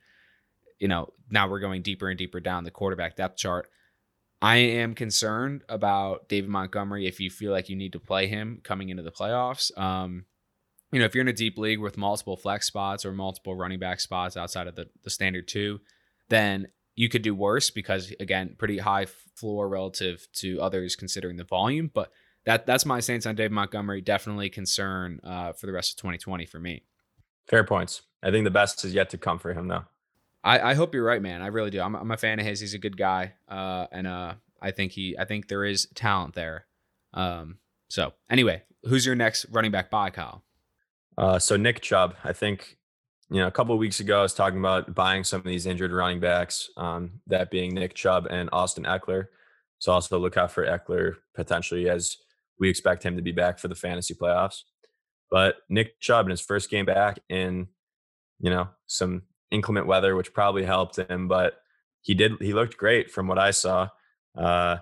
you 0.80 0.88
know, 0.88 1.13
now 1.30 1.48
we're 1.48 1.60
going 1.60 1.82
deeper 1.82 2.10
and 2.10 2.17
deeper 2.17 2.39
down 2.39 2.63
the 2.63 2.72
quarterback 2.72 3.15
depth 3.15 3.38
chart. 3.38 3.70
I 4.41 4.58
am 4.58 4.96
concerned 4.96 5.63
about 5.70 6.28
David 6.28 6.50
Montgomery 6.50 7.08
if 7.08 7.20
you 7.20 7.30
feel 7.30 7.52
like 7.52 7.70
you 7.70 7.76
need 7.76 7.94
to 7.94 8.00
play 8.00 8.28
him 8.28 8.60
coming 8.63 8.89
into 8.89 9.04
the 9.04 9.12
playoffs. 9.12 9.76
Um, 9.78 10.26
you 10.91 11.00
know, 11.00 11.06
if 11.06 11.15
you're 11.15 11.22
in 11.22 11.28
a 11.28 11.34
deep 11.34 11.58
league 11.58 11.80
with 11.80 11.98
multiple 11.98 12.36
flex 12.36 12.67
spots 12.67 13.06
or 13.06 13.13
multiple 13.13 13.56
running 13.56 13.80
back 13.80 14.00
spots 14.00 14.36
outside 14.36 14.67
of 14.67 14.76
the, 14.76 14.88
the 15.04 15.10
standard 15.10 15.48
two, 15.48 15.80
then 16.30 16.67
you 16.95 17.10
could 17.10 17.21
do 17.21 17.34
worse 17.34 17.69
because, 17.69 18.13
again, 18.19 18.56
pretty 18.58 18.77
high 18.77 19.06
floor 19.36 19.67
relative 19.67 20.27
to 20.34 20.62
others 20.62 20.95
considering 20.95 21.38
the 21.38 21.43
volume. 21.43 21.89
But 21.93 22.12
that 22.45 22.65
that's 22.65 22.86
my 22.86 22.99
stance 22.99 23.25
on 23.25 23.36
Dave 23.36 23.51
Montgomery. 23.51 24.01
Definitely 24.01 24.49
concern 24.49 25.19
uh, 25.23 25.54
for 25.54 25.65
the 25.67 25.73
rest 25.73 25.93
of 25.93 25.97
2020 25.97 26.45
for 26.45 26.60
me. 26.60 26.84
Fair 27.47 27.63
points. 27.63 28.01
I 28.23 28.32
think 28.32 28.43
the 28.43 28.51
best 28.51 28.84
is 28.86 28.93
yet 28.93 29.10
to 29.12 29.17
come 29.17 29.39
for 29.39 29.54
him, 29.54 29.67
though. 29.67 29.86
I, 30.43 30.71
I 30.71 30.73
hope 30.73 30.93
you're 30.93 31.04
right, 31.04 31.21
man. 31.21 31.41
I 31.41 31.47
really 31.47 31.69
do. 31.69 31.82
I'm, 31.82 31.95
I'm 31.95 32.12
a 32.12 32.17
fan 32.17 32.39
of 32.39 32.45
his. 32.45 32.60
He's 32.60 32.73
a 32.73 32.80
good 32.80 32.97
guy, 32.97 33.34
uh, 33.47 33.88
and 33.91 34.08
uh, 34.08 34.34
I 34.62 34.71
think 34.71 34.91
he 34.91 35.15
I 35.17 35.25
think 35.25 35.47
there 35.47 35.65
is 35.65 35.88
talent 35.95 36.34
there. 36.34 36.65
Um, 37.13 37.58
so 37.89 38.13
anyway, 38.30 38.63
who's 38.84 39.06
your 39.06 39.15
next 39.15 39.45
running 39.51 39.71
back 39.71 39.89
buy 39.89 40.10
Kyle? 40.10 40.43
Uh, 41.17 41.39
so 41.39 41.58
Nick 41.58 41.82
Chubb. 41.82 42.15
I 42.23 42.34
think 42.34 42.77
you 43.32 43.39
know 43.39 43.48
a 43.48 43.52
couple 43.52 43.78
weeks 43.78 44.02
ago 44.02 44.20
I 44.20 44.24
was 44.24 44.34
talking 44.34 44.60
about 44.60 44.94
buying 44.94 45.24
some 45.24 45.39
of 45.39 45.46
these 45.46 45.65
injured 45.65 45.94
running 45.94 46.20
backs. 46.20 46.70
Um, 46.76 47.22
that 47.28 47.50
being 47.50 47.74
Nick 47.74 47.96
Chubb 47.96 48.28
and 48.30 48.50
Austin 48.52 48.84
Ekeler. 48.84 49.28
So 49.80 49.94
also 49.94 50.20
look 50.20 50.38
out 50.38 50.52
for 50.52 50.65
Ekeler 50.65 51.15
potentially 51.34 51.89
as 51.89 52.17
we 52.60 52.70
expect 52.70 53.04
him 53.04 53.15
to 53.15 53.22
be 53.22 53.32
back 53.32 53.58
for 53.58 53.70
the 53.70 53.76
fantasy 53.76 54.13
playoffs. 54.13 54.63
But 55.32 55.56
Nick 55.70 56.00
Chubb 56.02 56.26
in 56.26 56.32
his 56.32 56.41
first 56.41 56.70
game 56.70 56.86
back 56.86 57.20
in, 57.30 57.67
you 58.41 58.50
know, 58.50 58.67
some 58.86 59.24
inclement 59.50 59.88
weather, 59.88 60.15
which 60.15 60.34
probably 60.34 60.65
helped 60.65 61.00
him, 61.00 61.30
but 61.30 61.56
he 62.02 62.13
did 62.13 62.34
he 62.41 62.54
looked 62.54 62.78
great 62.78 63.10
from 63.10 63.28
what 63.28 63.39
I 63.39 63.52
saw. 63.52 63.88
Uh, 64.38 64.78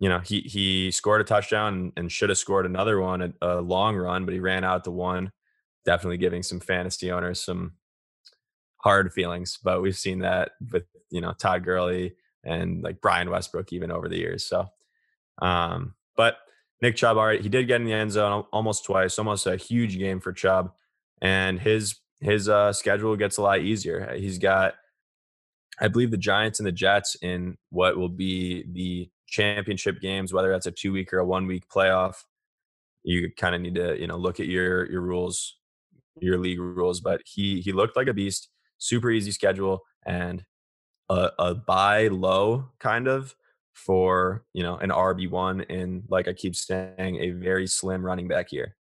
you 0.00 0.08
know, 0.08 0.18
he 0.18 0.40
he 0.40 0.90
scored 0.90 1.20
a 1.20 1.24
touchdown 1.24 1.92
and 1.96 2.10
should 2.10 2.30
have 2.30 2.38
scored 2.38 2.66
another 2.66 3.00
one, 3.00 3.22
a, 3.22 3.32
a 3.42 3.60
long 3.60 3.94
run, 3.94 4.24
but 4.24 4.34
he 4.34 4.40
ran 4.40 4.64
out 4.64 4.82
the 4.82 4.90
one, 4.90 5.30
definitely 5.86 6.18
giving 6.18 6.42
some 6.42 6.60
fantasy 6.60 7.10
owners 7.10 7.40
some 7.40 7.72
hard 8.78 9.12
feelings. 9.12 9.58
But 9.62 9.80
we've 9.80 9.96
seen 9.96 10.18
that 10.18 10.52
with 10.70 10.84
you 11.10 11.20
know 11.20 11.32
Todd 11.32 11.64
Gurley 11.64 12.14
and 12.44 12.82
like 12.82 13.00
Brian 13.00 13.30
Westbrook 13.30 13.72
even 13.72 13.90
over 13.90 14.08
the 14.08 14.18
years. 14.18 14.44
So, 14.44 14.68
um, 15.40 15.94
but 16.16 16.36
Nick 16.82 16.96
Chubb, 16.96 17.16
all 17.16 17.26
right, 17.26 17.40
he 17.40 17.48
did 17.48 17.66
get 17.66 17.80
in 17.80 17.86
the 17.86 17.92
end 17.92 18.12
zone 18.12 18.44
almost 18.52 18.84
twice, 18.84 19.18
almost 19.18 19.46
a 19.46 19.56
huge 19.56 19.98
game 19.98 20.20
for 20.20 20.32
Chubb, 20.32 20.72
and 21.22 21.58
his 21.58 21.96
his 22.20 22.48
uh, 22.48 22.72
schedule 22.72 23.16
gets 23.16 23.36
a 23.38 23.42
lot 23.42 23.60
easier. 23.60 24.14
He's 24.16 24.38
got, 24.38 24.74
I 25.80 25.88
believe, 25.88 26.10
the 26.10 26.16
Giants 26.16 26.60
and 26.60 26.66
the 26.66 26.72
Jets 26.72 27.16
in 27.20 27.56
what 27.70 27.96
will 27.96 28.08
be 28.08 28.64
the 28.72 29.10
championship 29.26 30.00
games, 30.00 30.32
whether 30.32 30.50
that's 30.50 30.66
a 30.66 30.70
two 30.70 30.92
week 30.92 31.12
or 31.12 31.18
a 31.18 31.26
one 31.26 31.46
week 31.46 31.68
playoff. 31.68 32.24
You 33.02 33.30
kind 33.36 33.54
of 33.54 33.60
need 33.60 33.74
to, 33.76 33.98
you 34.00 34.06
know, 34.06 34.16
look 34.16 34.40
at 34.40 34.46
your 34.46 34.90
your 34.90 35.00
rules, 35.00 35.56
your 36.20 36.38
league 36.38 36.60
rules. 36.60 37.00
But 37.00 37.22
he 37.24 37.60
he 37.60 37.72
looked 37.72 37.96
like 37.96 38.08
a 38.08 38.14
beast. 38.14 38.48
Super 38.78 39.10
easy 39.10 39.30
schedule 39.30 39.82
and 40.04 40.44
a, 41.08 41.30
a 41.38 41.54
buy 41.54 42.08
low 42.08 42.68
kind 42.78 43.08
of 43.08 43.34
for 43.72 44.44
you 44.52 44.62
know 44.62 44.76
an 44.76 44.90
RB 44.90 45.30
one 45.30 45.60
and 45.62 46.04
like 46.08 46.28
I 46.28 46.32
keep 46.32 46.56
saying 46.56 47.16
a 47.16 47.30
very 47.30 47.66
slim 47.66 48.04
running 48.04 48.28
back 48.28 48.48
here. 48.50 48.76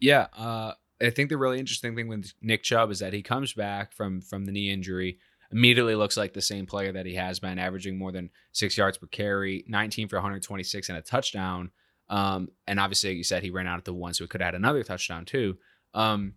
Yeah, 0.00 0.28
uh, 0.36 0.72
I 1.00 1.10
think 1.10 1.28
the 1.28 1.36
really 1.36 1.58
interesting 1.58 1.96
thing 1.96 2.08
with 2.08 2.32
Nick 2.40 2.62
Chubb 2.62 2.90
is 2.90 3.00
that 3.00 3.12
he 3.12 3.22
comes 3.22 3.52
back 3.52 3.92
from 3.92 4.20
from 4.20 4.44
the 4.44 4.52
knee 4.52 4.70
injury, 4.72 5.18
immediately 5.52 5.94
looks 5.94 6.16
like 6.16 6.32
the 6.32 6.42
same 6.42 6.66
player 6.66 6.92
that 6.92 7.06
he 7.06 7.14
has 7.14 7.40
been, 7.40 7.58
averaging 7.58 7.98
more 7.98 8.12
than 8.12 8.30
six 8.52 8.76
yards 8.76 8.98
per 8.98 9.06
carry, 9.08 9.64
19 9.68 10.08
for 10.08 10.16
126 10.16 10.88
and 10.88 10.98
a 10.98 11.02
touchdown. 11.02 11.70
Um, 12.08 12.48
and 12.66 12.80
obviously, 12.80 13.10
like 13.10 13.16
you 13.18 13.24
said 13.24 13.42
he 13.42 13.50
ran 13.50 13.66
out 13.66 13.78
at 13.78 13.84
the 13.84 13.92
one, 13.92 14.14
so 14.14 14.24
he 14.24 14.28
could 14.28 14.40
have 14.40 14.48
had 14.48 14.54
another 14.54 14.82
touchdown 14.82 15.24
too. 15.24 15.58
Um, 15.94 16.34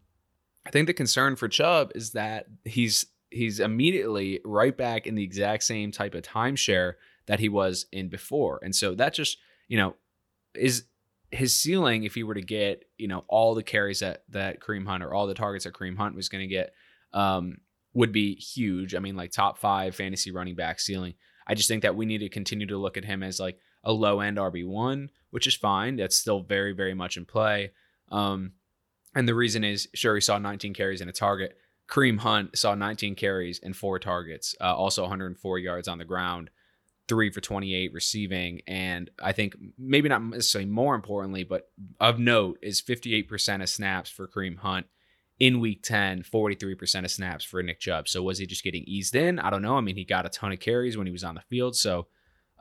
I 0.66 0.70
think 0.70 0.88
the 0.88 0.94
concern 0.94 1.36
for 1.36 1.48
Chubb 1.48 1.92
is 1.96 2.12
that 2.12 2.48
he's 2.66 3.06
he's 3.30 3.60
immediately 3.60 4.42
right 4.44 4.76
back 4.76 5.08
in 5.08 5.16
the 5.16 5.24
exact 5.24 5.64
same 5.64 5.92
type 5.92 6.14
of 6.14 6.22
timeshare 6.22 6.96
that 7.28 7.40
he 7.40 7.50
was 7.50 7.86
in 7.92 8.10
before. 8.10 8.60
And 8.62 8.76
so 8.76 8.94
that 8.96 9.14
just, 9.14 9.38
you 9.68 9.78
know, 9.78 9.96
is 10.54 10.84
his 11.32 11.56
ceiling 11.56 12.04
if 12.04 12.14
he 12.14 12.24
were 12.24 12.34
to 12.34 12.42
get, 12.42 12.84
you 12.98 13.08
know, 13.08 13.24
all 13.28 13.56
the 13.56 13.64
carries 13.64 14.02
that 14.02 14.24
that 14.30 14.60
Kareem 14.60 14.86
Hunt 14.86 15.04
or 15.04 15.14
all 15.14 15.28
the 15.28 15.34
targets 15.34 15.64
that 15.64 15.74
Kareem 15.74 15.98
Hunt 15.98 16.16
was 16.16 16.30
going 16.30 16.42
to 16.42 16.48
get 16.48 16.74
um, 17.14 17.58
would 17.94 18.12
be 18.12 18.36
huge. 18.36 18.94
I 18.96 19.00
mean, 19.00 19.16
like 19.16 19.32
top 19.32 19.58
five 19.58 19.96
fantasy 19.96 20.32
running 20.32 20.56
back 20.56 20.80
ceiling. 20.80 21.14
I 21.48 21.56
just 21.56 21.68
think 21.68 21.84
that 21.84 21.96
we 21.96 22.06
need 22.06 22.20
to 22.20 22.30
continue 22.30 22.68
to 22.68 22.78
look 22.78 22.98
at 22.98 23.06
him 23.06 23.24
as 23.24 23.40
like 23.40 23.58
a 23.84 23.92
low 23.92 24.20
end 24.20 24.38
RB1, 24.38 25.10
which 25.32 25.48
is 25.48 25.56
fine. 25.56 25.96
That's 25.96 26.18
still 26.18 26.42
very, 26.42 26.74
very 26.74 26.94
much 26.94 27.18
in 27.18 27.26
play. 27.26 27.72
Um, 28.10 28.54
and 29.16 29.28
the 29.28 29.36
reason 29.36 29.64
is, 29.64 29.88
Sherry 29.94 30.22
saw 30.22 30.38
19 30.38 30.74
carries 30.74 31.02
and 31.02 31.10
a 31.10 31.14
target. 31.14 31.58
Kareem 31.90 32.20
Hunt 32.20 32.58
saw 32.58 32.76
19 32.76 33.16
carries 33.16 33.60
and 33.62 33.76
four 33.76 34.00
targets, 34.00 34.56
uh, 34.62 34.74
also 34.74 35.02
104 35.04 35.60
yards 35.60 35.88
on 35.88 35.98
the 35.98 36.06
ground 36.06 36.50
three 37.12 37.30
for 37.30 37.42
28 37.42 37.92
receiving. 37.94 38.62
And 38.68 39.10
I 39.22 39.34
think 39.34 39.54
maybe 39.78 40.08
not 40.08 40.24
necessarily 40.24 40.70
more 40.70 40.96
importantly, 40.96 41.44
but 41.44 41.70
of 42.00 42.20
note 42.20 42.58
is 42.62 42.82
58% 42.82 43.62
of 43.62 43.68
snaps 43.68 44.10
for 44.10 44.30
Kareem 44.30 44.58
Hunt 44.60 44.86
in 45.38 45.60
week 45.60 45.84
10, 45.84 46.24
43% 46.24 47.04
of 47.04 47.12
snaps 47.12 47.44
for 47.44 47.62
Nick 47.62 47.82
Chubb. 47.82 48.08
So 48.08 48.24
was 48.24 48.38
he 48.38 48.46
just 48.46 48.64
getting 48.64 48.86
eased 48.86 49.14
in? 49.14 49.40
I 49.40 49.50
don't 49.50 49.62
know. 49.62 49.76
I 49.76 49.82
mean, 49.82 49.98
he 49.98 50.06
got 50.06 50.26
a 50.26 50.30
ton 50.30 50.54
of 50.54 50.62
carries 50.62 50.96
when 50.96 51.06
he 51.06 51.12
was 51.12 51.26
on 51.26 51.36
the 51.36 51.42
field. 51.42 51.76
So 51.76 52.08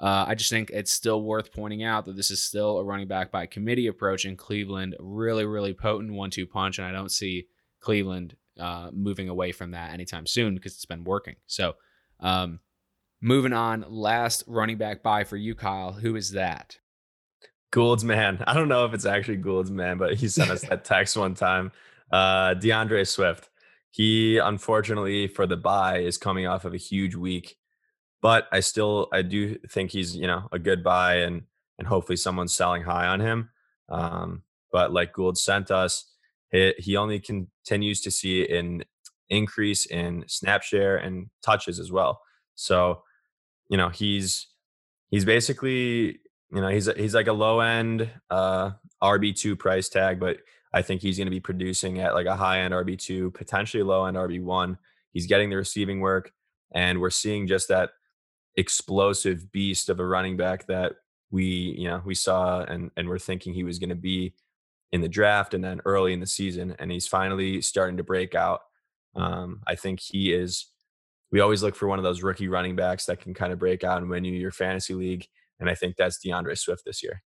uh, 0.01 0.25
I 0.27 0.35
just 0.35 0.51
think 0.51 0.71
it's 0.71 0.93
still 0.93 1.23
worth 1.23 1.53
pointing 1.53 1.85
out 1.85 2.07
that 2.07 2.17
this 2.17 2.31
is 2.31 2.43
still 2.43 2.79
a 2.79 2.85
running 2.85 3.09
back 3.09 3.31
by 3.31 3.47
committee 3.47 3.87
approach 3.87 4.25
in 4.25 4.37
Cleveland. 4.37 4.97
Really, 4.99 5.45
really 5.45 5.75
potent 5.75 6.13
one 6.13 6.31
two 6.31 6.47
punch. 6.47 6.79
And 6.79 6.87
I 6.87 6.93
don't 6.93 7.13
see 7.13 7.47
Cleveland 7.81 8.37
uh, 8.59 8.91
moving 8.93 9.29
away 9.29 9.53
from 9.53 9.73
that 9.73 9.93
anytime 9.93 10.27
soon 10.27 10.55
because 10.55 10.75
it's 10.75 10.87
been 10.87 11.05
working. 11.05 11.37
So, 11.47 11.75
um, 12.21 12.61
Moving 13.23 13.53
on, 13.53 13.85
last 13.89 14.45
running 14.47 14.79
back 14.79 15.03
buy 15.03 15.25
for 15.25 15.37
you, 15.37 15.55
Kyle. 15.55 15.93
Who 15.93 16.17
is 16.17 16.33
that? 16.33 16.79
Gould's 17.71 18.03
man. 18.03 18.43
I 18.47 18.55
don't 18.55 18.69
know 18.69 18.87
if 18.87 18.95
it's 18.95 19.05
actually 19.05 19.37
Gould's 19.37 19.71
man, 19.71 19.99
but 19.99 20.15
he 20.15 20.27
sent 20.27 20.51
us 20.51 20.63
that 20.63 20.85
text 20.85 21.17
one 21.19 21.35
time. 21.35 21.71
Uh, 22.11 22.55
D'Andre 22.55 23.05
Swift. 23.05 23.51
He 23.91 24.39
unfortunately 24.39 25.29
for 25.29 25.47
the 25.47 25.59
buy 25.59 25.99
is 25.99 26.17
coming 26.17 26.47
off 26.47 26.65
of 26.65 26.73
a 26.73 26.79
huge 26.79 27.15
week, 27.15 27.59
but 28.23 28.47
I 28.53 28.61
still 28.61 29.09
I 29.13 29.23
do 29.23 29.57
think 29.69 29.91
he's 29.91 30.17
you 30.17 30.27
know 30.27 30.49
a 30.53 30.59
good 30.59 30.83
buy 30.85 31.17
and 31.17 31.43
and 31.79 31.89
hopefully 31.89 32.17
someone's 32.17 32.53
selling 32.53 32.83
high 32.83 33.07
on 33.07 33.21
him. 33.21 33.51
Um, 33.89 34.43
but 34.71 34.93
like 34.93 35.15
Gould 35.15 35.39
sent 35.39 35.71
us, 35.71 36.05
he, 36.53 36.75
he 36.79 36.97
only 36.97 37.19
continues 37.19 38.03
to 38.03 38.11
see 38.11 38.47
an 38.49 38.85
increase 39.31 39.87
in 39.87 40.25
snap 40.29 40.63
share 40.63 40.97
and 40.97 41.31
touches 41.43 41.79
as 41.79 41.91
well. 41.91 42.21
So, 42.55 43.03
you 43.69 43.77
know, 43.77 43.89
he's 43.89 44.49
he's 45.11 45.25
basically 45.25 46.21
you 46.53 46.61
know 46.61 46.69
he's 46.69 46.87
he's 46.97 47.15
like 47.15 47.29
a 47.29 47.33
low 47.33 47.61
end 47.61 48.11
uh, 48.29 48.73
RB 49.03 49.35
two 49.35 49.57
price 49.57 49.89
tag, 49.89 50.21
but 50.21 50.39
I 50.73 50.83
think 50.83 51.01
he's 51.01 51.17
going 51.17 51.27
to 51.27 51.33
be 51.33 51.41
producing 51.41 52.01
at 52.01 52.15
like 52.15 52.27
a 52.27 52.37
high 52.37 52.61
end 52.61 52.75
RB 52.75 52.99
two, 52.99 53.31
potentially 53.31 53.83
low 53.83 54.05
end 54.05 54.17
RB 54.17 54.43
one. 54.43 54.79
He's 55.13 55.27
getting 55.27 55.51
the 55.51 55.57
receiving 55.57 56.01
work, 56.01 56.33
and 56.75 57.01
we're 57.01 57.11
seeing 57.11 57.47
just 57.47 57.69
that 57.69 57.91
explosive 58.57 59.51
beast 59.53 59.89
of 59.89 60.01
a 60.01 60.07
running 60.07 60.37
back 60.37 60.67
that 60.67 60.95
we 61.31 61.45
you 61.79 61.89
know 61.89 62.03
we 62.05 62.15
saw 62.15 62.61
and 62.63 62.91
and 62.97 63.09
we're 63.09 63.19
thinking 63.19 63.55
he 63.55 63.65
was 63.65 63.79
going 63.79 63.91
to 63.91 63.95
be 63.95 64.35
in 64.93 65.01
the 65.01 65.09
draft 65.09 65.55
and 65.55 65.63
then 65.63 65.81
early 65.85 66.13
in 66.13 66.21
the 66.21 66.27
season, 66.27 66.75
and 66.79 66.91
he's 66.91 67.07
finally 67.07 67.61
starting 67.61 67.97
to 67.97 68.03
break 68.03 68.35
out. 68.35 68.63
Um, 69.15 69.61
I 69.67 69.75
think 69.75 70.01
he 70.01 70.33
is. 70.33 70.67
We 71.31 71.41
always 71.41 71.63
look 71.63 71.77
for 71.77 71.87
one 71.87 72.01
of 72.01 72.03
those 72.03 72.23
rookie 72.25 72.49
running 72.49 72.75
backs 72.75 73.07
that 73.07 73.21
can 73.21 73.35
kind 73.35 73.53
of 73.53 73.59
break 73.61 73.85
out 73.85 73.99
and 73.99 74.11
win 74.11 74.25
you 74.25 74.33
your 74.33 74.51
fantasy 74.51 74.95
league, 74.95 75.27
and 75.61 75.71
I 75.71 75.75
think 75.75 75.97
that's 75.97 76.19
deandre 76.25 76.59
Swift 76.59 76.85
this 76.85 77.03
year. 77.03 77.23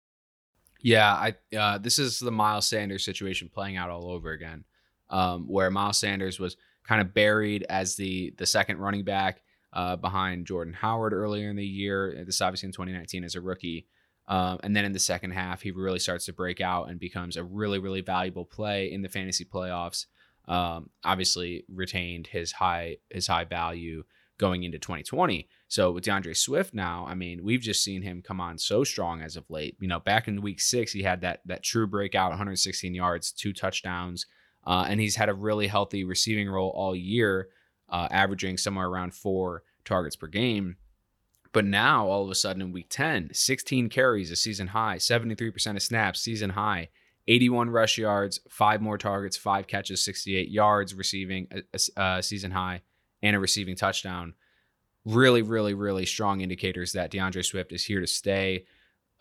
Yeah, 0.81 1.11
I 1.13 1.55
uh, 1.55 1.77
this 1.77 1.99
is 1.99 2.19
the 2.19 2.31
Miles 2.31 2.67
Sanders 2.67 3.03
situation 3.03 3.49
playing 3.53 3.75
out 3.75 3.89
all 3.89 4.09
over 4.09 4.31
again, 4.31 4.63
um, 5.09 5.45
where 5.47 5.69
Miles 5.69 5.97
Sanders 5.97 6.39
was 6.39 6.55
kind 6.87 7.01
of 7.01 7.13
buried 7.13 7.65
as 7.69 7.95
the 7.95 8.33
the 8.37 8.45
second 8.45 8.77
running 8.77 9.03
back 9.03 9.41
uh, 9.73 9.95
behind 9.95 10.45
Jordan 10.45 10.73
Howard 10.73 11.13
earlier 11.13 11.49
in 11.49 11.55
the 11.55 11.65
year. 11.65 12.23
This 12.25 12.41
obviously 12.41 12.67
in 12.67 12.73
2019 12.73 13.23
as 13.23 13.35
a 13.35 13.41
rookie. 13.41 13.87
Um, 14.27 14.59
and 14.61 14.75
then 14.75 14.85
in 14.85 14.93
the 14.93 14.99
second 14.99 15.31
half, 15.31 15.61
he 15.61 15.71
really 15.71 15.99
starts 15.99 16.25
to 16.25 16.33
break 16.33 16.61
out 16.61 16.89
and 16.89 16.99
becomes 16.99 17.35
a 17.35 17.43
really, 17.43 17.79
really 17.79 18.01
valuable 18.01 18.45
play 18.45 18.91
in 18.91 19.01
the 19.01 19.09
fantasy 19.09 19.43
playoffs. 19.43 20.05
Um, 20.47 20.89
obviously, 21.03 21.65
retained 21.67 22.27
his 22.27 22.51
high 22.51 22.97
his 23.09 23.27
high 23.27 23.45
value 23.45 24.03
going 24.39 24.63
into 24.63 24.79
2020. 24.79 25.47
So 25.67 25.91
with 25.91 26.05
DeAndre 26.05 26.35
Swift 26.35 26.73
now, 26.73 27.05
I 27.07 27.13
mean, 27.13 27.43
we've 27.43 27.59
just 27.61 27.83
seen 27.83 28.01
him 28.01 28.21
come 28.21 28.39
on 28.39 28.57
so 28.57 28.83
strong 28.83 29.21
as 29.21 29.35
of 29.35 29.49
late. 29.49 29.75
You 29.79 29.87
know, 29.87 29.99
back 29.99 30.27
in 30.27 30.41
week 30.41 30.61
six, 30.61 30.91
he 30.91 31.03
had 31.03 31.21
that 31.21 31.41
that 31.45 31.63
true 31.63 31.87
breakout, 31.87 32.29
116 32.29 32.93
yards, 32.93 33.31
two 33.31 33.53
touchdowns, 33.53 34.25
uh, 34.65 34.85
and 34.87 34.99
he's 34.99 35.15
had 35.15 35.29
a 35.29 35.33
really 35.33 35.67
healthy 35.67 36.03
receiving 36.03 36.49
role 36.49 36.71
all 36.75 36.95
year, 36.95 37.49
uh, 37.91 38.07
averaging 38.11 38.57
somewhere 38.57 38.87
around 38.87 39.13
four 39.13 39.63
targets 39.85 40.15
per 40.15 40.27
game. 40.27 40.77
But 41.51 41.65
now, 41.65 42.07
all 42.07 42.23
of 42.23 42.29
a 42.29 42.35
sudden, 42.35 42.61
in 42.61 42.71
week 42.71 42.87
10, 42.89 43.31
16 43.33 43.89
carries, 43.89 44.29
a 44.29 44.35
season 44.35 44.67
high, 44.67 44.97
73% 44.97 45.75
of 45.75 45.81
snaps, 45.81 46.21
season 46.21 46.51
high, 46.51 46.89
81 47.27 47.69
rush 47.69 47.97
yards, 47.97 48.39
five 48.49 48.81
more 48.81 48.97
targets, 48.97 49.35
five 49.35 49.67
catches, 49.67 50.03
68 50.03 50.49
yards, 50.49 50.93
receiving 50.93 51.47
a, 51.51 51.61
a, 51.97 52.01
a 52.17 52.23
season 52.23 52.51
high, 52.51 52.81
and 53.23 53.35
a 53.35 53.39
receiving 53.39 53.75
touchdown. 53.75 54.33
Really, 55.05 55.41
really, 55.41 55.73
really 55.73 56.05
strong 56.05 56.41
indicators 56.41 56.93
that 56.93 57.11
DeAndre 57.11 57.43
Swift 57.43 57.71
is 57.71 57.83
here 57.83 57.99
to 57.99 58.07
stay. 58.07 58.65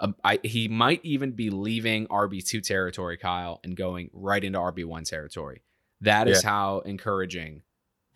Um, 0.01 0.15
I, 0.23 0.39
he 0.43 0.69
might 0.69 1.01
even 1.05 1.33
be 1.33 1.51
leaving 1.51 2.07
RB2 2.09 2.63
territory, 2.63 3.17
Kyle, 3.17 3.61
and 3.65 3.77
going 3.77 4.11
right 4.13 4.43
into 4.43 4.59
RB1 4.59 5.09
territory. 5.09 5.63
That 6.03 6.29
is 6.29 6.43
yeah. 6.43 6.51
how 6.51 6.81
encouraging 6.81 7.63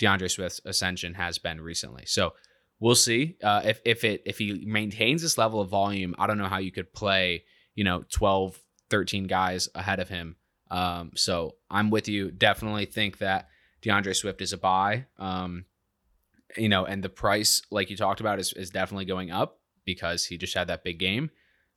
D'Andre 0.03 0.29
Swift's 0.29 0.61
ascension 0.67 1.15
has 1.15 1.39
been 1.39 1.61
recently. 1.61 2.03
So, 2.07 2.35
we'll 2.83 2.97
see 2.97 3.37
uh, 3.43 3.63
if 3.65 3.81
if 3.87 4.05
it 4.05 4.23
if 4.27 4.37
he 4.37 4.65
maintains 4.67 5.23
this 5.23 5.39
level 5.39 5.61
of 5.61 5.71
volume. 5.71 6.15
I 6.19 6.27
don't 6.27 6.37
know 6.37 6.49
how 6.49 6.59
you 6.59 6.73
could 6.73 6.93
play 6.93 7.45
you 7.75 7.85
know 7.85 8.05
12, 8.11 8.61
13 8.91 9.27
guys 9.27 9.69
ahead 9.75 10.01
of 10.01 10.11
him. 10.11 10.37
Um, 10.71 11.13
so 11.15 11.57
I'm 11.71 11.91
with 11.91 12.09
you. 12.09 12.31
Definitely 12.31 12.87
think 12.87 13.19
that 13.19 13.49
DeAndre 13.83 14.17
Swift 14.17 14.43
is 14.43 14.53
a 14.53 14.59
buy. 14.59 15.07
Um, 15.19 15.65
you 16.57 16.69
know, 16.69 16.85
and 16.85 17.03
the 17.03 17.09
price, 17.09 17.63
like 17.71 17.89
you 17.89 17.97
talked 17.97 18.21
about, 18.21 18.39
is 18.39 18.53
is 18.55 18.71
definitely 18.71 19.07
going 19.07 19.31
up 19.31 19.61
because 19.85 20.27
he 20.27 20.37
just 20.37 20.55
had 20.55 20.69
that 20.69 20.85
big 20.85 20.99
game. 20.99 21.31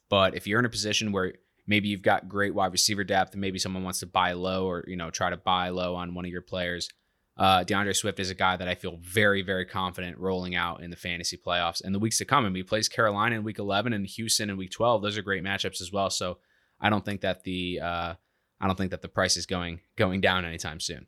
But 0.10 0.36
if 0.36 0.48
you're 0.48 0.60
in 0.60 0.66
a 0.66 0.70
position 0.70 1.12
where 1.12 1.34
maybe 1.68 1.88
you've 1.88 2.02
got 2.02 2.28
great 2.28 2.54
wide 2.54 2.72
receiver 2.72 3.04
depth 3.04 3.34
and 3.34 3.42
maybe 3.42 3.60
someone 3.60 3.84
wants 3.84 4.00
to 4.00 4.08
buy 4.08 4.34
low 4.34 4.68
or 4.68 4.84
you 4.88 4.96
know 4.96 5.12
try 5.12 5.30
to 5.30 5.38
buy 5.38 5.70
low 5.70 5.96
on 5.96 6.16
one 6.16 6.26
of 6.26 6.32
your 6.32 6.42
players 6.42 6.90
uh, 7.38 7.64
D'Andre 7.64 7.94
Swift 7.94 8.20
is 8.20 8.30
a 8.30 8.36
guy 8.36 8.56
that 8.56 8.68
I 8.68 8.76
feel 8.76 8.98
very, 9.02 9.42
very 9.42 9.66
confident 9.66 10.18
rolling 10.18 10.56
out 10.56 10.82
in 10.82 10.90
the 10.90 10.96
fantasy 10.96 11.38
playoffs 11.38 11.84
and 11.84 11.94
the 11.94 12.00
weeks 12.00 12.18
to 12.20 12.26
come. 12.26 12.46
And 12.46 12.56
he 12.56 12.64
plays 12.64 12.88
Carolina 12.88 13.36
in 13.36 13.44
week 13.44 13.60
11 13.60 13.92
and 13.92 14.06
Houston 14.06 14.50
in 14.50 14.58
week 14.58 14.72
12. 14.72 15.02
Those 15.02 15.18
are 15.18 15.22
great 15.22 15.44
matchups 15.44 15.82
as 15.82 15.92
well. 15.92 16.10
So 16.10 16.38
I 16.80 16.90
don't 16.90 17.04
think 17.04 17.22
that 17.22 17.44
the 17.44 17.82
uh, 17.82 18.14
I 18.62 18.68
don't 18.68 18.78
think 18.78 18.92
that 18.92 19.02
the 19.02 19.10
price 19.10 19.36
is 19.36 19.46
going 19.46 19.82
going 19.98 20.22
down 20.22 20.46
anytime 20.46 20.80
soon. 20.80 21.08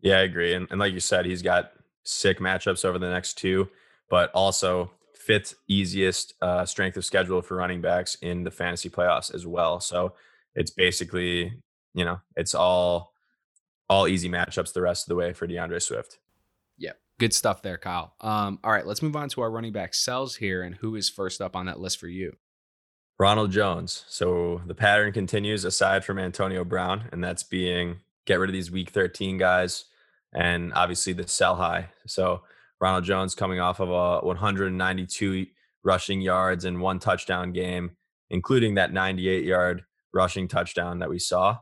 Yeah, 0.00 0.18
I 0.18 0.22
agree. 0.22 0.52
And, 0.52 0.66
and 0.70 0.80
like 0.80 0.92
you 0.92 1.00
said, 1.00 1.24
he's 1.24 1.42
got 1.42 1.72
sick 2.04 2.38
matchups 2.38 2.84
over 2.84 2.98
the 2.98 3.08
next 3.08 3.38
two, 3.38 3.68
but 4.10 4.30
also 4.32 4.90
fifth 5.14 5.54
easiest 5.68 6.34
uh, 6.42 6.66
strength 6.66 6.96
of 6.96 7.04
schedule 7.04 7.40
for 7.40 7.56
running 7.56 7.80
backs 7.80 8.16
in 8.16 8.42
the 8.42 8.50
fantasy 8.50 8.90
playoffs 8.90 9.32
as 9.32 9.46
well. 9.46 9.80
So 9.80 10.14
it's 10.54 10.70
basically, 10.70 11.52
you 11.94 12.04
know, 12.04 12.20
it's 12.36 12.54
all 12.54 13.11
all 13.88 14.08
easy 14.08 14.28
matchups 14.28 14.72
the 14.72 14.82
rest 14.82 15.04
of 15.04 15.08
the 15.08 15.16
way 15.16 15.32
for 15.32 15.46
DeAndre 15.46 15.82
Swift. 15.82 16.18
Yep. 16.78 16.98
Good 17.18 17.34
stuff 17.34 17.62
there, 17.62 17.78
Kyle. 17.78 18.14
Um, 18.20 18.58
all 18.64 18.72
right, 18.72 18.86
let's 18.86 19.02
move 19.02 19.16
on 19.16 19.28
to 19.30 19.42
our 19.42 19.50
running 19.50 19.72
back 19.72 19.94
sells 19.94 20.36
here. 20.36 20.62
And 20.62 20.74
who 20.76 20.96
is 20.96 21.08
first 21.08 21.40
up 21.40 21.54
on 21.54 21.66
that 21.66 21.80
list 21.80 21.98
for 21.98 22.08
you? 22.08 22.36
Ronald 23.18 23.52
Jones. 23.52 24.04
So 24.08 24.62
the 24.66 24.74
pattern 24.74 25.12
continues 25.12 25.64
aside 25.64 26.04
from 26.04 26.18
Antonio 26.18 26.64
Brown, 26.64 27.08
and 27.12 27.22
that's 27.22 27.42
being 27.42 28.00
get 28.26 28.38
rid 28.38 28.50
of 28.50 28.54
these 28.54 28.70
week 28.70 28.90
13 28.90 29.36
guys 29.36 29.84
and 30.32 30.72
obviously 30.74 31.12
the 31.12 31.26
sell 31.28 31.56
high. 31.56 31.90
So 32.06 32.42
Ronald 32.80 33.04
Jones 33.04 33.34
coming 33.34 33.60
off 33.60 33.80
of 33.80 33.90
a 33.90 34.26
192 34.26 35.46
rushing 35.84 36.20
yards 36.20 36.64
and 36.64 36.80
one 36.80 36.98
touchdown 36.98 37.52
game, 37.52 37.96
including 38.30 38.74
that 38.74 38.92
98 38.92 39.44
yard 39.44 39.84
rushing 40.12 40.48
touchdown 40.48 41.00
that 41.00 41.10
we 41.10 41.18
saw. 41.18 41.58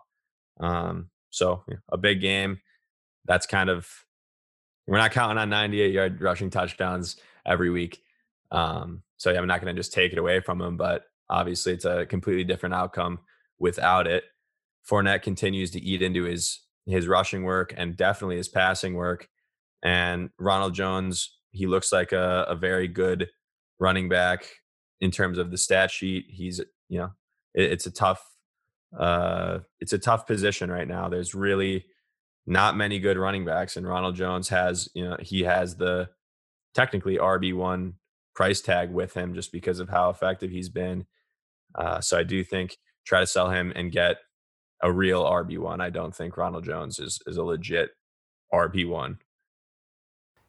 Um, 0.61 1.11
so 1.31 1.65
a 1.91 1.97
big 1.97 2.21
game. 2.21 2.61
That's 3.27 3.47
kind 3.47 3.71
of 3.71 3.89
we're 4.87 4.99
not 4.99 5.13
counting 5.13 5.39
on 5.39 5.51
98 5.51 5.93
yard 5.93 6.21
rushing 6.21 6.51
touchdowns 6.51 7.17
every 7.47 7.71
week. 7.71 8.03
Um, 8.51 9.03
so 9.17 9.31
yeah, 9.31 9.39
I'm 9.39 9.47
not 9.47 9.61
going 9.61 9.75
to 9.75 9.79
just 9.79 9.93
take 9.93 10.13
it 10.13 10.19
away 10.19 10.41
from 10.41 10.61
him, 10.61 10.77
but 10.77 11.05
obviously 11.29 11.73
it's 11.73 11.85
a 11.85 12.07
completely 12.07 12.45
different 12.45 12.75
outcome 12.75 13.21
without 13.59 14.07
it. 14.07 14.25
Fournette 14.89 15.23
continues 15.23 15.71
to 15.73 15.81
eat 15.81 16.03
into 16.03 16.25
his 16.25 16.61
his 16.87 17.07
rushing 17.07 17.45
work 17.45 17.73
and 17.77 17.97
definitely 17.97 18.37
his 18.37 18.49
passing 18.49 18.95
work. 18.95 19.29
And 19.83 20.31
Ronald 20.39 20.75
Jones, 20.75 21.39
he 21.53 21.67
looks 21.67 21.93
like 21.93 22.13
a, 22.13 22.47
a 22.49 22.57
very 22.57 22.89
good 22.89 23.29
running 23.79 24.09
back 24.09 24.47
in 25.01 25.11
terms 25.11 25.39
of 25.39 25.51
the 25.51 25.59
stat 25.59 25.91
sheet. 25.91 26.27
He's 26.29 26.61
you 26.89 26.99
know 26.99 27.13
it, 27.55 27.73
it's 27.73 27.87
a 27.87 27.91
tough 27.91 28.25
uh, 28.99 29.59
it's 29.79 29.93
a 29.93 29.99
tough 29.99 30.27
position 30.27 30.71
right 30.71 30.89
now. 30.89 31.09
There's 31.09 31.35
really 31.35 31.87
not 32.47 32.77
many 32.77 32.99
good 32.99 33.17
running 33.17 33.45
backs, 33.45 33.77
and 33.77 33.87
Ronald 33.87 34.17
Jones 34.17 34.49
has, 34.49 34.89
you 34.95 35.09
know, 35.09 35.17
he 35.21 35.43
has 35.43 35.77
the 35.77 36.09
technically 36.75 37.17
RB 37.17 37.55
one 37.55 37.95
price 38.35 38.61
tag 38.61 38.91
with 38.91 39.15
him 39.15 39.35
just 39.35 39.53
because 39.53 39.81
of 39.81 39.89
how 39.89 40.11
effective 40.11 40.51
he's 40.51 40.69
been. 40.69 41.07
Uh, 41.75 42.01
so 42.01 42.19
I 42.19 42.23
do 42.23 42.43
think 42.43 42.77
try 43.05 43.21
to 43.21 43.27
sell 43.27 43.51
him 43.51 43.73
and 43.75 43.93
get 43.93 44.17
a 44.83 44.91
real 44.91 45.25
RB 45.25 45.59
one. 45.59 45.81
I 45.81 45.91
don't 45.91 46.15
think 46.15 46.37
Ronald 46.37 46.65
Jones 46.65 46.99
is 46.99 47.21
is 47.27 47.37
a 47.37 47.45
legit 47.45 47.91
RB 48.53 48.89
one. 48.89 49.19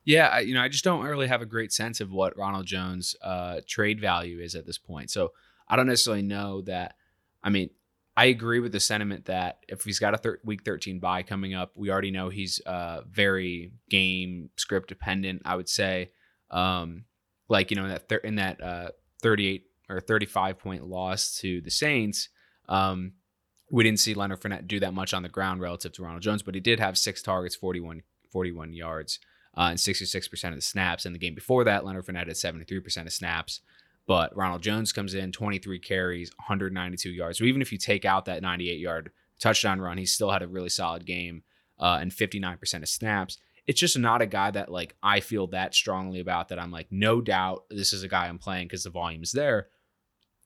Yeah, 0.03 0.27
I, 0.27 0.39
you 0.39 0.55
know, 0.55 0.61
I 0.61 0.67
just 0.67 0.83
don't 0.83 1.03
really 1.03 1.27
have 1.27 1.43
a 1.43 1.45
great 1.45 1.71
sense 1.71 1.99
of 2.01 2.11
what 2.11 2.35
Ronald 2.35 2.65
Jones' 2.65 3.15
uh, 3.21 3.61
trade 3.67 3.99
value 4.01 4.39
is 4.39 4.55
at 4.55 4.65
this 4.65 4.79
point. 4.79 5.11
So 5.11 5.29
I 5.67 5.75
don't 5.75 5.85
necessarily 5.85 6.23
know 6.23 6.61
that. 6.63 6.95
I 7.43 7.49
mean, 7.49 7.69
I 8.15 8.25
agree 8.25 8.59
with 8.59 8.73
the 8.73 8.79
sentiment 8.79 9.25
that 9.25 9.59
if 9.69 9.83
he's 9.83 9.99
got 9.99 10.13
a 10.13 10.17
thir- 10.17 10.39
week 10.43 10.63
13 10.65 10.99
bye 10.99 11.23
coming 11.23 11.53
up, 11.53 11.71
we 11.75 11.89
already 11.89 12.11
know 12.11 12.29
he's 12.29 12.59
uh, 12.65 13.01
very 13.09 13.71
game 13.89 14.49
script 14.57 14.89
dependent. 14.89 15.43
I 15.45 15.55
would 15.55 15.69
say, 15.69 16.11
um, 16.49 17.05
like 17.47 17.71
you 17.71 17.77
know, 17.77 17.83
in 17.83 17.89
that 17.89 18.09
thir- 18.09 18.17
in 18.17 18.35
that 18.35 18.61
uh, 18.61 18.89
38 19.21 19.65
or 19.89 20.01
35 20.01 20.59
point 20.59 20.85
loss 20.85 21.37
to 21.39 21.61
the 21.61 21.71
Saints, 21.71 22.29
um, 22.67 23.13
we 23.71 23.83
didn't 23.83 23.99
see 23.99 24.13
Leonard 24.13 24.41
Fournette 24.41 24.67
do 24.67 24.79
that 24.81 24.93
much 24.93 25.13
on 25.13 25.23
the 25.23 25.29
ground 25.29 25.61
relative 25.61 25.93
to 25.93 26.03
Ronald 26.03 26.21
Jones, 26.21 26.43
but 26.43 26.53
he 26.55 26.61
did 26.61 26.79
have 26.79 26.97
six 26.97 27.21
targets, 27.21 27.55
41 27.55 28.03
41 28.31 28.73
yards, 28.73 29.19
uh, 29.57 29.67
and 29.71 29.79
66% 29.79 30.49
of 30.49 30.55
the 30.55 30.61
snaps. 30.61 31.05
In 31.05 31.13
the 31.13 31.19
game 31.19 31.35
before 31.35 31.63
that, 31.65 31.85
Leonard 31.85 32.05
Fournette 32.05 32.27
had 32.27 32.35
73% 32.35 33.05
of 33.05 33.13
snaps. 33.13 33.61
But 34.07 34.35
Ronald 34.35 34.61
Jones 34.61 34.91
comes 34.91 35.13
in 35.13 35.31
23 35.31 35.79
carries, 35.79 36.31
192 36.37 37.09
yards. 37.09 37.37
So 37.37 37.45
even 37.45 37.61
if 37.61 37.71
you 37.71 37.77
take 37.77 38.03
out 38.05 38.25
that 38.25 38.41
98 38.41 38.79
yard 38.79 39.11
touchdown 39.39 39.79
run, 39.79 39.97
he 39.97 40.05
still 40.05 40.31
had 40.31 40.41
a 40.41 40.47
really 40.47 40.69
solid 40.69 41.05
game 41.05 41.43
uh, 41.79 41.99
and 42.01 42.11
59% 42.11 42.81
of 42.81 42.89
snaps. 42.89 43.37
It's 43.67 43.79
just 43.79 43.97
not 43.97 44.21
a 44.21 44.27
guy 44.27 44.51
that 44.51 44.71
like 44.71 44.95
I 45.03 45.19
feel 45.19 45.47
that 45.47 45.75
strongly 45.75 46.19
about 46.19 46.49
that 46.49 46.59
I'm 46.59 46.71
like, 46.71 46.87
no 46.89 47.21
doubt 47.21 47.65
this 47.69 47.93
is 47.93 48.03
a 48.03 48.07
guy 48.07 48.27
I'm 48.27 48.39
playing 48.39 48.67
because 48.67 48.83
the 48.83 48.89
volume 48.89 49.23
is 49.23 49.31
there. 49.31 49.67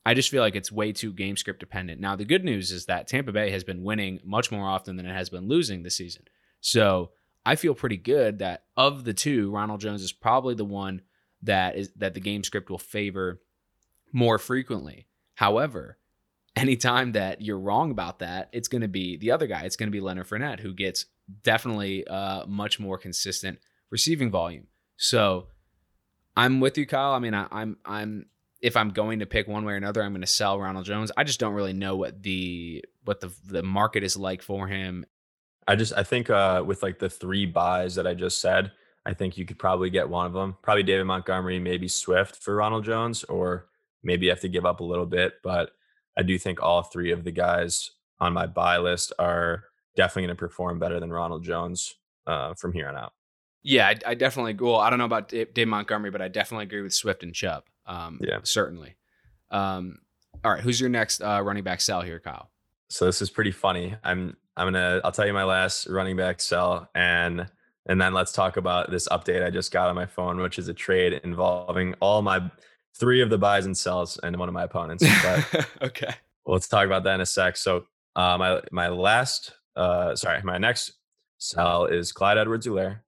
I 0.04 0.14
just 0.14 0.30
feel 0.30 0.42
like 0.42 0.54
it's 0.54 0.70
way 0.70 0.92
too 0.92 1.12
game 1.12 1.36
script 1.36 1.58
dependent. 1.58 2.00
Now, 2.00 2.14
the 2.14 2.24
good 2.24 2.44
news 2.44 2.70
is 2.70 2.86
that 2.86 3.08
Tampa 3.08 3.32
Bay 3.32 3.50
has 3.50 3.64
been 3.64 3.82
winning 3.82 4.20
much 4.24 4.52
more 4.52 4.64
often 4.64 4.94
than 4.94 5.06
it 5.06 5.12
has 5.12 5.30
been 5.30 5.48
losing 5.48 5.82
this 5.82 5.96
season. 5.96 6.22
So 6.60 7.10
I 7.44 7.56
feel 7.56 7.74
pretty 7.74 7.96
good 7.96 8.38
that 8.38 8.64
of 8.76 9.04
the 9.04 9.14
two, 9.14 9.50
Ronald 9.50 9.80
Jones 9.80 10.02
is 10.02 10.12
probably 10.12 10.54
the 10.54 10.64
one 10.64 11.02
that 11.42 11.76
is 11.76 11.90
that 11.96 12.14
the 12.14 12.20
game 12.20 12.44
script 12.44 12.70
will 12.70 12.78
favor 12.78 13.40
more 14.16 14.38
frequently. 14.38 15.06
However, 15.34 15.98
anytime 16.56 17.12
that 17.12 17.42
you're 17.42 17.58
wrong 17.58 17.90
about 17.90 18.20
that, 18.20 18.48
it's 18.50 18.66
going 18.66 18.80
to 18.80 18.88
be 18.88 19.18
the 19.18 19.30
other 19.30 19.46
guy. 19.46 19.64
It's 19.64 19.76
going 19.76 19.88
to 19.88 19.92
be 19.92 20.00
Leonard 20.00 20.26
Fournette, 20.26 20.60
who 20.60 20.72
gets 20.72 21.04
definitely 21.42 22.06
uh, 22.06 22.46
much 22.46 22.80
more 22.80 22.96
consistent 22.96 23.58
receiving 23.90 24.30
volume. 24.30 24.68
So 24.96 25.48
I'm 26.34 26.60
with 26.60 26.78
you, 26.78 26.86
Kyle. 26.86 27.12
I 27.12 27.18
mean, 27.18 27.34
I, 27.34 27.46
I'm 27.52 27.76
I'm 27.84 28.24
if 28.62 28.74
I'm 28.74 28.88
going 28.88 29.18
to 29.18 29.26
pick 29.26 29.48
one 29.48 29.66
way 29.66 29.74
or 29.74 29.76
another, 29.76 30.02
I'm 30.02 30.12
going 30.12 30.22
to 30.22 30.26
sell 30.26 30.58
Ronald 30.58 30.86
Jones. 30.86 31.12
I 31.14 31.22
just 31.24 31.38
don't 31.38 31.52
really 31.52 31.74
know 31.74 31.94
what 31.94 32.22
the 32.22 32.82
what 33.04 33.20
the 33.20 33.30
the 33.44 33.62
market 33.62 34.02
is 34.02 34.16
like 34.16 34.40
for 34.40 34.66
him. 34.66 35.04
I 35.68 35.76
just 35.76 35.92
I 35.94 36.04
think 36.04 36.30
uh, 36.30 36.64
with 36.66 36.82
like 36.82 37.00
the 37.00 37.10
three 37.10 37.44
buys 37.44 37.96
that 37.96 38.06
I 38.06 38.14
just 38.14 38.40
said, 38.40 38.72
I 39.04 39.12
think 39.12 39.36
you 39.36 39.44
could 39.44 39.58
probably 39.58 39.90
get 39.90 40.08
one 40.08 40.24
of 40.24 40.32
them. 40.32 40.56
Probably 40.62 40.84
David 40.84 41.04
Montgomery, 41.04 41.58
maybe 41.58 41.86
Swift 41.86 42.36
for 42.36 42.56
Ronald 42.56 42.86
Jones, 42.86 43.22
or 43.24 43.66
maybe 44.02 44.26
you 44.26 44.30
have 44.30 44.40
to 44.40 44.48
give 44.48 44.66
up 44.66 44.80
a 44.80 44.84
little 44.84 45.06
bit. 45.06 45.34
But 45.42 45.70
I 46.16 46.22
do 46.22 46.38
think 46.38 46.62
all 46.62 46.82
three 46.82 47.12
of 47.12 47.24
the 47.24 47.32
guys 47.32 47.90
on 48.20 48.32
my 48.32 48.46
buy 48.46 48.78
list 48.78 49.12
are 49.18 49.64
definitely 49.96 50.28
going 50.28 50.36
to 50.36 50.40
perform 50.40 50.78
better 50.78 51.00
than 51.00 51.12
Ronald 51.12 51.44
Jones 51.44 51.94
uh, 52.26 52.54
from 52.54 52.72
here 52.72 52.88
on 52.88 52.96
out. 52.96 53.12
Yeah, 53.62 53.88
I, 53.88 54.10
I, 54.10 54.14
definitely. 54.14 54.54
Well, 54.54 54.76
I 54.76 54.90
don't 54.90 54.98
know 54.98 55.06
about 55.06 55.28
Dave 55.28 55.68
Montgomery, 55.68 56.10
but 56.10 56.22
I 56.22 56.28
definitely 56.28 56.64
agree 56.64 56.82
with 56.82 56.94
Swift 56.94 57.22
and 57.22 57.34
Chubb. 57.34 57.64
Um, 57.86 58.20
yeah, 58.22 58.38
certainly. 58.44 58.96
Um, 59.50 59.98
all 60.44 60.52
right, 60.52 60.60
who's 60.60 60.80
your 60.80 60.90
next 60.90 61.20
uh, 61.20 61.40
running 61.42 61.64
back 61.64 61.80
sell 61.80 62.02
here, 62.02 62.20
Kyle? 62.20 62.50
So 62.88 63.06
this 63.06 63.20
is 63.20 63.30
pretty 63.30 63.50
funny. 63.50 63.96
I'm 64.04 64.36
I'm 64.56 64.68
gonna 64.68 65.00
I'll 65.04 65.12
tell 65.12 65.26
you 65.26 65.32
my 65.32 65.44
last 65.44 65.88
running 65.88 66.16
back 66.16 66.40
sell 66.40 66.88
and 66.94 67.46
and 67.88 68.00
then 68.00 68.14
let's 68.14 68.32
talk 68.32 68.56
about 68.56 68.90
this 68.90 69.08
update 69.08 69.44
I 69.44 69.50
just 69.50 69.72
got 69.72 69.88
on 69.88 69.94
my 69.94 70.06
phone, 70.06 70.38
which 70.40 70.58
is 70.58 70.68
a 70.68 70.74
trade 70.74 71.20
involving 71.24 71.94
all 72.00 72.22
my 72.22 72.50
three 72.98 73.20
of 73.20 73.30
the 73.30 73.38
buys 73.38 73.66
and 73.66 73.76
sells 73.76 74.18
and 74.18 74.36
one 74.36 74.48
of 74.48 74.54
my 74.54 74.64
opponents. 74.64 75.04
But 75.22 75.68
okay, 75.82 76.14
well, 76.44 76.54
let's 76.54 76.68
talk 76.68 76.86
about 76.86 77.04
that 77.04 77.14
in 77.14 77.20
a 77.20 77.26
sec. 77.26 77.56
So 77.56 77.84
uh, 78.14 78.36
my 78.38 78.60
my 78.72 78.88
last 78.88 79.52
uh, 79.76 80.16
sorry, 80.16 80.42
my 80.42 80.58
next 80.58 80.92
sell 81.38 81.84
is 81.84 82.12
Clyde 82.12 82.38
Edwards-Helaire. 82.38 83.00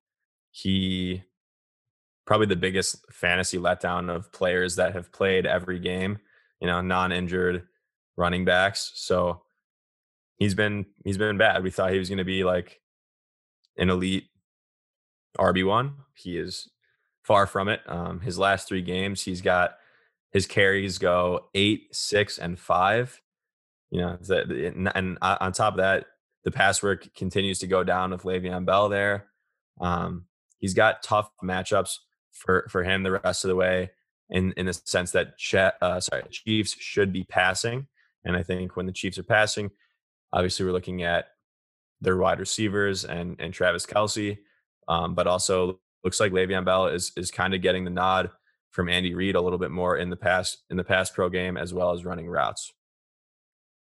He 0.50 1.22
probably 2.26 2.46
the 2.46 2.56
biggest 2.56 3.10
fantasy 3.10 3.56
letdown 3.56 4.14
of 4.14 4.30
players 4.32 4.76
that 4.76 4.92
have 4.92 5.10
played 5.12 5.46
every 5.46 5.78
game, 5.78 6.18
you 6.60 6.66
know, 6.66 6.82
non-injured 6.82 7.66
running 8.16 8.44
backs. 8.44 8.92
So 8.96 9.42
he's 10.36 10.54
been 10.54 10.84
he's 11.04 11.16
been 11.16 11.38
bad. 11.38 11.62
We 11.62 11.70
thought 11.70 11.92
he 11.92 11.98
was 11.98 12.08
going 12.08 12.18
to 12.18 12.24
be 12.24 12.44
like 12.44 12.80
an 13.78 13.88
elite 13.88 14.26
RB1. 15.38 15.94
He 16.14 16.36
is 16.36 16.68
far 17.28 17.46
from 17.46 17.68
it. 17.68 17.82
Um, 17.86 18.20
his 18.20 18.38
last 18.38 18.66
three 18.66 18.80
games, 18.80 19.22
he's 19.22 19.42
got 19.42 19.76
his 20.32 20.46
carries 20.46 20.96
go 20.96 21.50
eight, 21.54 21.94
six, 21.94 22.38
and 22.38 22.58
five. 22.58 23.20
You 23.90 24.00
know, 24.00 24.18
and, 24.30 24.90
and 24.94 25.18
on 25.20 25.52
top 25.52 25.74
of 25.74 25.78
that, 25.78 26.06
the 26.44 26.50
pass 26.50 26.82
work 26.82 27.06
continues 27.14 27.58
to 27.58 27.66
go 27.66 27.84
down 27.84 28.12
with 28.12 28.22
Le'Veon 28.22 28.64
Bell 28.64 28.88
there. 28.88 29.26
Um, 29.78 30.24
he's 30.58 30.72
got 30.72 31.02
tough 31.02 31.30
matchups 31.44 31.98
for 32.32 32.66
for 32.70 32.82
him 32.82 33.02
the 33.02 33.12
rest 33.12 33.44
of 33.44 33.48
the 33.48 33.56
way 33.56 33.90
in 34.30 34.52
in 34.56 34.64
the 34.64 34.72
sense 34.72 35.12
that 35.12 35.34
uh, 35.82 36.00
sorry 36.00 36.22
Chiefs 36.30 36.76
should 36.78 37.12
be 37.12 37.24
passing, 37.24 37.88
and 38.24 38.36
I 38.36 38.42
think 38.42 38.74
when 38.74 38.86
the 38.86 38.92
Chiefs 38.92 39.18
are 39.18 39.22
passing, 39.22 39.70
obviously 40.32 40.64
we're 40.64 40.72
looking 40.72 41.02
at 41.02 41.26
their 42.00 42.16
wide 42.16 42.40
receivers 42.40 43.04
and 43.04 43.36
and 43.38 43.52
Travis 43.52 43.84
Kelce, 43.84 44.38
um, 44.88 45.14
but 45.14 45.26
also 45.26 45.80
looks 46.04 46.20
like 46.20 46.32
Le'Veon 46.32 46.64
Bell 46.64 46.86
is 46.86 47.12
is 47.16 47.30
kind 47.30 47.54
of 47.54 47.62
getting 47.62 47.84
the 47.84 47.90
nod 47.90 48.30
from 48.70 48.88
Andy 48.88 49.14
Reid 49.14 49.34
a 49.34 49.40
little 49.40 49.58
bit 49.58 49.70
more 49.70 49.96
in 49.96 50.10
the 50.10 50.16
past 50.16 50.64
in 50.70 50.76
the 50.76 50.84
pass 50.84 51.10
pro 51.10 51.28
game 51.28 51.56
as 51.56 51.72
well 51.74 51.92
as 51.92 52.04
running 52.04 52.28
routes. 52.28 52.72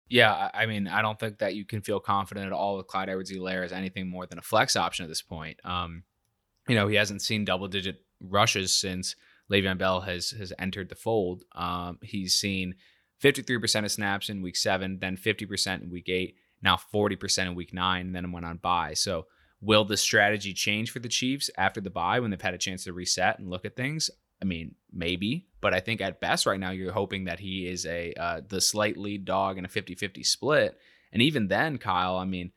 Yeah, 0.08 0.52
I 0.54 0.68
mean, 0.68 0.88
I 0.88 1.02
don't 1.02 1.20
think 1.20 1.40
that 1.40 1.56
you 1.56 1.66
can 1.66 1.82
feel 1.82 2.00
confident 2.00 2.46
at 2.46 2.54
all 2.54 2.78
with 2.78 2.86
Clyde 2.86 3.10
Edwards-Helaire 3.10 3.66
as 3.66 3.72
anything 3.72 4.08
more 4.08 4.28
than 4.28 4.38
a 4.38 4.44
flex 4.44 4.76
option 4.76 5.04
at 5.04 5.10
this 5.10 5.24
point. 5.24 5.60
Um, 5.64 6.04
you 6.68 6.76
know, 6.76 6.88
he 6.88 6.96
hasn't 6.96 7.24
seen 7.24 7.44
double 7.44 7.68
digit 7.68 8.04
rushes 8.20 8.72
since 8.78 9.16
Le'Veon 9.52 9.78
Bell 9.78 10.02
has 10.02 10.32
has 10.32 10.54
entered 10.60 10.90
the 10.90 10.96
fold. 10.96 11.44
Um, 11.56 12.00
he's 12.04 12.36
seen 12.36 12.76
53% 13.24 13.86
of 13.86 13.92
snaps 13.92 14.30
in 14.30 14.42
week 14.42 14.56
seven, 14.56 15.00
then 15.00 15.18
50% 15.18 15.82
in 15.82 15.90
week 15.90 16.10
eight, 16.10 16.36
now 16.62 16.78
40% 16.94 17.48
in 17.48 17.56
week 17.56 17.74
nine, 17.74 18.08
and 18.08 18.16
then 18.16 18.32
went 18.32 18.46
on 18.46 18.58
bye. 18.58 18.94
So, 18.94 19.26
will 19.66 19.86
the 19.86 19.98
strategy 19.98 20.54
change 20.54 20.92
for 20.92 21.00
the 21.00 21.10
Chiefs 21.10 21.50
after 21.58 21.82
the 21.82 21.90
bye 21.90 22.20
when 22.20 22.32
they've 22.32 22.42
had 22.42 22.54
a 22.54 22.60
chance 22.60 22.84
to 22.84 22.94
reset 22.94 23.40
and 23.40 23.50
look 23.50 23.66
at 23.66 23.76
things? 23.76 24.10
I 24.42 24.46
mean, 24.46 24.76
maybe, 24.92 25.48
but 25.62 25.74
I 25.74 25.80
think 25.80 26.02
at 26.02 26.20
best 26.20 26.46
right 26.46 26.60
now 26.60 26.72
you're 26.72 26.92
hoping 26.92 27.26
that 27.26 27.40
he 27.40 27.68
is 27.68 27.86
a 27.86 28.14
uh, 28.14 28.42
the 28.48 28.62
slight 28.62 28.98
lead 28.98 29.26
dog 29.26 29.58
in 29.58 29.66
a 29.66 29.70
50-50 29.70 30.26
split. 30.26 30.78
And 31.12 31.22
even 31.22 31.48
then, 31.48 31.78
Kyle, 31.78 32.18
I 32.18 32.26
mean, 32.26 32.52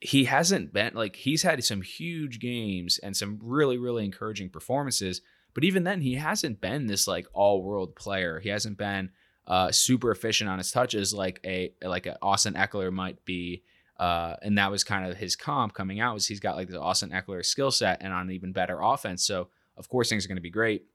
he 0.00 0.24
hasn't 0.24 0.72
been 0.72 0.92
like 0.94 1.16
he's 1.16 1.42
had 1.42 1.62
some 1.62 1.82
huge 1.82 2.40
games 2.40 2.98
and 2.98 3.16
some 3.16 3.38
really 3.42 3.76
really 3.76 4.04
encouraging 4.04 4.48
performances 4.48 5.20
but 5.52 5.62
even 5.62 5.84
then 5.84 6.00
he 6.00 6.14
hasn't 6.14 6.60
been 6.60 6.86
this 6.86 7.06
like 7.06 7.26
all 7.34 7.62
world 7.62 7.94
player 7.94 8.40
he 8.40 8.48
hasn't 8.48 8.78
been 8.78 9.10
uh, 9.46 9.70
super 9.70 10.10
efficient 10.10 10.48
on 10.48 10.58
his 10.58 10.70
touches 10.70 11.12
like 11.12 11.40
a 11.44 11.72
like 11.82 12.06
a 12.06 12.16
Austin 12.22 12.54
Ekeler 12.54 12.92
might 12.92 13.24
be 13.24 13.62
uh, 14.00 14.34
and 14.42 14.58
that 14.58 14.70
was 14.70 14.82
kind 14.82 15.08
of 15.08 15.16
his 15.16 15.36
comp 15.36 15.74
coming 15.74 16.00
out 16.00 16.14
was 16.14 16.26
he's 16.26 16.40
got 16.40 16.56
like 16.56 16.68
the 16.68 16.80
Austin 16.80 17.10
Ekeler 17.10 17.44
skill 17.44 17.70
set 17.70 17.98
and 18.00 18.12
on 18.12 18.22
an 18.22 18.32
even 18.32 18.52
better 18.52 18.80
offense 18.80 19.24
so 19.24 19.48
of 19.76 19.88
course 19.88 20.08
things 20.08 20.24
are 20.24 20.28
going 20.28 20.36
to 20.36 20.42
be 20.42 20.50
great 20.50 20.86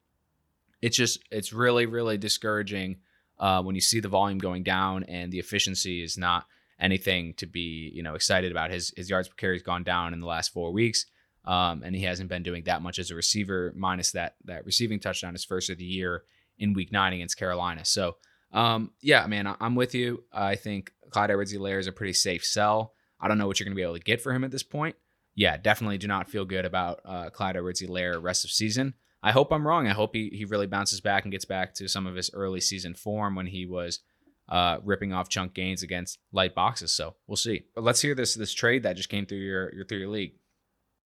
it's 0.82 0.98
just 0.98 1.20
it's 1.32 1.54
really 1.54 1.86
really 1.86 2.18
discouraging 2.18 2.98
uh, 3.40 3.62
when 3.62 3.76
you 3.76 3.82
see 3.82 4.00
the 4.00 4.08
volume 4.08 4.38
going 4.38 4.64
down 4.64 5.04
and 5.04 5.32
the 5.32 5.40
efficiency 5.40 6.04
is 6.04 6.18
not 6.18 6.46
anything 6.80 7.34
to 7.36 7.46
be 7.46 7.92
you 7.94 8.04
know 8.04 8.16
excited 8.16 8.52
about. 8.52 8.72
His 8.72 8.94
his 8.96 9.10
yards 9.10 9.28
per 9.28 9.36
carry 9.36 9.56
has 9.56 9.64
gone 9.64 9.84
down 9.84 10.14
in 10.14 10.20
the 10.20 10.28
last 10.28 10.54
four 10.54 10.72
weeks, 10.72 11.06
um, 11.46 11.84
and 11.84 11.96
he 11.96 12.04
hasn't 12.04 12.30
been 12.30 12.44
doing 12.44 12.64
that 12.64 12.82
much 12.82 13.00
as 13.00 13.12
a 13.12 13.16
receiver, 13.16 13.74
minus 13.76 14.12
that 14.12 14.36
that 14.46 14.66
receiving 14.66 15.00
touchdown 15.00 15.34
his 15.34 15.46
first 15.46 15.70
of 15.70 15.78
the 15.78 15.86
year 15.86 16.24
in 16.58 16.74
Week 16.74 16.92
Nine 16.92 17.14
against 17.14 17.38
Carolina. 17.38 17.86
So 17.86 18.18
um, 18.52 18.92
yeah, 19.02 19.26
man, 19.28 19.54
I'm 19.60 19.76
with 19.76 19.96
you. 19.96 20.24
I 20.32 20.56
think 20.56 20.92
Clyde 21.10 21.32
Edwards-Helaire 21.32 21.80
is 21.80 21.88
a 21.88 21.92
pretty 21.92 22.14
safe 22.14 22.46
sell. 22.46 22.94
I 23.20 23.28
don't 23.28 23.38
know 23.38 23.48
what 23.48 23.60
you're 23.60 23.66
going 23.66 23.76
to 23.76 23.80
be 23.80 23.84
able 23.84 23.98
to 23.98 24.00
get 24.00 24.22
for 24.22 24.34
him 24.34 24.44
at 24.44 24.52
this 24.52 24.64
point. 24.64 24.96
Yeah, 25.36 25.58
definitely 25.58 25.98
do 25.98 26.08
not 26.08 26.30
feel 26.30 26.46
good 26.46 26.66
about 26.66 27.02
uh, 27.04 27.30
Clyde 27.30 27.58
Edwards-Helaire 27.58 28.22
rest 28.22 28.46
of 28.46 28.52
season. 28.52 28.94
I 29.22 29.32
hope 29.32 29.52
I'm 29.52 29.68
wrong. 29.68 29.88
I 29.88 29.94
hope 29.94 30.16
he, 30.16 30.30
he 30.32 30.46
really 30.46 30.68
bounces 30.68 31.02
back 31.02 31.24
and 31.24 31.32
gets 31.32 31.46
back 31.46 31.74
to 31.76 31.88
some 31.88 32.06
of 32.06 32.16
his 32.16 32.30
early 32.34 32.62
season 32.62 32.94
form 32.94 33.36
when 33.36 33.48
he 33.48 33.66
was 33.66 34.00
uh, 34.48 34.78
ripping 34.84 35.14
off 35.14 35.30
chunk 35.30 35.54
gains 35.54 35.82
against 35.84 36.20
light 36.32 36.54
boxes. 36.54 36.92
So 36.92 37.16
we'll 37.28 37.36
see. 37.36 37.64
But 37.74 37.84
let's 37.84 38.02
hear 38.02 38.14
this 38.14 38.36
this 38.36 38.54
trade 38.54 38.84
that 38.84 38.96
just 38.96 39.10
came 39.10 39.26
through 39.26 39.40
your 39.40 39.74
your 39.74 39.86
through 39.86 39.98
your 39.98 40.10
league. 40.10 40.34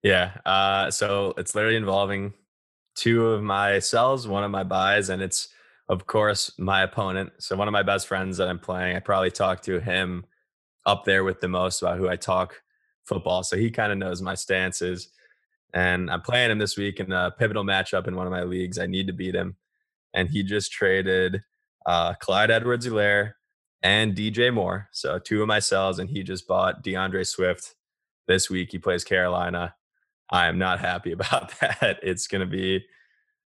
Yeah. 0.03 0.33
Uh, 0.45 0.91
so 0.91 1.33
it's 1.39 1.55
literally 1.55 1.77
involving 1.77 2.35
two 2.95 3.29
of 3.29 3.43
my 3.43 3.79
sells, 3.79 4.29
one 4.29 4.45
of 4.45 4.51
my 4.51 4.65
buys, 4.65 5.09
and 5.09 5.23
it's 5.23 5.49
of 5.89 6.07
course 6.07 6.53
my 6.59 6.83
opponent. 6.83 7.33
So 7.39 7.57
one 7.57 7.69
of 7.69 7.73
my 7.73 7.83
best 7.83 8.07
friends 8.07 8.37
that 8.37 8.49
I'm 8.49 8.59
playing, 8.59 8.97
I 8.97 9.01
probably 9.01 9.31
talked 9.31 9.65
to 9.65 9.81
him 9.81 10.27
up 10.87 11.05
there 11.05 11.25
with 11.25 11.41
the 11.41 11.49
most 11.49 11.83
about 11.83 11.99
who 11.99 12.09
I 12.09 12.17
talk 12.17 12.63
football. 13.05 13.43
So 13.43 13.57
he 13.57 13.71
kind 13.71 13.93
of 13.93 13.99
knows 13.99 14.23
my 14.23 14.35
stances. 14.35 15.09
And 15.75 16.11
I'm 16.11 16.21
playing 16.21 16.51
him 16.51 16.59
this 16.59 16.77
week 16.77 17.01
in 17.01 17.13
a 17.13 17.31
pivotal 17.31 17.65
matchup 17.65 18.07
in 18.07 18.17
one 18.17 18.27
of 18.27 18.33
my 18.33 18.43
leagues. 18.43 18.79
I 18.79 18.87
need 18.87 19.07
to 19.07 19.13
beat 19.13 19.35
him. 19.35 19.57
And 20.15 20.29
he 20.29 20.43
just 20.43 20.71
traded 20.71 21.43
uh, 21.87 22.15
Clyde 22.15 22.51
Edwards-Helaire 22.51 23.33
and 23.83 24.15
DJ 24.15 24.53
Moore. 24.53 24.89
So 24.93 25.19
two 25.19 25.43
of 25.43 25.49
my 25.49 25.59
sells. 25.59 25.99
and 25.99 26.11
he 26.11 26.23
just 26.23 26.47
bought 26.47 26.85
DeAndre 26.85 27.27
Swift 27.27 27.75
this 28.29 28.51
week. 28.51 28.71
He 28.71 28.79
plays 28.79 29.05
Carolina. 29.05 29.75
I 30.31 30.47
am 30.47 30.59
not 30.59 30.81
happy 30.81 31.13
about 31.19 31.59
that. 31.61 31.99
It's 32.03 32.27
gonna 32.27 32.47
be 32.47 32.85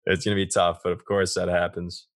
it's 0.04 0.24
gonna 0.24 0.36
be 0.36 0.46
tough, 0.46 0.80
but 0.84 0.92
of 0.92 1.04
course 1.04 1.34
that 1.34 1.48
happens. 1.48 2.06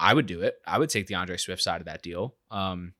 I 0.00 0.14
would 0.14 0.26
do 0.26 0.42
it. 0.42 0.56
I 0.66 0.78
would 0.78 0.90
take 0.90 1.08
the 1.08 1.16
Andre 1.16 1.36
Swift 1.36 1.60
side 1.60 1.80
of 1.80 1.86
that 1.86 2.02
deal. 2.02 2.36
Um, 2.50 2.94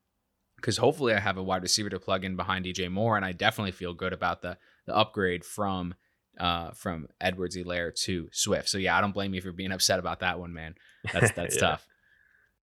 because 0.61 0.77
hopefully 0.77 1.15
I 1.15 1.21
have 1.21 1.37
a 1.37 1.43
wide 1.43 1.63
receiver 1.63 1.89
to 1.91 2.01
plug 2.01 2.25
in 2.25 2.37
behind 2.37 2.65
DJ 2.65 2.91
Moore, 2.91 3.17
and 3.17 3.25
I 3.25 3.33
definitely 3.33 3.73
feel 3.73 3.95
good 3.95 4.13
about 4.13 4.43
the 4.43 4.59
the 4.87 4.97
upgrade 4.97 5.45
from 5.45 5.95
uh 6.39 6.73
from 6.73 7.09
Edwards-Helaire 7.21 7.95
to 8.05 8.29
Swift. 8.33 8.69
So 8.69 8.79
yeah, 8.79 8.97
I 8.97 9.01
don't 9.01 9.13
blame 9.15 9.35
you 9.35 9.41
for 9.41 9.53
being 9.53 9.73
upset 9.73 9.99
about 9.99 10.21
that 10.21 10.39
one, 10.39 10.53
man. 10.53 10.75
That's 11.13 11.33
that's 11.33 11.55
yeah. 11.57 11.61
tough. 11.61 11.87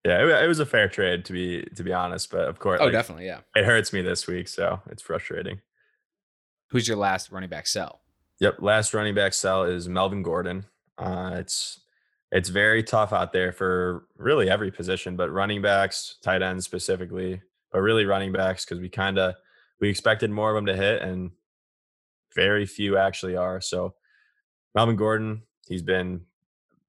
Yeah, 0.05 0.21
it, 0.21 0.43
it, 0.43 0.47
was 0.47 0.59
a 0.59 0.65
fair 0.65 0.89
trade 0.89 1.23
to 1.25 1.33
be 1.33 1.63
to 1.75 1.83
be 1.83 1.93
honest, 1.93 2.29
but 2.29 2.47
of 2.47 2.59
course, 2.59 2.79
oh, 2.81 2.85
like, 2.85 2.93
definitely, 2.93 3.25
yeah. 3.25 3.39
It 3.55 3.65
hurts 3.65 3.93
me 3.93 4.01
this 4.01 4.27
week, 4.27 4.47
so 4.47 4.81
it's 4.89 5.01
frustrating. 5.01 5.61
Who's 6.71 6.87
your 6.87 6.97
last 6.97 7.31
running 7.31 7.49
back 7.49 7.67
sell? 7.67 8.01
Yep, 8.39 8.57
last 8.59 8.93
running 8.93 9.15
back 9.15 9.33
sell 9.33 9.63
is 9.63 9.87
Melvin 9.87 10.23
Gordon. 10.23 10.65
Uh, 10.97 11.35
it's 11.35 11.79
it's 12.31 12.49
very 12.49 12.83
tough 12.83 13.13
out 13.13 13.31
there 13.31 13.51
for 13.51 14.05
really 14.17 14.49
every 14.49 14.71
position, 14.71 15.15
but 15.15 15.31
running 15.31 15.61
backs, 15.61 16.17
tight 16.23 16.41
ends 16.41 16.65
specifically, 16.65 17.41
but 17.73 17.81
really 17.81 18.05
running 18.05 18.31
backs 18.31 18.63
because 18.63 18.79
we 18.79 18.87
kind 18.87 19.17
of 19.17 19.33
we 19.81 19.89
expected 19.89 20.31
more 20.31 20.51
of 20.51 20.55
them 20.55 20.67
to 20.67 20.75
hit, 20.75 21.01
and 21.01 21.31
very 22.33 22.65
few 22.65 22.97
actually 22.97 23.35
are. 23.35 23.59
So 23.59 23.95
Melvin 24.75 24.95
Gordon, 24.95 25.41
he's 25.67 25.81
been 25.81 26.21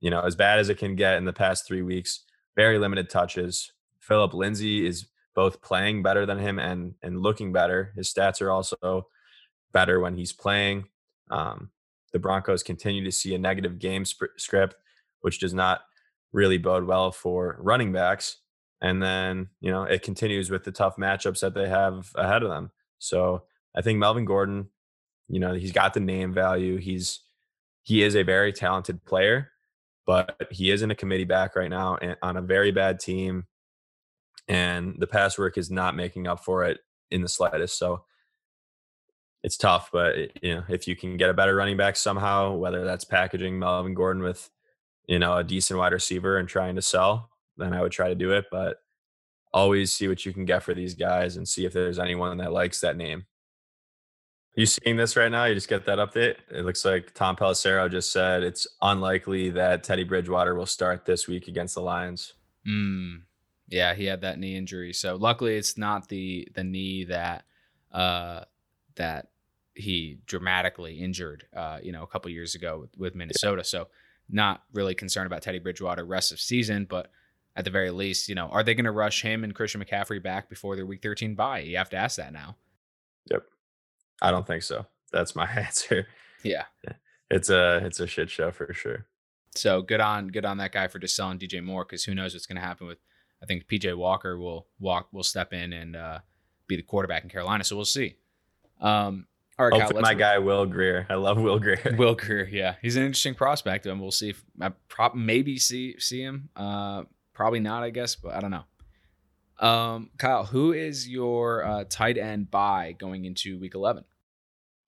you 0.00 0.10
know 0.10 0.20
as 0.20 0.36
bad 0.36 0.60
as 0.60 0.68
it 0.68 0.78
can 0.78 0.94
get 0.94 1.16
in 1.16 1.24
the 1.24 1.32
past 1.32 1.66
three 1.66 1.82
weeks. 1.82 2.20
Very 2.54 2.78
limited 2.78 3.10
touches. 3.10 3.72
Philip 3.98 4.34
Lindsay 4.34 4.86
is 4.86 5.06
both 5.34 5.62
playing 5.62 6.02
better 6.02 6.26
than 6.26 6.38
him 6.38 6.58
and 6.60 6.94
and 7.02 7.20
looking 7.20 7.52
better. 7.52 7.92
His 7.96 8.12
stats 8.12 8.40
are 8.40 8.50
also 8.50 9.08
better 9.72 9.98
when 9.98 10.16
he's 10.16 10.32
playing. 10.32 10.84
Um, 11.30 11.70
the 12.12 12.18
Broncos 12.20 12.62
continue 12.62 13.02
to 13.02 13.10
see 13.10 13.34
a 13.34 13.38
negative 13.38 13.78
game 13.78 14.04
sp- 14.06 14.36
script, 14.36 14.76
which 15.22 15.40
does 15.40 15.54
not 15.54 15.80
really 16.32 16.58
bode 16.58 16.84
well 16.84 17.10
for 17.10 17.56
running 17.58 17.92
backs. 17.92 18.36
And 18.84 19.02
then, 19.02 19.48
you 19.62 19.70
know, 19.70 19.84
it 19.84 20.02
continues 20.02 20.50
with 20.50 20.64
the 20.64 20.70
tough 20.70 20.96
matchups 20.96 21.40
that 21.40 21.54
they 21.54 21.70
have 21.70 22.12
ahead 22.16 22.42
of 22.42 22.50
them. 22.50 22.70
So 22.98 23.44
I 23.74 23.80
think 23.80 23.98
Melvin 23.98 24.26
Gordon, 24.26 24.68
you 25.26 25.40
know, 25.40 25.54
he's 25.54 25.72
got 25.72 25.94
the 25.94 26.00
name 26.00 26.34
value. 26.34 26.76
He's 26.76 27.20
he 27.82 28.02
is 28.02 28.14
a 28.14 28.22
very 28.22 28.52
talented 28.52 29.02
player, 29.06 29.52
but 30.04 30.36
he 30.50 30.70
is 30.70 30.82
in 30.82 30.90
a 30.90 30.94
committee 30.94 31.24
back 31.24 31.56
right 31.56 31.70
now 31.70 31.96
and 31.96 32.16
on 32.20 32.36
a 32.36 32.42
very 32.42 32.72
bad 32.72 33.00
team. 33.00 33.46
And 34.48 34.96
the 34.98 35.06
pass 35.06 35.38
work 35.38 35.56
is 35.56 35.70
not 35.70 35.96
making 35.96 36.26
up 36.26 36.44
for 36.44 36.64
it 36.64 36.80
in 37.10 37.22
the 37.22 37.28
slightest. 37.28 37.78
So 37.78 38.04
it's 39.42 39.56
tough, 39.56 39.88
but 39.94 40.14
eh, 40.14 40.26
you 40.42 40.56
know, 40.56 40.64
if 40.68 40.86
you 40.86 40.94
can 40.94 41.16
get 41.16 41.30
a 41.30 41.34
better 41.34 41.56
running 41.56 41.78
back 41.78 41.96
somehow, 41.96 42.52
whether 42.52 42.84
that's 42.84 43.04
packaging 43.04 43.58
Melvin 43.58 43.94
Gordon 43.94 44.22
with, 44.22 44.50
you 45.08 45.18
know, 45.18 45.38
a 45.38 45.44
decent 45.44 45.78
wide 45.78 45.94
receiver 45.94 46.36
and 46.36 46.46
trying 46.46 46.76
to 46.76 46.82
sell, 46.82 47.30
then 47.56 47.72
I 47.72 47.82
would 47.82 47.92
try 47.92 48.08
to 48.08 48.14
do 48.14 48.32
it. 48.32 48.46
But 48.50 48.78
always 49.52 49.92
see 49.92 50.08
what 50.08 50.26
you 50.26 50.32
can 50.32 50.44
get 50.44 50.62
for 50.62 50.74
these 50.74 50.94
guys 50.94 51.36
and 51.36 51.48
see 51.48 51.64
if 51.64 51.72
there's 51.72 51.98
anyone 51.98 52.38
that 52.38 52.52
likes 52.52 52.80
that 52.80 52.96
name. 52.96 53.24
Are 54.56 54.60
you 54.60 54.66
seeing 54.66 54.96
this 54.96 55.16
right 55.16 55.30
now? 55.30 55.44
You 55.44 55.54
just 55.54 55.68
get 55.68 55.84
that 55.86 55.98
update. 55.98 56.36
It 56.50 56.64
looks 56.64 56.84
like 56.84 57.14
Tom 57.14 57.34
Pelissero 57.36 57.90
just 57.90 58.12
said 58.12 58.42
it's 58.42 58.66
unlikely 58.82 59.50
that 59.50 59.82
Teddy 59.82 60.04
Bridgewater 60.04 60.54
will 60.54 60.66
start 60.66 61.04
this 61.04 61.26
week 61.26 61.48
against 61.48 61.74
the 61.74 61.80
Lions. 61.80 62.34
Mm, 62.66 63.22
yeah, 63.68 63.94
he 63.94 64.04
had 64.04 64.20
that 64.20 64.38
knee 64.38 64.56
injury. 64.56 64.92
So 64.92 65.16
luckily, 65.16 65.56
it's 65.56 65.76
not 65.76 66.08
the 66.08 66.48
the 66.54 66.62
knee 66.62 67.04
that 67.04 67.44
uh, 67.90 68.44
that 68.96 69.28
he 69.74 70.18
dramatically 70.26 71.00
injured, 71.00 71.46
uh, 71.54 71.78
you 71.82 71.90
know, 71.90 72.04
a 72.04 72.06
couple 72.06 72.30
years 72.30 72.54
ago 72.54 72.78
with, 72.80 72.96
with 72.96 73.14
Minnesota. 73.14 73.60
Yeah. 73.60 73.62
So 73.64 73.88
not 74.28 74.62
really 74.72 74.94
concerned 74.94 75.26
about 75.26 75.42
Teddy 75.42 75.58
Bridgewater 75.58 76.04
rest 76.04 76.32
of 76.32 76.40
season, 76.40 76.86
but 76.88 77.10
at 77.56 77.64
the 77.64 77.70
very 77.70 77.90
least, 77.90 78.28
you 78.28 78.34
know, 78.34 78.48
are 78.48 78.62
they 78.62 78.74
going 78.74 78.84
to 78.84 78.90
rush 78.90 79.22
him 79.22 79.44
and 79.44 79.54
Christian 79.54 79.82
McCaffrey 79.82 80.22
back 80.22 80.48
before 80.48 80.76
their 80.76 80.86
Week 80.86 81.02
13 81.02 81.34
bye? 81.34 81.60
You 81.60 81.76
have 81.76 81.90
to 81.90 81.96
ask 81.96 82.16
that 82.16 82.32
now. 82.32 82.56
Yep, 83.30 83.44
I 84.20 84.30
don't 84.30 84.46
think 84.46 84.62
so. 84.62 84.86
That's 85.12 85.36
my 85.36 85.46
answer. 85.56 86.06
Yeah, 86.42 86.64
it's 87.30 87.50
a 87.50 87.84
it's 87.84 88.00
a 88.00 88.06
shit 88.06 88.30
show 88.30 88.50
for 88.50 88.72
sure. 88.72 89.06
So 89.54 89.82
good 89.82 90.00
on 90.00 90.28
good 90.28 90.44
on 90.44 90.58
that 90.58 90.72
guy 90.72 90.88
for 90.88 90.98
just 90.98 91.16
selling 91.16 91.38
DJ 91.38 91.62
Moore 91.62 91.84
because 91.84 92.04
who 92.04 92.14
knows 92.14 92.34
what's 92.34 92.46
going 92.46 92.56
to 92.56 92.62
happen 92.62 92.86
with. 92.86 92.98
I 93.42 93.46
think 93.46 93.66
PJ 93.66 93.96
Walker 93.96 94.38
will 94.38 94.66
walk 94.78 95.08
will 95.12 95.22
step 95.22 95.52
in 95.52 95.72
and 95.72 95.96
uh, 95.96 96.18
be 96.66 96.76
the 96.76 96.82
quarterback 96.82 97.24
in 97.24 97.30
Carolina. 97.30 97.62
So 97.64 97.76
we'll 97.76 97.84
see. 97.84 98.16
Um, 98.80 99.26
all 99.58 99.68
right, 99.68 99.80
Kyle, 99.80 100.00
my 100.00 100.14
guy 100.14 100.38
Will 100.38 100.66
Grier. 100.66 101.06
I 101.08 101.14
love 101.14 101.38
Will 101.38 101.60
Grier. 101.60 101.94
Will 101.98 102.14
Grier, 102.14 102.48
yeah, 102.50 102.74
he's 102.82 102.96
an 102.96 103.04
interesting 103.04 103.34
prospect, 103.34 103.86
and 103.86 104.00
we'll 104.00 104.10
see 104.10 104.30
if 104.30 104.44
I 104.60 104.70
prop 104.88 105.14
maybe 105.14 105.58
see 105.58 105.98
see 106.00 106.22
him. 106.22 106.48
Uh, 106.56 107.04
probably 107.34 107.60
not, 107.60 107.82
I 107.82 107.90
guess, 107.90 108.16
but 108.16 108.34
I 108.34 108.40
don't 108.40 108.50
know. 108.50 108.64
Um, 109.66 110.10
Kyle, 110.18 110.44
who 110.44 110.72
is 110.72 111.08
your 111.08 111.64
uh, 111.64 111.84
tight 111.88 112.18
end 112.18 112.50
buy 112.50 112.96
going 112.98 113.24
into 113.24 113.58
Week 113.58 113.74
11? 113.74 114.04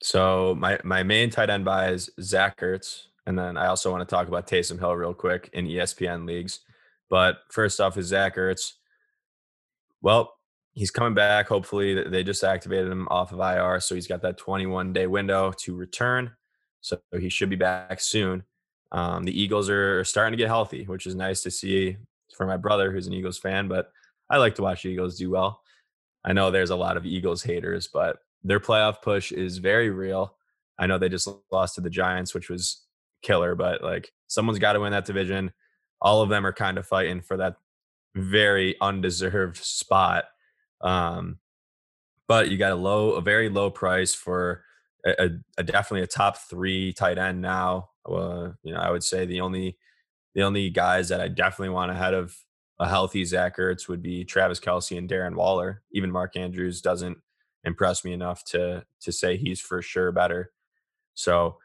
So 0.03 0.55
my 0.59 0.79
my 0.85 1.03
main 1.03 1.31
tight 1.31 1.51
end 1.51 1.65
buy 1.65 1.91
is 1.91 2.11
Zach 2.21 2.61
Ertz, 2.61 3.05
and 3.27 3.39
then 3.39 3.57
I 3.57 3.67
also 3.67 3.91
want 3.91 4.07
to 4.07 4.15
talk 4.15 4.29
about 4.29 4.47
Taysom 4.47 4.79
Hill 4.79 4.95
real 4.95 5.15
quick 5.15 5.51
in 5.53 5.67
ESPN 5.67 6.27
leagues. 6.27 6.61
But 7.09 7.39
first 7.51 7.81
off 7.81 7.97
is 7.97 8.07
Zach 8.07 8.37
Ertz. 8.37 8.73
Well, 10.03 10.35
he's 10.75 10.91
coming 10.91 11.15
back. 11.15 11.49
Hopefully, 11.49 12.09
they 12.09 12.23
just 12.23 12.45
activated 12.45 12.91
him 12.91 13.09
off 13.11 13.33
of 13.33 13.41
IR, 13.41 13.81
so 13.81 13.95
he's 13.95 14.07
got 14.07 14.23
that 14.23 14.37
21 14.37 14.93
day 14.93 15.07
window 15.07 15.53
to 15.61 15.75
return. 15.75 16.33
So 16.81 16.99
he 17.19 17.29
should 17.29 17.51
be 17.51 17.57
back 17.57 18.01
soon. 18.01 18.45
Um, 18.93 19.25
the 19.25 19.41
Eagles 19.41 19.69
are 19.71 20.05
starting 20.05 20.33
to 20.33 20.37
get 20.37 20.49
healthy, 20.49 20.85
which 20.85 21.07
is 21.07 21.15
nice 21.15 21.41
to 21.43 21.51
see 21.51 21.97
for 22.37 22.47
my 22.47 22.57
brother, 22.57 22.91
who's 22.91 23.07
an 23.07 23.13
Eagles 23.13 23.39
fan. 23.39 23.69
But 23.69 23.91
I 24.31 24.39
like 24.39 24.55
to 24.57 24.63
watch 24.63 24.83
the 24.83 24.91
Eagles 24.91 25.17
do 25.17 25.31
well. 25.31 25.63
I 26.25 26.33
know 26.33 26.51
there's 26.51 26.71
a 26.71 26.77
lot 26.77 26.97
of 26.97 27.07
Eagles 27.07 27.43
haters, 27.43 27.89
but 27.93 28.19
their 28.43 28.61
playoff 28.61 29.03
push 29.03 29.33
is 29.33 29.59
very 29.59 29.91
real. 29.91 30.37
I 30.79 30.87
know 30.87 30.99
they 30.99 31.09
just 31.09 31.29
lost 31.51 31.77
to 31.77 31.81
the 31.81 31.91
Giants, 31.91 32.35
which 32.35 32.51
was 32.51 32.85
killer, 33.23 33.55
but 33.55 33.83
like 33.83 34.13
someone's 34.27 34.59
got 34.59 34.75
to 34.75 34.81
win 34.81 34.93
that 34.93 35.05
division. 35.05 35.53
All 36.01 36.23
of 36.23 36.29
them 36.29 36.47
are 36.47 36.53
kind 36.53 36.79
of 36.79 36.87
fighting 36.87 37.23
for 37.23 37.37
that 37.39 37.57
very 38.15 38.77
undeserved 38.81 39.57
spot 39.59 40.25
um, 40.81 41.39
but 42.29 42.51
you 42.51 42.59
got 42.59 42.73
a 42.73 42.77
low, 42.77 43.13
a 43.13 43.21
very 43.21 43.49
low 43.49 43.71
price 43.71 44.15
for 44.15 44.65
a, 45.07 45.31
a 45.59 45.63
definitely 45.63 46.03
a 46.03 46.07
top 46.07 46.39
three 46.39 46.93
tight 46.93 47.19
end 47.19 47.41
now. 47.41 47.91
Uh, 48.05 48.51
you 48.63 48.73
know, 48.73 48.81
I 48.81 48.91
would 48.91 49.05
say 49.05 49.27
the 49.27 49.41
only 49.41 49.77
the 50.37 50.43
only 50.43 50.69
guys 50.69 51.09
that 51.09 51.21
I 51.21 51.29
definitely 51.29 51.71
want 51.71 51.91
ahead 51.91 52.13
of 52.13 52.37
a 52.79 52.87
healthy 52.87 53.25
Zach 53.25 53.57
Ertz 53.57 53.89
would 53.89 54.03
be 54.03 54.23
Travis 54.23 54.61
Kelce 54.61 54.97
and 54.97 55.09
Darren 55.09 55.35
Waller. 55.35 55.83
Even 55.93 56.13
Mark 56.13 56.37
Andrews 56.37 56.83
doesn't 56.83 57.17
impress 57.65 58.05
me 58.05 58.13
enough 58.13 58.45
to 58.45 58.85
to 59.01 59.13
say 59.13 59.39
he's 59.39 59.61
for 59.61 59.81
sure 59.81 60.13
better. 60.13 60.53
So 61.15 61.57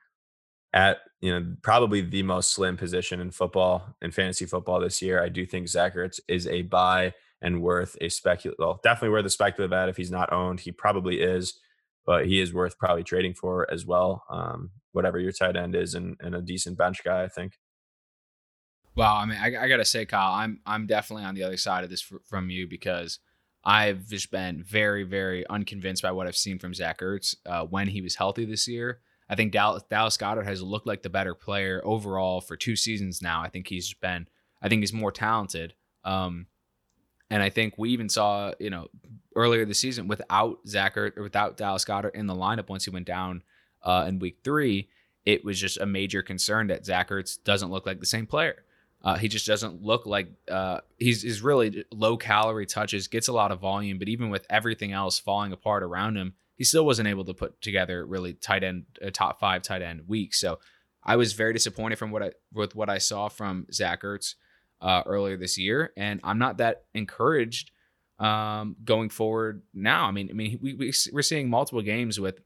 at 0.73 0.99
you 1.19 1.37
know 1.37 1.53
probably 1.61 1.99
the 1.99 2.23
most 2.23 2.53
slim 2.53 2.77
position 2.77 3.19
in 3.19 3.29
football 3.31 3.93
in 4.01 4.11
fantasy 4.11 4.45
football 4.45 4.79
this 4.79 5.01
year, 5.01 5.21
I 5.21 5.27
do 5.27 5.45
think 5.45 5.67
Zach 5.67 5.93
Ertz 5.95 6.21
is 6.29 6.47
a 6.47 6.61
buy 6.61 7.13
and 7.41 7.61
worth 7.61 7.97
a 7.99 8.07
speculative, 8.07 8.59
well, 8.59 8.79
definitely 8.83 9.09
worth 9.09 9.25
a 9.25 9.29
speculative 9.29 9.73
add 9.73 9.89
if 9.89 9.97
he's 9.97 10.11
not 10.11 10.31
owned. 10.31 10.61
He 10.61 10.71
probably 10.71 11.19
is, 11.19 11.59
but 12.05 12.25
he 12.25 12.39
is 12.39 12.53
worth 12.53 12.77
probably 12.77 13.03
trading 13.03 13.33
for 13.33 13.69
as 13.69 13.85
well. 13.85 14.23
Um, 14.29 14.71
whatever 14.93 15.19
your 15.19 15.31
tight 15.31 15.57
end 15.57 15.75
is, 15.75 15.95
and, 15.95 16.15
and 16.21 16.35
a 16.35 16.41
decent 16.41 16.77
bench 16.77 17.03
guy, 17.03 17.23
I 17.23 17.27
think. 17.27 17.57
Well, 18.95 19.13
I 19.13 19.25
mean, 19.25 19.37
I, 19.37 19.63
I, 19.63 19.67
gotta 19.69 19.85
say, 19.85 20.05
Kyle, 20.05 20.33
I'm 20.33 20.59
I'm 20.65 20.85
definitely 20.85 21.23
on 21.23 21.35
the 21.35 21.43
other 21.43 21.57
side 21.57 21.83
of 21.83 21.89
this 21.89 22.11
from 22.25 22.49
you 22.49 22.67
because 22.67 23.19
I've 23.63 24.07
just 24.07 24.31
been 24.31 24.63
very, 24.63 25.03
very 25.03 25.47
unconvinced 25.47 26.01
by 26.01 26.11
what 26.11 26.27
I've 26.27 26.35
seen 26.35 26.59
from 26.59 26.73
Zach 26.73 26.99
Ertz 26.99 27.35
uh, 27.45 27.65
when 27.65 27.87
he 27.87 28.01
was 28.01 28.15
healthy 28.15 28.45
this 28.45 28.67
year. 28.67 28.99
I 29.29 29.35
think 29.35 29.53
Dallas, 29.53 29.83
Dallas 29.89 30.17
Goedert 30.17 30.45
has 30.45 30.61
looked 30.61 30.87
like 30.87 31.03
the 31.03 31.09
better 31.09 31.33
player 31.33 31.81
overall 31.85 32.41
for 32.41 32.57
two 32.57 32.75
seasons 32.75 33.21
now. 33.21 33.41
I 33.41 33.49
think 33.49 33.67
he's 33.67 33.93
been, 33.93 34.27
I 34.61 34.67
think 34.67 34.81
he's 34.81 34.91
more 34.91 35.11
talented. 35.11 35.73
Um, 36.03 36.47
and 37.29 37.41
I 37.41 37.49
think 37.49 37.75
we 37.77 37.91
even 37.91 38.09
saw, 38.09 38.51
you 38.59 38.69
know, 38.69 38.87
earlier 39.35 39.63
this 39.63 39.79
season 39.79 40.07
without 40.07 40.57
Zach 40.67 40.95
Ertz, 40.95 41.17
or 41.17 41.23
without 41.23 41.55
Dallas 41.55 41.85
Goedert 41.85 42.15
in 42.15 42.27
the 42.27 42.35
lineup 42.35 42.67
once 42.67 42.83
he 42.83 42.91
went 42.91 43.05
down 43.05 43.43
uh, 43.83 44.05
in 44.07 44.19
week 44.19 44.39
three, 44.43 44.89
it 45.25 45.45
was 45.45 45.59
just 45.59 45.79
a 45.79 45.85
major 45.85 46.21
concern 46.21 46.67
that 46.67 46.85
Zach 46.85 47.09
Ertz 47.09 47.41
doesn't 47.41 47.71
look 47.71 47.85
like 47.85 47.99
the 47.99 48.05
same 48.05 48.25
player. 48.25 48.65
Uh, 49.03 49.17
he 49.17 49.27
just 49.27 49.47
doesn't 49.47 49.81
look 49.81 50.05
like 50.05 50.27
uh, 50.49 50.79
he's, 50.97 51.23
he's 51.23 51.41
really 51.41 51.85
low 51.91 52.17
calorie 52.17 52.67
touches, 52.67 53.07
gets 53.07 53.27
a 53.27 53.33
lot 53.33 53.51
of 53.51 53.59
volume, 53.59 53.97
but 53.97 54.07
even 54.07 54.29
with 54.29 54.45
everything 54.49 54.91
else 54.91 55.17
falling 55.17 55.51
apart 55.51 55.81
around 55.81 56.15
him, 56.17 56.33
he 56.55 56.63
still 56.63 56.85
wasn't 56.85 57.07
able 57.07 57.25
to 57.25 57.33
put 57.33 57.59
together 57.61 58.05
really 58.05 58.33
tight 58.33 58.63
end, 58.63 58.85
a 59.01 59.09
top 59.09 59.39
five 59.39 59.63
tight 59.63 59.81
end 59.81 60.03
week. 60.07 60.35
So 60.35 60.59
I 61.03 61.15
was 61.15 61.33
very 61.33 61.53
disappointed 61.53 61.97
from 61.97 62.11
what 62.11 62.21
I 62.21 62.31
with 62.53 62.75
what 62.75 62.89
I 62.89 62.99
saw 62.99 63.27
from 63.27 63.65
Zach 63.73 64.03
Ertz 64.03 64.35
uh, 64.81 65.01
earlier 65.07 65.37
this 65.37 65.57
year, 65.57 65.91
and 65.97 66.19
I'm 66.23 66.37
not 66.37 66.57
that 66.57 66.83
encouraged 66.93 67.71
um, 68.19 68.75
going 68.85 69.09
forward 69.09 69.63
now. 69.73 70.05
I 70.05 70.11
mean, 70.11 70.29
I 70.29 70.33
mean, 70.33 70.59
we, 70.61 70.75
we 70.75 70.93
we're 71.11 71.23
seeing 71.23 71.49
multiple 71.49 71.81
games 71.81 72.19
with, 72.19 72.39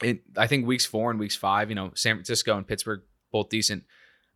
it, 0.00 0.20
I 0.36 0.46
think 0.46 0.68
weeks 0.68 0.86
four 0.86 1.10
and 1.10 1.18
weeks 1.18 1.34
five. 1.34 1.68
You 1.68 1.74
know, 1.74 1.90
San 1.94 2.14
Francisco 2.14 2.56
and 2.56 2.64
Pittsburgh 2.64 3.02
both 3.32 3.48
decent, 3.48 3.82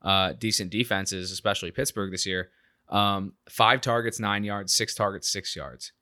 uh, 0.02 0.32
decent 0.32 0.70
defenses, 0.70 1.30
especially 1.30 1.70
Pittsburgh 1.70 2.10
this 2.10 2.26
year. 2.26 2.50
Um, 2.88 3.34
five 3.50 3.80
targets, 3.80 4.18
nine 4.18 4.44
yards, 4.44 4.74
six 4.74 4.94
targets, 4.94 5.28
six 5.28 5.54
yards, 5.54 5.92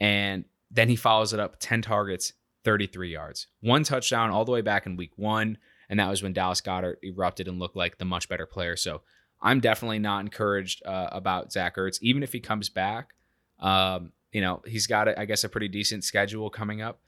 and 0.00 0.44
then 0.70 0.88
he 0.88 0.96
follows 0.96 1.32
it 1.32 1.40
up 1.40 1.56
ten 1.60 1.82
targets, 1.82 2.32
33 2.64 3.12
yards, 3.12 3.46
one 3.60 3.84
touchdown 3.84 4.30
all 4.30 4.44
the 4.44 4.52
way 4.52 4.60
back 4.60 4.86
in 4.86 4.96
week 4.96 5.12
one. 5.16 5.58
And 5.88 5.98
that 5.98 6.08
was 6.08 6.22
when 6.22 6.32
Dallas 6.32 6.60
Goedert 6.60 6.98
erupted 7.02 7.48
and 7.48 7.58
looked 7.58 7.76
like 7.76 7.98
the 7.98 8.04
much 8.04 8.28
better 8.28 8.46
player. 8.46 8.76
So 8.76 9.02
I'm 9.42 9.60
definitely 9.60 9.98
not 9.98 10.20
encouraged 10.20 10.84
uh, 10.86 11.08
about 11.10 11.52
Zach 11.52 11.76
Ertz, 11.76 11.98
even 12.00 12.22
if 12.22 12.32
he 12.32 12.40
comes 12.40 12.68
back. 12.68 13.14
Um, 13.58 14.12
you 14.32 14.40
know, 14.40 14.62
he's 14.66 14.86
got, 14.86 15.18
I 15.18 15.24
guess, 15.24 15.44
a 15.44 15.48
pretty 15.48 15.68
decent 15.68 16.04
schedule 16.04 16.50
coming 16.50 16.80
up, 16.80 17.00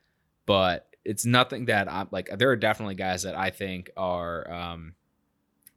but 0.47 0.89
it's 1.05 1.25
nothing 1.25 1.67
that 1.67 1.91
I'm 1.91 2.09
like. 2.11 2.31
There 2.37 2.51
are 2.51 2.57
definitely 2.57 2.95
guys 2.95 3.23
that 3.23 3.37
I 3.37 3.51
think 3.51 3.91
are 3.97 4.51
um, 4.51 4.95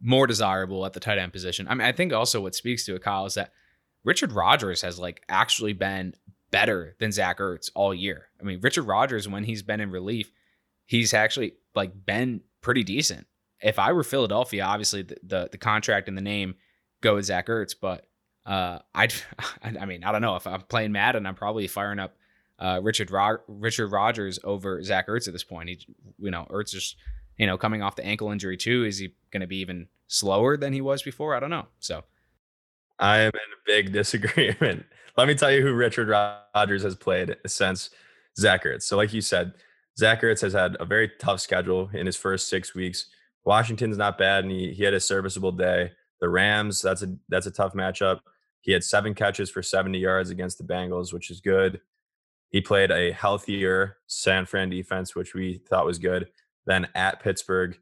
more 0.05 0.27
desirable 0.27 0.85
at 0.85 0.93
the 0.93 0.99
tight 0.99 1.17
end 1.17 1.33
position. 1.33 1.67
I 1.67 1.73
mean, 1.73 1.87
I 1.87 1.91
think 1.91 2.13
also 2.13 2.41
what 2.41 2.53
speaks 2.53 2.85
to 2.85 2.95
it, 2.95 3.01
Kyle, 3.01 3.25
is 3.25 3.33
that 3.33 3.51
Richard 4.03 4.31
Rodgers 4.31 4.83
has 4.83 4.99
like 4.99 5.23
actually 5.27 5.73
been 5.73 6.13
better 6.51 6.95
than 6.99 7.11
Zach 7.11 7.39
Ertz 7.39 7.71
all 7.73 7.93
year. 7.93 8.27
I 8.39 8.43
mean, 8.43 8.59
Richard 8.61 8.83
Rodgers, 8.83 9.27
when 9.27 9.43
he's 9.43 9.63
been 9.63 9.81
in 9.81 9.89
relief, 9.89 10.31
he's 10.85 11.13
actually 11.13 11.53
like 11.73 12.05
been 12.05 12.41
pretty 12.61 12.83
decent. 12.83 13.25
If 13.61 13.79
I 13.79 13.93
were 13.93 14.03
Philadelphia, 14.03 14.63
obviously 14.63 15.01
the 15.01 15.17
the, 15.23 15.49
the 15.53 15.57
contract 15.57 16.07
and 16.07 16.15
the 16.15 16.21
name 16.21 16.55
go 17.01 17.15
with 17.15 17.25
Zach 17.25 17.47
Ertz, 17.47 17.73
but 17.79 18.05
uh, 18.45 18.79
I'd 18.95 19.13
I 19.63 19.85
mean 19.85 20.03
I 20.03 20.11
don't 20.11 20.21
know 20.21 20.35
if 20.35 20.45
I'm 20.45 20.61
playing 20.61 20.91
Madden, 20.91 21.25
I'm 21.25 21.35
probably 21.35 21.67
firing 21.67 21.99
up 21.99 22.15
uh, 22.59 22.79
Richard 22.81 23.09
Ro- 23.09 23.41
Richard 23.47 23.91
Rodgers 23.91 24.37
over 24.43 24.83
Zach 24.83 25.07
Ertz 25.07 25.27
at 25.27 25.33
this 25.33 25.43
point. 25.43 25.69
He, 25.69 25.79
you 26.19 26.29
know, 26.29 26.45
Ertz 26.51 26.69
just 26.69 26.95
you 27.37 27.47
know 27.47 27.57
coming 27.57 27.81
off 27.81 27.95
the 27.95 28.05
ankle 28.05 28.31
injury 28.31 28.55
too. 28.55 28.85
Is 28.85 28.99
he 28.99 29.15
going 29.31 29.41
to 29.41 29.47
be 29.47 29.57
even 29.57 29.87
slower 30.07 30.57
than 30.57 30.73
he 30.73 30.81
was 30.81 31.01
before? 31.01 31.35
I 31.35 31.39
don't 31.39 31.49
know. 31.49 31.67
So 31.79 32.03
I 32.99 33.19
am 33.19 33.31
in 33.33 33.55
big 33.65 33.91
disagreement. 33.93 34.85
Let 35.17 35.27
me 35.27 35.35
tell 35.35 35.51
you 35.51 35.61
who 35.61 35.73
Richard 35.73 36.09
Rodgers 36.09 36.83
has 36.83 36.95
played 36.95 37.37
since 37.47 37.89
Zach 38.37 38.63
Ertz. 38.63 38.83
So, 38.83 38.97
like 38.97 39.13
you 39.13 39.21
said, 39.21 39.53
Zach 39.97 40.21
Ertz 40.21 40.41
has 40.41 40.53
had 40.53 40.75
a 40.79 40.85
very 40.85 41.11
tough 41.19 41.39
schedule 41.39 41.89
in 41.93 42.05
his 42.05 42.17
first 42.17 42.49
six 42.49 42.75
weeks. 42.75 43.07
Washington's 43.45 43.97
not 43.97 44.17
bad, 44.17 44.43
and 44.43 44.51
he, 44.51 44.73
he 44.73 44.83
had 44.83 44.93
a 44.93 44.99
serviceable 44.99 45.51
day. 45.51 45.91
The 46.19 46.29
Rams, 46.29 46.81
that's 46.81 47.01
a 47.01 47.15
that's 47.29 47.45
a 47.45 47.51
tough 47.51 47.73
matchup. 47.73 48.19
He 48.61 48.71
had 48.71 48.83
seven 48.83 49.13
catches 49.13 49.49
for 49.49 49.61
70 49.61 49.99
yards 49.99 50.31
against 50.31 50.57
the 50.57 50.63
Bengals, 50.63 51.13
which 51.13 51.29
is 51.29 51.39
good. 51.39 51.79
He 52.49 52.61
played 52.61 52.89
a 52.89 53.11
healthier 53.11 53.97
San 54.07 54.45
Fran 54.45 54.69
defense, 54.69 55.15
which 55.15 55.33
we 55.33 55.61
thought 55.69 55.85
was 55.85 55.99
good. 55.99 56.29
Then 56.65 56.87
at 56.95 57.21
Pittsburgh, 57.21 57.77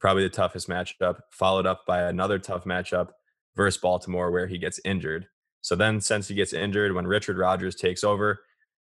probably 0.00 0.22
the 0.22 0.30
toughest 0.30 0.68
matchup, 0.68 1.20
followed 1.30 1.66
up 1.66 1.84
by 1.86 2.02
another 2.02 2.38
tough 2.38 2.64
matchup 2.64 3.10
versus 3.56 3.80
Baltimore, 3.80 4.30
where 4.30 4.46
he 4.46 4.58
gets 4.58 4.80
injured. 4.84 5.26
So 5.60 5.76
then, 5.76 6.00
since 6.00 6.28
he 6.28 6.34
gets 6.34 6.52
injured, 6.52 6.94
when 6.94 7.06
Richard 7.06 7.36
Rodgers 7.36 7.74
takes 7.74 8.02
over, 8.02 8.40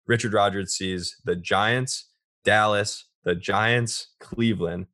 Richard 0.07 0.33
Rodgers 0.33 0.75
sees 0.75 1.17
the 1.25 1.37
Giants, 1.37 2.11
Dallas, 2.45 3.07
the 3.25 3.35
Giants, 3.35 4.09
Cleveland, 4.21 4.87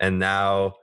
and 0.00 0.18
now 0.18 0.74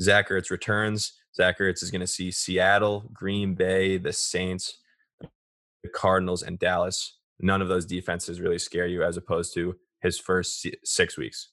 Zach 0.00 0.28
Ertz 0.28 0.50
returns. 0.50 1.12
Zach 1.34 1.58
Ertz 1.58 1.82
is 1.82 1.90
going 1.90 2.00
to 2.00 2.06
see 2.06 2.30
Seattle, 2.30 3.08
Green 3.12 3.54
Bay, 3.54 3.96
the 3.96 4.12
Saints, 4.12 4.78
the 5.20 5.88
Cardinals, 5.88 6.42
and 6.42 6.58
Dallas. 6.58 7.18
None 7.40 7.62
of 7.62 7.68
those 7.68 7.86
defenses 7.86 8.40
really 8.40 8.58
scare 8.58 8.86
you 8.86 9.02
as 9.02 9.16
opposed 9.16 9.54
to 9.54 9.76
his 10.02 10.18
first 10.18 10.66
six 10.84 11.16
weeks. 11.16 11.50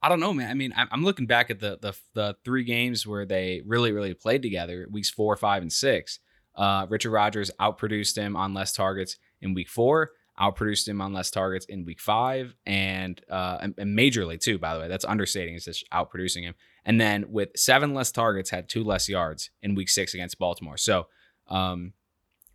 I 0.00 0.08
don't 0.08 0.20
know, 0.20 0.32
man. 0.32 0.50
I 0.50 0.54
mean, 0.54 0.72
I'm 0.76 1.02
looking 1.02 1.26
back 1.26 1.50
at 1.50 1.58
the, 1.58 1.78
the 1.80 1.92
the 2.14 2.36
three 2.44 2.64
games 2.64 3.06
where 3.06 3.26
they 3.26 3.62
really, 3.66 3.90
really 3.90 4.14
played 4.14 4.42
together, 4.42 4.86
weeks 4.90 5.10
four, 5.10 5.36
five, 5.36 5.62
and 5.62 5.72
six. 5.72 6.20
Uh, 6.54 6.86
Richard 6.88 7.10
Rodgers 7.10 7.50
outproduced 7.60 8.16
him 8.16 8.36
on 8.36 8.54
less 8.54 8.72
targets 8.72 9.16
in 9.40 9.54
week 9.54 9.68
four, 9.68 10.12
outproduced 10.40 10.86
him 10.86 11.00
on 11.00 11.12
less 11.12 11.30
targets 11.30 11.66
in 11.66 11.84
week 11.84 12.00
five, 12.00 12.54
and 12.64 13.20
uh, 13.28 13.58
and, 13.60 13.74
majorly 13.76 14.40
too. 14.40 14.58
By 14.58 14.74
the 14.74 14.80
way, 14.80 14.88
that's 14.88 15.04
understating. 15.04 15.56
Is 15.56 15.64
just 15.64 15.84
outproducing 15.90 16.42
him, 16.42 16.54
and 16.84 17.00
then 17.00 17.26
with 17.28 17.50
seven 17.56 17.92
less 17.92 18.12
targets, 18.12 18.50
had 18.50 18.68
two 18.68 18.84
less 18.84 19.08
yards 19.08 19.50
in 19.62 19.74
week 19.74 19.88
six 19.88 20.14
against 20.14 20.38
Baltimore. 20.38 20.76
So, 20.76 21.08
um, 21.48 21.92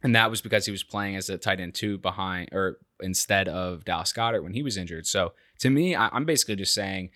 and 0.01 0.15
that 0.15 0.29
was 0.29 0.41
because 0.41 0.65
he 0.65 0.71
was 0.71 0.83
playing 0.83 1.17
as 1.17 1.29
a 1.29 1.37
tight 1.37 1.59
end 1.59 1.73
two 1.73 1.97
behind 1.97 2.49
or 2.53 2.77
instead 3.01 3.49
of 3.49 3.83
Dallas 3.83 4.13
Goedert 4.13 4.43
when 4.43 4.53
he 4.53 4.63
was 4.63 4.77
injured. 4.77 5.07
So 5.07 5.33
to 5.59 5.69
me, 5.69 5.95
I, 5.95 6.07
I'm 6.09 6.25
basically 6.25 6.55
just 6.55 6.73
saying 6.73 7.09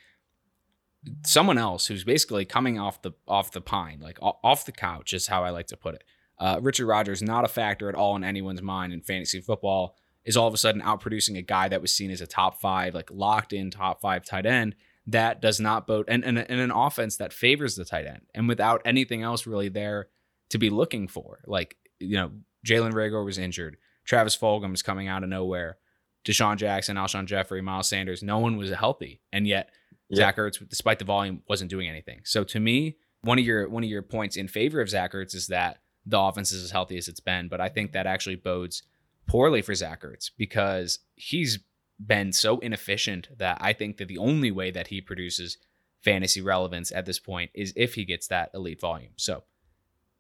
someone 1.26 1.58
else 1.58 1.88
who's 1.88 2.04
basically 2.04 2.46
coming 2.46 2.80
off 2.80 3.02
the 3.02 3.12
off 3.28 3.52
the 3.52 3.62
pine, 3.62 4.00
like 4.02 4.18
off 4.22 4.66
the 4.66 4.72
couch, 4.72 5.14
is 5.14 5.28
how 5.28 5.44
I 5.44 5.50
like 5.50 5.68
to 5.68 5.78
put 5.78 5.96
it. 5.96 6.04
Uh, 6.40 6.60
Richard 6.62 6.86
Rodgers 6.86 7.22
not 7.22 7.46
a 7.46 7.48
factor 7.48 7.90
at 7.90 7.96
all 7.96 8.16
in 8.16 8.24
anyone's 8.24 8.62
mind 8.62 8.94
in 8.94 9.02
fantasy 9.02 9.42
football. 9.42 9.96
Is 10.26 10.36
all 10.36 10.48
of 10.48 10.54
a 10.54 10.58
sudden 10.58 10.82
outproducing 10.82 11.38
a 11.38 11.42
guy 11.42 11.70
that 11.70 11.82
was 11.82 11.94
seen 11.94 12.12
as 12.12 12.20
a 12.20 12.28
top 12.28 12.60
five, 12.60 12.94
like 12.94 13.10
locked 13.12 13.54
in 13.54 13.72
top 13.72 14.02
five 14.02 14.26
tight 14.26 14.46
end. 14.46 14.76
That 15.06 15.42
does 15.42 15.60
not 15.62 15.88
bode 15.88 16.06
and, 16.10 16.26
and, 16.26 16.38
and 16.38 16.60
an 16.60 16.72
offense 16.72 17.16
that 17.18 17.32
favors 17.32 17.76
the 17.76 17.86
tight 17.86 18.06
end, 18.06 18.24
and 18.36 18.48
without 18.48 18.82
anything 18.84 19.24
else 19.24 19.48
really 19.48 19.70
there 19.70 20.10
to 20.50 20.58
be 20.58 20.70
looking 20.70 21.08
for. 21.08 21.40
Like 21.48 21.78
you 22.00 22.18
know, 22.18 22.32
Jalen 22.66 22.92
Reagor 22.92 23.24
was 23.24 23.38
injured. 23.38 23.78
Travis 24.04 24.38
Fulgham 24.38 24.74
is 24.74 24.84
coming 24.84 25.08
out 25.08 25.24
of 25.24 25.30
nowhere. 25.30 25.78
DeSean 26.26 26.58
Jackson, 26.58 26.98
Alshon 26.98 27.26
Jeffery, 27.26 27.62
Miles 27.62 27.88
Sanders, 27.88 28.22
no 28.22 28.40
one 28.40 28.58
was 28.58 28.70
healthy. 28.72 29.22
And 29.32 29.48
yet. 29.48 29.70
Zach 30.14 30.38
Ertz, 30.38 30.68
despite 30.70 31.00
the 31.00 31.06
volume, 31.06 31.42
wasn't 31.50 31.70
doing 31.70 31.90
anything. 31.90 32.22
So 32.24 32.44
to 32.46 32.60
me, 32.60 32.98
one 33.22 33.40
of 33.40 33.46
your 33.46 33.68
one 33.70 33.84
of 33.84 33.90
your 33.90 34.02
points 34.02 34.38
in 34.38 34.48
favor 34.48 34.82
of 34.82 34.90
Zach 34.90 35.14
Ertz 35.14 35.36
is 35.36 35.48
that 35.48 35.80
the 36.06 36.20
offense 36.20 36.52
is 36.52 36.64
as 36.64 36.72
healthy 36.72 36.98
as 36.98 37.08
it's 37.08 37.20
been. 37.20 37.50
But 37.50 37.60
I 37.60 37.70
think 37.70 37.92
that 37.92 38.08
actually 38.08 38.36
bodes 38.36 38.84
poorly 39.28 39.62
for 39.62 39.76
Zach 39.76 40.04
Ertz 40.04 40.32
because 40.38 41.00
he's 41.16 41.60
been 42.00 42.32
so 42.32 42.60
inefficient 42.60 43.30
that 43.38 43.58
I 43.60 43.74
think 43.74 43.98
that 43.98 44.08
the 44.08 44.18
only 44.18 44.52
way 44.52 44.72
that 44.72 44.88
he 44.88 45.02
produces 45.02 45.58
fantasy 46.04 46.42
relevance 46.42 46.92
at 46.92 47.06
this 47.06 47.20
point 47.20 47.52
is 47.54 47.74
if 47.76 47.96
he 47.96 48.06
gets 48.06 48.28
that 48.28 48.52
elite 48.54 48.80
volume. 48.80 49.12
So 49.18 49.44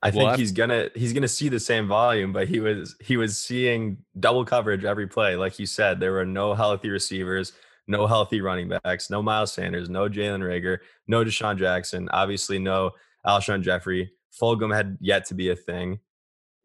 I 0.01 0.11
think 0.11 0.35
he's 0.37 0.51
gonna 0.51 0.89
he's 0.95 1.13
gonna 1.13 1.27
see 1.27 1.49
the 1.49 1.59
same 1.59 1.87
volume, 1.87 2.33
but 2.33 2.47
he 2.47 2.59
was 2.59 2.95
he 2.99 3.17
was 3.17 3.37
seeing 3.37 3.97
double 4.19 4.45
coverage 4.45 4.83
every 4.85 5.07
play. 5.07 5.35
Like 5.35 5.59
you 5.59 5.65
said, 5.65 5.99
there 5.99 6.11
were 6.11 6.25
no 6.25 6.53
healthy 6.53 6.89
receivers 6.89 7.53
no 7.87 8.07
healthy 8.07 8.41
running 8.41 8.69
backs, 8.69 9.09
no 9.09 9.21
Miles 9.21 9.53
Sanders, 9.53 9.89
no 9.89 10.09
Jalen 10.09 10.41
Reagor, 10.41 10.79
no 11.07 11.23
DeSean 11.23 11.57
Jackson, 11.57 12.09
obviously 12.11 12.59
no 12.59 12.91
Alshon 13.25 13.61
Jeffery. 13.61 14.11
Fulgham 14.39 14.75
had 14.75 14.97
yet 14.99 15.25
to 15.25 15.33
be 15.33 15.49
a 15.49 15.55
thing. 15.55 15.99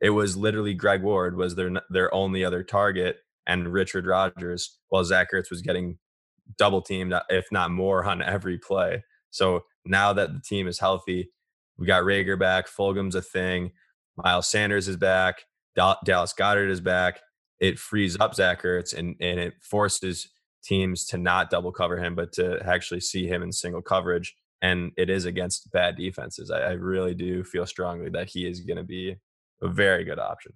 It 0.00 0.10
was 0.10 0.36
literally 0.36 0.74
Greg 0.74 1.02
Ward 1.02 1.36
was 1.36 1.54
their 1.54 1.70
their 1.90 2.12
only 2.12 2.44
other 2.44 2.62
target, 2.64 3.18
and 3.46 3.72
Richard 3.72 4.06
Rodgers, 4.06 4.78
while 4.88 5.04
Zach 5.04 5.28
Ertz 5.32 5.50
was 5.50 5.62
getting 5.62 5.98
double 6.58 6.82
teamed, 6.82 7.14
if 7.30 7.46
not 7.52 7.70
more, 7.70 8.04
on 8.04 8.20
every 8.20 8.58
play. 8.58 9.04
So 9.30 9.64
now 9.86 10.12
that 10.12 10.32
the 10.32 10.40
team 10.40 10.66
is 10.66 10.80
healthy, 10.80 11.30
we 11.78 11.86
got 11.86 12.02
Reagor 12.02 12.38
back, 12.38 12.66
Fulgham's 12.68 13.14
a 13.14 13.22
thing, 13.22 13.70
Miles 14.16 14.48
Sanders 14.48 14.88
is 14.88 14.96
back, 14.96 15.44
Dallas 15.76 16.34
Goedert 16.36 16.70
is 16.70 16.80
back. 16.80 17.20
It 17.60 17.78
frees 17.78 18.18
up 18.18 18.34
Zach 18.34 18.62
Ertz 18.62 18.92
and 18.92 19.14
and 19.20 19.38
it 19.38 19.54
forces 19.62 20.28
teams 20.62 21.04
to 21.06 21.18
not 21.18 21.50
double 21.50 21.72
cover 21.72 21.98
him, 21.98 22.14
but 22.14 22.32
to 22.32 22.60
actually 22.64 23.00
see 23.00 23.26
him 23.26 23.42
in 23.42 23.52
single 23.52 23.82
coverage. 23.82 24.34
And 24.60 24.92
it 24.96 25.10
is 25.10 25.24
against 25.24 25.70
bad 25.72 25.96
defenses. 25.96 26.50
I, 26.50 26.60
I 26.60 26.72
really 26.72 27.14
do 27.14 27.42
feel 27.42 27.66
strongly 27.66 28.10
that 28.10 28.30
he 28.30 28.46
is 28.46 28.60
going 28.60 28.76
to 28.76 28.84
be 28.84 29.16
a 29.60 29.68
very 29.68 30.04
good 30.04 30.18
option. 30.18 30.52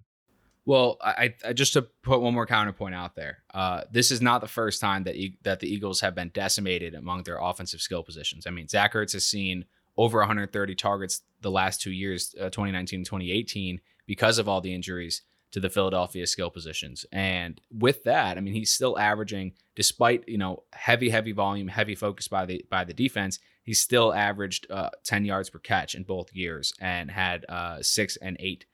Well, 0.65 0.97
I, 1.01 1.33
I, 1.45 1.53
just 1.53 1.73
to 1.73 1.83
put 2.03 2.19
one 2.19 2.33
more 2.33 2.45
counterpoint 2.45 2.93
out 2.93 3.15
there. 3.15 3.37
Uh, 3.53 3.83
this 3.89 4.11
is 4.11 4.21
not 4.21 4.41
the 4.41 4.49
first 4.49 4.81
time 4.81 5.05
that 5.05 5.15
e- 5.15 5.37
that 5.43 5.61
the 5.61 5.73
Eagles 5.73 6.01
have 6.01 6.13
been 6.13 6.29
decimated 6.33 6.93
among 6.93 7.23
their 7.23 7.39
offensive 7.39 7.79
skill 7.79 8.03
positions. 8.03 8.45
I 8.45 8.49
mean, 8.49 8.67
Zach 8.67 8.93
Ertz 8.93 9.13
has 9.13 9.25
seen 9.25 9.63
over 9.95 10.19
130 10.19 10.75
targets 10.75 11.21
the 11.41 11.51
last 11.51 11.81
two 11.81 11.91
years, 11.91 12.35
uh, 12.37 12.49
2019 12.49 12.99
and 12.99 13.05
2018, 13.05 13.79
because 14.05 14.39
of 14.39 14.49
all 14.49 14.59
the 14.59 14.75
injuries 14.75 15.21
to 15.51 15.59
the 15.59 15.69
Philadelphia 15.69 16.27
skill 16.27 16.49
positions. 16.49 17.05
And 17.11 17.59
with 17.71 18.03
that, 18.03 18.37
I 18.37 18.41
mean, 18.41 18.53
he's 18.53 18.73
still 18.73 18.97
averaging, 18.97 19.53
despite 19.75 20.27
you 20.27 20.37
know 20.37 20.63
heavy, 20.73 21.09
heavy 21.09 21.31
volume, 21.31 21.67
heavy 21.67 21.95
focus 21.95 22.27
by 22.27 22.45
the 22.45 22.65
by 22.69 22.83
the 22.83 22.93
defense, 22.93 23.39
he's 23.63 23.81
still 23.81 24.13
averaged 24.13 24.69
uh, 24.69 24.89
10 25.03 25.25
yards 25.25 25.49
per 25.49 25.59
catch 25.59 25.95
in 25.95 26.03
both 26.03 26.33
years 26.33 26.73
and 26.79 27.11
had 27.11 27.45
uh, 27.49 27.81
six 27.81 28.17
and 28.17 28.37
eight 28.39 28.65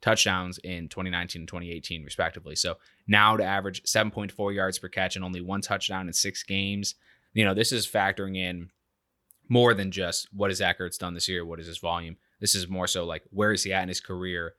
touchdowns 0.00 0.58
in 0.58 0.88
2019 0.88 1.42
and 1.42 1.48
2018 1.48 2.04
respectively. 2.04 2.54
So 2.54 2.76
now 3.06 3.36
to 3.36 3.44
average 3.44 3.82
7.4 3.82 4.54
yards 4.54 4.78
per 4.78 4.88
catch 4.88 5.16
and 5.16 5.24
only 5.24 5.40
one 5.40 5.60
touchdown 5.60 6.06
in 6.06 6.12
six 6.12 6.42
games, 6.42 6.94
you 7.34 7.44
know, 7.44 7.54
this 7.54 7.72
is 7.72 7.86
factoring 7.86 8.36
in 8.36 8.70
more 9.48 9.74
than 9.74 9.90
just 9.90 10.28
what 10.32 10.50
has 10.50 10.58
Zach 10.58 10.78
done 10.98 11.14
this 11.14 11.28
year, 11.28 11.44
what 11.44 11.58
is 11.58 11.66
his 11.66 11.78
volume. 11.78 12.16
This 12.40 12.54
is 12.54 12.68
more 12.68 12.86
so 12.86 13.04
like 13.04 13.22
where 13.30 13.52
is 13.52 13.64
he 13.64 13.72
at 13.72 13.82
in 13.82 13.88
his 13.88 14.00
career 14.00 14.54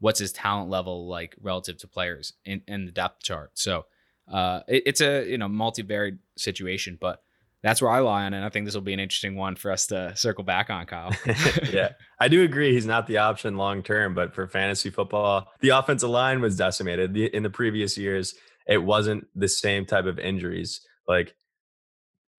what's 0.00 0.18
his 0.18 0.32
talent 0.32 0.70
level 0.70 1.08
like 1.08 1.34
relative 1.40 1.78
to 1.78 1.88
players 1.88 2.34
in, 2.44 2.62
in 2.66 2.86
the 2.86 2.92
depth 2.92 3.22
chart. 3.22 3.52
So 3.54 3.86
uh, 4.32 4.60
it, 4.68 4.82
it's 4.86 5.00
a 5.00 5.28
you 5.28 5.38
know 5.38 5.48
multivariate 5.48 6.18
situation, 6.36 6.98
but 7.00 7.22
that's 7.62 7.80
where 7.80 7.90
I 7.90 8.00
lie 8.00 8.24
on 8.24 8.34
it. 8.34 8.44
I 8.44 8.50
think 8.50 8.66
this 8.66 8.74
will 8.74 8.82
be 8.82 8.92
an 8.92 9.00
interesting 9.00 9.36
one 9.36 9.56
for 9.56 9.70
us 9.70 9.86
to 9.86 10.14
circle 10.16 10.44
back 10.44 10.68
on, 10.68 10.84
Kyle. 10.84 11.14
yeah, 11.72 11.92
I 12.20 12.28
do 12.28 12.42
agree. 12.42 12.74
He's 12.74 12.86
not 12.86 13.06
the 13.06 13.18
option 13.18 13.56
long 13.56 13.82
term, 13.82 14.14
but 14.14 14.34
for 14.34 14.46
fantasy 14.46 14.90
football, 14.90 15.48
the 15.60 15.70
offensive 15.70 16.10
line 16.10 16.42
was 16.42 16.56
decimated 16.56 17.16
in 17.16 17.42
the 17.42 17.50
previous 17.50 17.96
years. 17.96 18.34
It 18.66 18.78
wasn't 18.78 19.26
the 19.34 19.48
same 19.48 19.86
type 19.86 20.04
of 20.04 20.18
injuries. 20.18 20.82
Like 21.08 21.34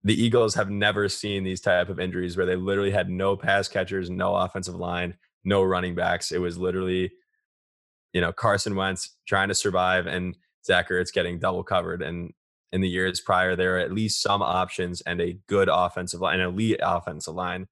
the 0.04 0.14
Eagles 0.14 0.54
have 0.54 0.70
never 0.70 1.10
seen 1.10 1.44
these 1.44 1.62
type 1.62 1.90
of 1.90 2.00
injuries 2.00 2.38
where 2.38 2.46
they 2.46 2.56
literally 2.56 2.92
had 2.92 3.10
no 3.10 3.36
pass 3.36 3.68
catchers, 3.68 4.12
no 4.12 4.36
offensive 4.36 4.76
line, 4.76 5.16
no 5.44 5.64
running 5.64 5.96
backs. 5.96 6.32
It 6.32 6.40
was 6.40 6.60
literally 6.60 7.12
you 8.16 8.22
know, 8.22 8.32
Carson 8.32 8.78
Wentz 8.78 9.10
trying 9.28 9.50
to 9.50 9.54
survive 9.54 10.08
and 10.08 10.38
Zach 10.66 10.88
Ertz 10.90 11.12
getting 11.12 11.38
double 11.38 11.66
covered. 11.66 12.02
And 12.02 12.32
in 12.72 12.80
the 12.80 12.88
years 12.88 13.20
prior, 13.20 13.58
there 13.58 13.76
are 13.76 13.80
at 13.80 13.92
least 13.92 14.22
some 14.22 14.42
options 14.42 15.02
and 15.02 15.20
a 15.20 15.38
good 15.48 15.68
offensive 15.70 16.22
line, 16.22 16.40
an 16.40 16.48
elite 16.48 16.80
offensive 16.82 17.36
line 17.36 17.68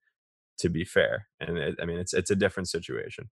To 0.58 0.70
be 0.70 0.84
fair, 0.84 1.28
and 1.40 1.58
it, 1.58 1.76
I 1.82 1.86
mean 1.86 1.98
it's 1.98 2.14
it's 2.14 2.30
a 2.30 2.36
different 2.36 2.68
situation. 2.68 3.30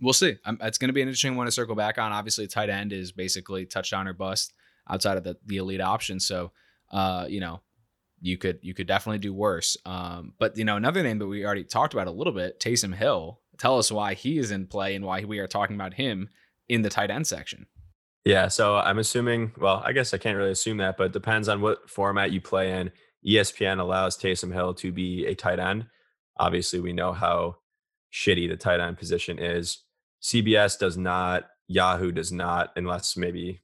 We'll 0.00 0.12
see. 0.12 0.36
It's 0.46 0.78
going 0.78 0.88
to 0.88 0.94
be 0.94 1.02
an 1.02 1.08
interesting 1.08 1.36
one 1.36 1.46
to 1.46 1.52
circle 1.52 1.74
back 1.74 1.98
on. 1.98 2.12
Obviously, 2.12 2.46
tight 2.46 2.70
end 2.70 2.92
is 2.92 3.10
basically 3.12 3.66
touchdown 3.66 4.06
or 4.06 4.14
bust 4.14 4.54
outside 4.88 5.16
of 5.16 5.24
the 5.24 5.36
the 5.44 5.56
elite 5.56 5.80
option. 5.80 6.20
So, 6.20 6.52
uh, 6.92 7.26
you 7.28 7.40
know, 7.40 7.60
you 8.20 8.38
could 8.38 8.60
you 8.62 8.74
could 8.74 8.86
definitely 8.86 9.18
do 9.18 9.34
worse. 9.34 9.76
Um, 9.84 10.34
but 10.38 10.56
you 10.56 10.64
know, 10.64 10.76
another 10.76 11.02
name 11.02 11.18
that 11.18 11.26
we 11.26 11.44
already 11.44 11.64
talked 11.64 11.94
about 11.94 12.06
a 12.06 12.12
little 12.12 12.32
bit, 12.32 12.60
Taysom 12.60 12.94
Hill. 12.94 13.40
Tell 13.62 13.78
us 13.78 13.92
why 13.92 14.14
he 14.14 14.38
is 14.38 14.50
in 14.50 14.66
play 14.66 14.96
and 14.96 15.04
why 15.04 15.22
we 15.22 15.38
are 15.38 15.46
talking 15.46 15.76
about 15.76 15.94
him 15.94 16.28
in 16.68 16.82
the 16.82 16.88
tight 16.88 17.12
end 17.12 17.28
section. 17.28 17.68
Yeah, 18.24 18.48
so 18.48 18.74
I'm 18.74 18.98
assuming. 18.98 19.52
Well, 19.56 19.80
I 19.86 19.92
guess 19.92 20.12
I 20.12 20.18
can't 20.18 20.36
really 20.36 20.50
assume 20.50 20.78
that, 20.78 20.96
but 20.96 21.04
it 21.04 21.12
depends 21.12 21.48
on 21.48 21.60
what 21.60 21.88
format 21.88 22.32
you 22.32 22.40
play 22.40 22.72
in. 22.72 22.90
ESPN 23.24 23.78
allows 23.78 24.18
Taysom 24.18 24.52
Hill 24.52 24.74
to 24.74 24.90
be 24.90 25.26
a 25.26 25.36
tight 25.36 25.60
end. 25.60 25.86
Obviously, 26.38 26.80
we 26.80 26.92
know 26.92 27.12
how 27.12 27.54
shitty 28.12 28.48
the 28.48 28.56
tight 28.56 28.80
end 28.80 28.98
position 28.98 29.38
is. 29.38 29.84
CBS 30.20 30.76
does 30.76 30.98
not. 30.98 31.44
Yahoo 31.68 32.10
does 32.10 32.32
not, 32.32 32.72
unless 32.74 33.16
maybe 33.16 33.62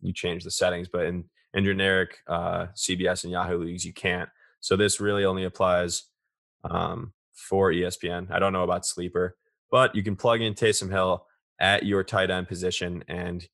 you 0.00 0.12
change 0.12 0.42
the 0.42 0.50
settings. 0.50 0.88
But 0.88 1.04
in 1.04 1.26
in 1.54 1.64
generic 1.64 2.18
uh, 2.26 2.66
CBS 2.74 3.22
and 3.22 3.30
Yahoo 3.30 3.62
leagues, 3.62 3.84
you 3.84 3.92
can't. 3.92 4.28
So 4.58 4.76
this 4.76 4.98
really 4.98 5.24
only 5.24 5.44
applies 5.44 6.06
um, 6.64 7.12
for 7.40 7.72
ESPN. 7.72 8.30
I 8.30 8.38
don't 8.38 8.52
know 8.52 8.64
about 8.64 8.86
Sleeper, 8.86 9.36
but 9.70 9.94
you 9.94 10.02
can 10.02 10.16
plug 10.16 10.40
in 10.40 10.54
Taysom 10.54 10.90
Hill 10.90 11.26
at 11.58 11.84
your 11.84 12.04
tight 12.04 12.30
end 12.30 12.48
position, 12.48 13.04
and 13.08 13.46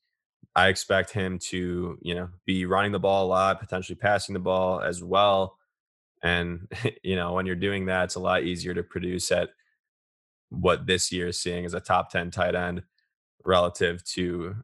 I 0.55 0.69
expect 0.69 1.11
him 1.11 1.39
to, 1.51 1.99
you 2.01 2.15
know, 2.15 2.29
be 2.45 2.67
running 2.67 2.93
the 2.93 2.99
ball 2.99 3.27
a 3.27 3.29
lot, 3.29 3.61
potentially 3.61 3.97
passing 3.97 4.33
the 4.33 4.41
ball 4.41 4.81
as 4.81 5.03
well. 5.03 5.59
And 6.23 6.71
you 7.03 7.17
know, 7.17 7.35
when 7.35 7.47
you're 7.47 7.55
doing 7.55 7.87
that, 7.87 8.05
it's 8.05 8.15
a 8.15 8.21
lot 8.21 8.45
easier 8.45 8.75
to 8.75 8.83
produce 8.83 9.31
at 9.31 9.51
what 10.51 10.87
this 10.87 11.11
year 11.13 11.29
is 11.29 11.41
seeing 11.41 11.65
as 11.65 11.75
a 11.75 11.81
top 11.81 12.11
10 12.11 12.31
tight 12.31 12.55
end 12.55 12.83
relative 13.45 14.05
to, 14.05 14.57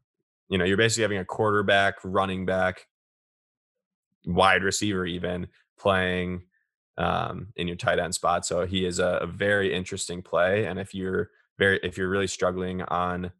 you 0.49 0.57
know, 0.57 0.65
you're 0.65 0.77
basically 0.77 1.03
having 1.03 1.17
a 1.17 1.25
quarterback, 1.25 1.95
running 2.03 2.45
back, 2.45 2.87
wide 4.25 4.63
receiver 4.63 5.05
even 5.05 5.47
playing 5.77 6.43
um, 6.97 7.47
in 7.55 7.67
your 7.67 7.75
tight 7.75 7.99
end 7.99 8.15
spot. 8.15 8.45
So 8.45 8.65
he 8.65 8.85
is 8.85 8.99
a, 8.99 9.19
a, 9.21 9.27
very 9.27 9.73
interesting 9.73 10.21
play. 10.21 10.65
And 10.65 10.79
if 10.79 10.93
you're 10.93 11.29
very 11.57 11.79
if 11.83 11.97
you're 11.97 12.09
really 12.09 12.27
struggling 12.27 12.81
on 12.83 13.31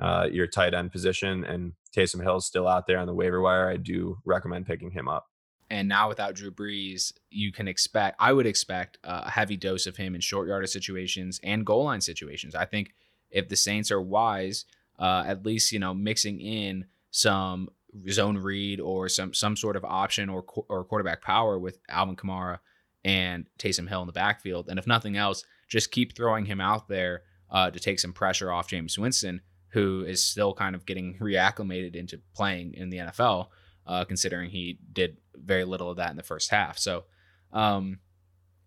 uh, 0.00 0.28
your 0.30 0.46
tight 0.46 0.74
end 0.74 0.92
position 0.92 1.44
and 1.44 1.72
Taysom 1.94 2.22
Hill 2.22 2.36
is 2.36 2.46
still 2.46 2.66
out 2.66 2.86
there 2.86 2.98
on 2.98 3.06
the 3.06 3.14
waiver 3.14 3.40
wire, 3.40 3.68
I 3.68 3.76
do 3.76 4.18
recommend 4.24 4.66
picking 4.66 4.90
him 4.90 5.08
up. 5.08 5.26
And 5.68 5.88
now 5.88 6.08
without 6.08 6.34
Drew 6.34 6.50
Brees, 6.50 7.12
you 7.30 7.52
can 7.52 7.68
expect 7.68 8.16
I 8.18 8.32
would 8.32 8.46
expect 8.46 8.98
a 9.04 9.30
heavy 9.30 9.56
dose 9.56 9.86
of 9.86 9.96
him 9.96 10.14
in 10.14 10.20
short 10.20 10.48
yardage 10.48 10.70
situations 10.70 11.38
and 11.44 11.66
goal 11.66 11.84
line 11.84 12.00
situations. 12.00 12.54
I 12.54 12.64
think 12.64 12.92
if 13.30 13.48
the 13.48 13.56
Saints 13.56 13.90
are 13.90 14.00
wise, 14.00 14.64
uh, 14.98 15.24
at 15.26 15.44
least 15.44 15.70
you 15.70 15.78
know 15.78 15.94
mixing 15.94 16.40
in 16.40 16.86
some 17.10 17.68
zone 18.10 18.38
read 18.38 18.80
or 18.80 19.08
some 19.08 19.34
some 19.34 19.56
sort 19.56 19.76
of 19.76 19.84
option 19.84 20.28
or 20.28 20.44
or 20.68 20.84
quarterback 20.84 21.22
power 21.22 21.58
with 21.58 21.78
Alvin 21.88 22.16
Kamara 22.16 22.58
and 23.04 23.46
Taysom 23.58 23.88
Hill 23.88 24.02
in 24.02 24.06
the 24.06 24.12
backfield. 24.12 24.68
And 24.68 24.78
if 24.78 24.86
nothing 24.86 25.16
else, 25.16 25.44
just 25.68 25.90
keep 25.90 26.14
throwing 26.14 26.44
him 26.44 26.60
out 26.60 26.88
there 26.88 27.22
uh, 27.50 27.70
to 27.70 27.80
take 27.80 27.98
some 27.98 28.12
pressure 28.12 28.52
off 28.52 28.68
Jameis 28.68 28.98
Winston, 28.98 29.40
who 29.68 30.04
is 30.04 30.24
still 30.24 30.52
kind 30.52 30.74
of 30.74 30.86
getting 30.86 31.18
reacclimated 31.18 31.96
into 31.96 32.20
playing 32.34 32.74
in 32.74 32.90
the 32.90 32.98
NFL, 32.98 33.48
uh, 33.86 34.04
considering 34.04 34.50
he 34.50 34.78
did 34.92 35.16
very 35.34 35.64
little 35.64 35.90
of 35.90 35.96
that 35.96 36.10
in 36.10 36.16
the 36.16 36.22
first 36.22 36.50
half. 36.50 36.78
So, 36.78 37.04
um, 37.52 38.00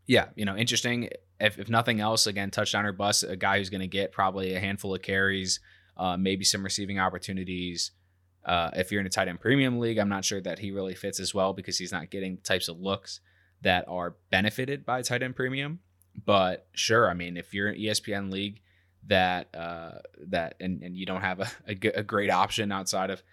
yeah, 0.07 0.28
you 0.36 0.45
know, 0.45 0.57
interesting. 0.57 1.09
If, 1.39 1.59
if 1.59 1.69
nothing 1.69 1.99
else, 1.99 2.28
again, 2.28 2.51
touchdown 2.51 2.86
or 2.86 2.93
bust, 2.93 3.24
a 3.24 3.36
guy 3.36 3.57
who's 3.57 3.69
going 3.69 3.82
to 3.82 3.88
get 3.88 4.11
probably 4.11 4.55
a 4.55 4.59
handful 4.59 4.95
of 4.95 5.01
carries, 5.01 5.59
uh, 5.97 6.17
maybe 6.17 6.43
some 6.43 6.63
receiving 6.63 6.99
opportunities. 6.99 7.91
Uh, 8.46 8.70
if 8.76 8.91
you're 8.91 9.02
in 9.02 9.08
a 9.08 9.10
tight 9.10 9.28
end 9.28 9.39
premium 9.39 9.80
league, 9.80 9.98
I'm 9.98 10.10
not 10.10 10.26
sure 10.26 10.41
that 10.41 10.60
he 10.60 10.72
really 10.72 10.96
fits 10.96 11.20
as 11.20 11.34
well 11.34 11.54
because 11.54 11.78
he's 11.78 11.91
not 11.91 12.10
getting 12.10 12.38
types 12.38 12.68
of 12.68 12.80
looks 12.80 13.22
that 13.62 13.86
are 13.88 14.16
benefited 14.30 14.86
by 14.86 15.02
tight 15.02 15.24
end 15.24 15.36
premium. 15.36 15.80
But 16.26 16.68
sure, 16.74 17.10
I 17.10 17.14
mean, 17.14 17.38
if 17.38 17.54
you're 17.54 17.70
an 17.70 17.80
ESPN 17.80 18.32
league 18.32 18.62
that 19.08 19.54
uh, 19.56 20.00
that 20.28 20.56
and, 20.60 20.82
and 20.84 20.96
you 20.96 21.06
don't 21.06 21.22
have 21.22 21.39
a, 21.39 21.48
a, 21.68 22.00
a 22.00 22.04
great 22.04 22.30
option 22.30 22.72
outside 22.72 23.10
of 23.10 23.24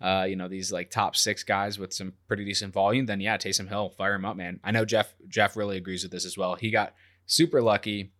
uh, 0.00 0.26
you 0.28 0.36
know 0.36 0.48
these 0.48 0.70
like 0.70 0.90
top 0.90 1.16
six 1.16 1.42
guys 1.42 1.78
with 1.78 1.92
some 1.92 2.12
pretty 2.28 2.44
decent 2.44 2.72
volume, 2.72 3.06
then 3.06 3.20
yeah, 3.20 3.36
Taysom 3.36 3.68
Hill, 3.68 3.90
fire 3.90 4.14
him 4.14 4.24
up, 4.24 4.36
man. 4.36 4.60
I 4.62 4.70
know 4.70 4.84
Jeff 4.84 5.14
Jeff 5.28 5.56
really 5.56 5.76
agrees 5.76 6.02
with 6.02 6.12
this 6.12 6.24
as 6.24 6.38
well. 6.38 6.54
He 6.54 6.70
got 6.70 6.94
super 7.26 7.60
lucky. 7.60 8.12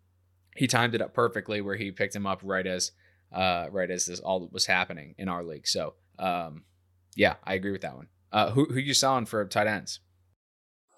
He 0.57 0.67
timed 0.67 0.95
it 0.95 1.03
up 1.03 1.15
perfectly 1.15 1.61
where 1.61 1.77
he 1.77 1.93
picked 1.93 2.17
him 2.17 2.27
up 2.27 2.41
right 2.43 2.67
as 2.67 2.91
uh, 3.33 3.67
right 3.71 3.91
as 3.91 4.07
this 4.07 4.21
all 4.21 4.49
was 4.51 4.67
happening 4.67 5.15
in 5.19 5.29
our 5.29 5.45
league. 5.45 5.69
So 5.69 5.95
um, 6.19 6.65
yeah, 7.17 7.35
I 7.45 7.55
agree 7.55 7.73
with 7.73 7.83
that 7.83 7.97
one. 7.97 8.09
Uh, 8.31 8.51
who 8.51 8.67
who 8.67 8.79
you 8.79 8.95
selling 8.95 9.27
for 9.27 9.45
tight 9.47 9.67
ends? 9.67 10.01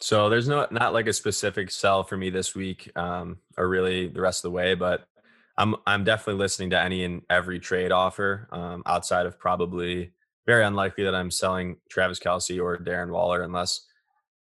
So 0.00 0.28
there's 0.28 0.48
no 0.48 0.66
not 0.70 0.92
like 0.92 1.06
a 1.06 1.12
specific 1.12 1.70
sell 1.70 2.04
for 2.04 2.16
me 2.16 2.30
this 2.30 2.54
week, 2.54 2.90
um, 2.96 3.38
or 3.56 3.68
really 3.68 4.08
the 4.08 4.20
rest 4.20 4.40
of 4.40 4.50
the 4.50 4.56
way, 4.56 4.74
but 4.74 5.06
I'm 5.56 5.76
I'm 5.86 6.04
definitely 6.04 6.40
listening 6.40 6.70
to 6.70 6.80
any 6.80 7.04
and 7.04 7.22
every 7.28 7.60
trade 7.60 7.92
offer 7.92 8.48
um, 8.50 8.82
outside 8.86 9.26
of 9.26 9.38
probably 9.38 10.12
very 10.46 10.64
unlikely 10.64 11.04
that 11.04 11.14
I'm 11.14 11.30
selling 11.30 11.76
Travis 11.90 12.18
Kelce 12.18 12.62
or 12.62 12.78
Darren 12.78 13.10
Waller 13.10 13.42
unless 13.42 13.86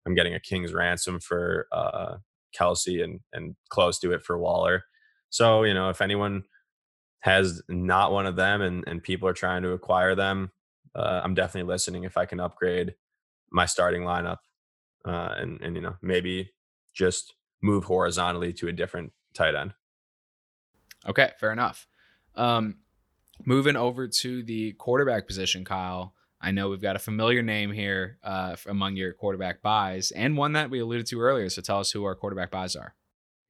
I'm 0.06 0.14
getting 0.14 0.34
a 0.34 0.40
king's 0.40 0.74
ransom 0.74 1.18
for 1.20 1.66
uh, 1.72 2.16
Kelce 2.58 3.02
and 3.02 3.20
and 3.32 3.56
close 3.70 3.98
to 4.00 4.12
it 4.12 4.24
for 4.24 4.38
Waller. 4.38 4.84
So 5.30 5.62
you 5.62 5.72
know 5.72 5.88
if 5.88 6.02
anyone 6.02 6.44
has 7.20 7.62
not 7.68 8.12
one 8.12 8.26
of 8.26 8.36
them 8.36 8.60
and 8.60 8.84
and 8.86 9.02
people 9.02 9.26
are 9.26 9.32
trying 9.32 9.62
to 9.62 9.72
acquire 9.72 10.14
them, 10.14 10.50
uh, 10.96 11.20
I'm 11.22 11.34
definitely 11.34 11.70
listening 11.70 12.04
if 12.04 12.16
I 12.16 12.24
can 12.24 12.40
upgrade 12.40 12.94
my 13.50 13.66
starting 13.66 14.02
lineup 14.02 14.38
uh, 15.04 15.34
and 15.36 15.60
and 15.60 15.76
you 15.76 15.82
know 15.82 15.96
maybe 16.02 16.50
just 16.94 17.34
move 17.62 17.84
horizontally 17.84 18.52
to 18.54 18.68
a 18.68 18.72
different 18.72 19.12
tight 19.34 19.54
end. 19.54 19.74
Okay, 21.08 21.30
fair 21.38 21.52
enough. 21.52 21.86
Um, 22.34 22.76
moving 23.44 23.76
over 23.76 24.08
to 24.08 24.42
the 24.42 24.72
quarterback 24.72 25.26
position, 25.26 25.64
Kyle. 25.64 26.14
I 26.40 26.50
know 26.50 26.68
we've 26.68 26.82
got 26.82 26.96
a 26.96 27.00
familiar 27.00 27.42
name 27.42 27.72
here 27.72 28.18
uh, 28.22 28.56
among 28.66 28.96
your 28.96 29.12
quarterback 29.12 29.62
buys, 29.62 30.10
and 30.10 30.36
one 30.36 30.52
that 30.52 30.70
we 30.70 30.80
alluded 30.80 31.06
to 31.06 31.20
earlier. 31.20 31.48
So 31.48 31.62
tell 31.62 31.80
us 31.80 31.90
who 31.90 32.04
our 32.04 32.14
quarterback 32.14 32.50
buys 32.50 32.76
are. 32.76 32.94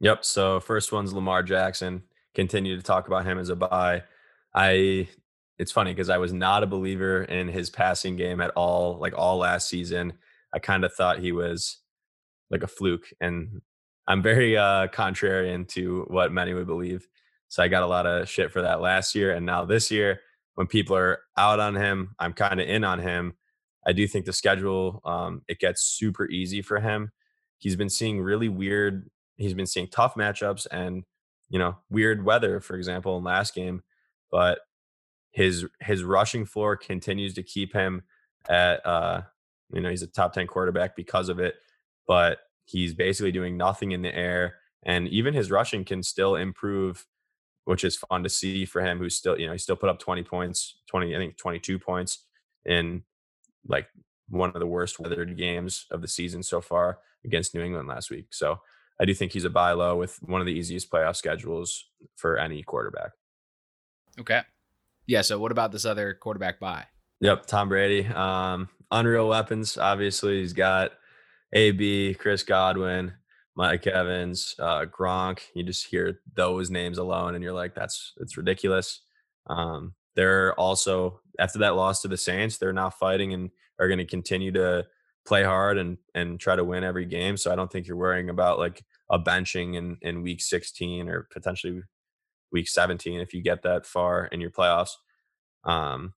Yep. 0.00 0.24
So 0.24 0.60
first 0.60 0.92
one's 0.92 1.12
Lamar 1.12 1.42
Jackson. 1.42 2.02
Continue 2.34 2.76
to 2.76 2.82
talk 2.82 3.06
about 3.06 3.24
him 3.24 3.38
as 3.38 3.48
a 3.48 3.56
buy. 3.56 4.02
I. 4.54 5.08
It's 5.58 5.72
funny 5.72 5.92
because 5.92 6.10
I 6.10 6.18
was 6.18 6.32
not 6.32 6.62
a 6.62 6.66
believer 6.66 7.24
in 7.24 7.48
his 7.48 7.70
passing 7.70 8.16
game 8.16 8.40
at 8.40 8.50
all, 8.50 8.98
like 8.98 9.14
all 9.16 9.38
last 9.38 9.68
season. 9.68 10.14
I 10.52 10.58
kind 10.58 10.84
of 10.84 10.92
thought 10.92 11.18
he 11.18 11.32
was 11.32 11.78
like 12.50 12.62
a 12.62 12.68
fluke. 12.68 13.06
And 13.20 13.62
I'm 14.06 14.22
very 14.22 14.56
uh, 14.56 14.88
contrarian 14.88 15.66
to 15.68 16.04
what 16.08 16.32
many 16.32 16.54
would 16.54 16.66
believe. 16.66 17.08
So 17.48 17.62
I 17.62 17.68
got 17.68 17.82
a 17.82 17.86
lot 17.86 18.06
of 18.06 18.28
shit 18.28 18.52
for 18.52 18.62
that 18.62 18.80
last 18.80 19.14
year. 19.14 19.32
And 19.32 19.46
now 19.46 19.64
this 19.64 19.90
year, 19.90 20.20
when 20.54 20.66
people 20.66 20.96
are 20.96 21.20
out 21.36 21.60
on 21.60 21.74
him, 21.74 22.14
I'm 22.18 22.32
kind 22.32 22.60
of 22.60 22.68
in 22.68 22.84
on 22.84 22.98
him. 22.98 23.34
I 23.86 23.92
do 23.92 24.06
think 24.06 24.26
the 24.26 24.32
schedule, 24.32 25.00
um, 25.04 25.42
it 25.48 25.60
gets 25.60 25.82
super 25.82 26.28
easy 26.28 26.60
for 26.60 26.80
him. 26.80 27.12
He's 27.58 27.76
been 27.76 27.88
seeing 27.88 28.20
really 28.20 28.48
weird, 28.48 29.08
he's 29.36 29.54
been 29.54 29.66
seeing 29.66 29.88
tough 29.88 30.14
matchups 30.14 30.66
and, 30.70 31.04
you 31.48 31.58
know, 31.58 31.76
weird 31.88 32.24
weather, 32.24 32.60
for 32.60 32.76
example, 32.76 33.16
in 33.16 33.24
last 33.24 33.54
game. 33.54 33.82
But 34.30 34.58
his 35.36 35.66
his 35.82 36.02
rushing 36.02 36.46
floor 36.46 36.76
continues 36.76 37.34
to 37.34 37.42
keep 37.42 37.74
him 37.74 38.02
at 38.48 38.84
uh, 38.86 39.20
you 39.70 39.82
know, 39.82 39.90
he's 39.90 40.02
a 40.02 40.06
top 40.06 40.32
10 40.32 40.46
quarterback 40.46 40.96
because 40.96 41.28
of 41.28 41.38
it, 41.38 41.56
but 42.06 42.38
he's 42.64 42.94
basically 42.94 43.32
doing 43.32 43.58
nothing 43.58 43.92
in 43.92 44.00
the 44.00 44.14
air. 44.14 44.56
And 44.84 45.08
even 45.08 45.34
his 45.34 45.50
rushing 45.50 45.84
can 45.84 46.02
still 46.02 46.36
improve, 46.36 47.06
which 47.66 47.84
is 47.84 47.96
fun 47.96 48.22
to 48.22 48.30
see 48.30 48.64
for 48.64 48.80
him, 48.80 48.98
who's 48.98 49.14
still, 49.14 49.38
you 49.38 49.46
know, 49.46 49.52
he 49.52 49.58
still 49.58 49.76
put 49.76 49.90
up 49.90 49.98
20 49.98 50.22
points, 50.22 50.78
20, 50.86 51.14
I 51.14 51.18
think 51.18 51.36
22 51.36 51.78
points 51.78 52.24
in 52.64 53.02
like 53.68 53.88
one 54.30 54.50
of 54.54 54.60
the 54.60 54.66
worst 54.66 54.98
weathered 54.98 55.36
games 55.36 55.84
of 55.90 56.00
the 56.00 56.08
season 56.08 56.42
so 56.42 56.62
far 56.62 57.00
against 57.26 57.54
New 57.54 57.60
England 57.60 57.88
last 57.88 58.10
week. 58.10 58.28
So 58.30 58.60
I 58.98 59.04
do 59.04 59.12
think 59.12 59.32
he's 59.32 59.44
a 59.44 59.50
buy 59.50 59.72
low 59.72 59.96
with 59.96 60.16
one 60.22 60.40
of 60.40 60.46
the 60.46 60.54
easiest 60.54 60.90
playoff 60.90 61.16
schedules 61.16 61.84
for 62.14 62.38
any 62.38 62.62
quarterback. 62.62 63.10
Okay. 64.18 64.40
Yeah. 65.06 65.22
So 65.22 65.38
what 65.38 65.52
about 65.52 65.72
this 65.72 65.84
other 65.84 66.14
quarterback 66.14 66.58
buy? 66.60 66.84
Yep, 67.20 67.46
Tom 67.46 67.68
Brady. 67.68 68.06
Um, 68.06 68.68
unreal 68.90 69.28
weapons. 69.28 69.78
Obviously, 69.78 70.40
he's 70.40 70.52
got 70.52 70.92
AB, 71.52 72.14
Chris 72.14 72.42
Godwin, 72.42 73.12
Mike 73.56 73.86
Evans, 73.86 74.54
uh, 74.58 74.84
Gronk. 74.84 75.40
You 75.54 75.62
just 75.62 75.86
hear 75.86 76.20
those 76.34 76.70
names 76.70 76.98
alone, 76.98 77.34
and 77.34 77.42
you're 77.42 77.54
like, 77.54 77.74
that's 77.74 78.12
it's 78.18 78.36
ridiculous. 78.36 79.00
Um, 79.48 79.94
they're 80.14 80.54
also 80.54 81.20
after 81.38 81.58
that 81.60 81.76
loss 81.76 82.02
to 82.02 82.08
the 82.08 82.16
Saints, 82.16 82.58
they're 82.58 82.72
now 82.72 82.90
fighting 82.90 83.32
and 83.32 83.50
are 83.78 83.88
going 83.88 83.98
to 83.98 84.04
continue 84.04 84.52
to 84.52 84.86
play 85.26 85.42
hard 85.42 85.78
and 85.78 85.98
and 86.14 86.38
try 86.40 86.56
to 86.56 86.64
win 86.64 86.84
every 86.84 87.04
game. 87.04 87.36
So 87.36 87.52
I 87.52 87.56
don't 87.56 87.70
think 87.70 87.86
you're 87.86 87.96
worrying 87.96 88.30
about 88.30 88.58
like 88.58 88.82
a 89.10 89.18
benching 89.18 89.74
in 89.76 89.98
in 90.02 90.22
week 90.22 90.40
16 90.42 91.08
or 91.08 91.28
potentially 91.30 91.82
week 92.52 92.68
17 92.68 93.20
if 93.20 93.34
you 93.34 93.42
get 93.42 93.62
that 93.62 93.86
far 93.86 94.26
in 94.26 94.40
your 94.40 94.50
playoffs. 94.50 94.90
Um, 95.64 96.14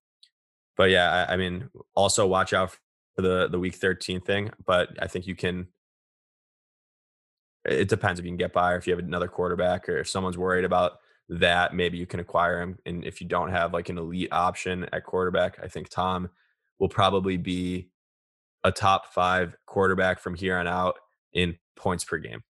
but 0.78 0.90
yeah, 0.90 1.26
I, 1.28 1.34
I 1.34 1.38
mean, 1.38 1.70
also 1.96 2.26
watch 2.26 2.54
out 2.54 2.78
for 3.16 3.22
the 3.22 3.50
the 3.50 3.60
week 3.60 3.76
13 3.76 4.22
thing. 4.22 4.52
But 4.66 4.90
I 5.02 5.08
think 5.08 5.28
you 5.28 5.36
can. 5.36 5.68
It 7.66 7.90
depends 7.90 8.20
if 8.20 8.26
you 8.26 8.32
can 8.32 8.38
get 8.38 8.54
by 8.54 8.72
or 8.72 8.78
if 8.78 8.88
you 8.88 8.96
have 8.96 9.04
another 9.04 9.28
quarterback 9.28 9.90
or 9.90 9.98
if 9.98 10.10
someone's 10.10 10.38
worried 10.38 10.64
about 10.64 10.94
that, 11.28 11.76
maybe 11.76 11.98
you 11.98 12.06
can 12.06 12.22
acquire 12.22 12.62
him. 12.62 12.80
And 12.86 13.04
if 13.04 13.20
you 13.20 13.28
don't 13.28 13.52
have 13.52 13.74
like 13.74 13.90
an 13.90 13.98
elite 13.98 14.32
option 14.32 14.88
at 14.94 15.04
quarterback, 15.04 15.60
I 15.62 15.68
think 15.68 15.90
Tom 15.90 16.30
will 16.80 16.88
probably 16.88 17.36
be 17.36 17.90
a 18.64 18.72
top 18.72 19.14
five 19.14 19.56
quarterback 19.66 20.20
from 20.20 20.36
here 20.36 20.58
on 20.58 20.68
out 20.68 20.98
in 21.34 21.58
points 21.76 22.04
per 22.04 22.18
game. 22.18 22.44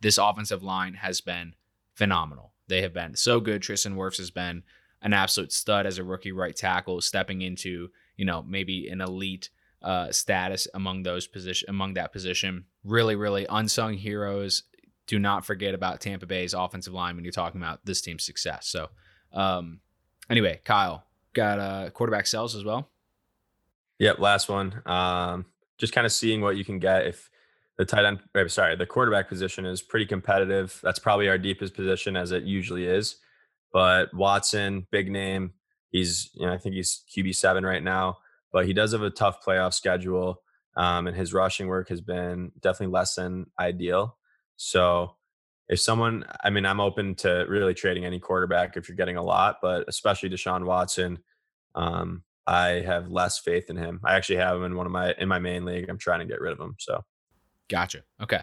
This 0.00 0.18
offensive 0.18 0.62
line 0.62 0.94
has 0.94 1.20
been 1.20 1.54
phenomenal. 1.94 2.51
They 2.68 2.82
have 2.82 2.94
been 2.94 3.16
so 3.16 3.40
good. 3.40 3.62
Tristan 3.62 3.96
Wirfs 3.96 4.18
has 4.18 4.30
been 4.30 4.62
an 5.02 5.12
absolute 5.12 5.52
stud 5.52 5.86
as 5.86 5.98
a 5.98 6.04
rookie 6.04 6.32
right 6.32 6.54
tackle, 6.54 7.00
stepping 7.00 7.42
into 7.42 7.88
you 8.16 8.24
know 8.24 8.42
maybe 8.42 8.88
an 8.88 9.00
elite 9.00 9.50
uh, 9.82 10.12
status 10.12 10.68
among 10.74 11.02
those 11.02 11.26
position 11.26 11.68
among 11.68 11.94
that 11.94 12.12
position. 12.12 12.64
Really, 12.84 13.16
really 13.16 13.46
unsung 13.48 13.94
heroes. 13.94 14.62
Do 15.06 15.18
not 15.18 15.44
forget 15.44 15.74
about 15.74 16.00
Tampa 16.00 16.26
Bay's 16.26 16.54
offensive 16.54 16.92
line 16.92 17.16
when 17.16 17.24
you're 17.24 17.32
talking 17.32 17.60
about 17.60 17.84
this 17.84 18.00
team's 18.00 18.24
success. 18.24 18.68
So, 18.68 18.88
um, 19.32 19.80
anyway, 20.30 20.60
Kyle 20.64 21.04
got 21.34 21.58
uh, 21.58 21.90
quarterback 21.90 22.26
sells 22.26 22.54
as 22.54 22.64
well. 22.64 22.88
Yep, 23.98 24.20
last 24.20 24.48
one. 24.48 24.82
Um, 24.86 25.46
just 25.78 25.92
kind 25.92 26.06
of 26.06 26.12
seeing 26.12 26.40
what 26.40 26.56
you 26.56 26.64
can 26.64 26.78
get 26.78 27.06
if 27.06 27.28
the 27.78 27.84
tight 27.84 28.04
end, 28.04 28.20
sorry, 28.50 28.76
the 28.76 28.86
quarterback 28.86 29.28
position 29.28 29.64
is 29.64 29.82
pretty 29.82 30.06
competitive. 30.06 30.78
That's 30.82 30.98
probably 30.98 31.28
our 31.28 31.38
deepest 31.38 31.74
position 31.74 32.16
as 32.16 32.32
it 32.32 32.44
usually 32.44 32.86
is. 32.86 33.16
But 33.72 34.12
Watson, 34.14 34.86
big 34.90 35.10
name. 35.10 35.52
He's, 35.90 36.30
you 36.34 36.46
know, 36.46 36.52
I 36.52 36.58
think 36.58 36.74
he's 36.74 37.02
QB 37.16 37.34
seven 37.34 37.64
right 37.64 37.82
now, 37.82 38.18
but 38.52 38.66
he 38.66 38.72
does 38.72 38.92
have 38.92 39.02
a 39.02 39.10
tough 39.10 39.44
playoff 39.44 39.74
schedule. 39.74 40.42
Um, 40.76 41.06
and 41.06 41.16
his 41.16 41.34
rushing 41.34 41.66
work 41.66 41.88
has 41.90 42.00
been 42.00 42.52
definitely 42.60 42.92
less 42.92 43.14
than 43.14 43.46
ideal. 43.58 44.16
So 44.56 45.16
if 45.68 45.80
someone, 45.80 46.24
I 46.42 46.50
mean, 46.50 46.66
I'm 46.66 46.80
open 46.80 47.14
to 47.16 47.46
really 47.48 47.74
trading 47.74 48.04
any 48.04 48.18
quarterback 48.18 48.76
if 48.76 48.88
you're 48.88 48.96
getting 48.96 49.16
a 49.16 49.22
lot, 49.22 49.56
but 49.62 49.84
especially 49.88 50.30
Deshaun 50.30 50.64
Watson. 50.64 51.18
Um, 51.74 52.22
I 52.46 52.82
have 52.84 53.10
less 53.10 53.38
faith 53.38 53.70
in 53.70 53.76
him. 53.76 54.00
I 54.04 54.14
actually 54.14 54.36
have 54.36 54.56
him 54.56 54.64
in 54.64 54.76
one 54.76 54.86
of 54.86 54.92
my 54.92 55.14
in 55.18 55.28
my 55.28 55.38
main 55.38 55.64
league. 55.64 55.88
I'm 55.88 55.98
trying 55.98 56.20
to 56.20 56.26
get 56.26 56.40
rid 56.40 56.52
of 56.52 56.60
him. 56.60 56.74
So, 56.78 57.02
gotcha. 57.72 58.02
Okay, 58.22 58.40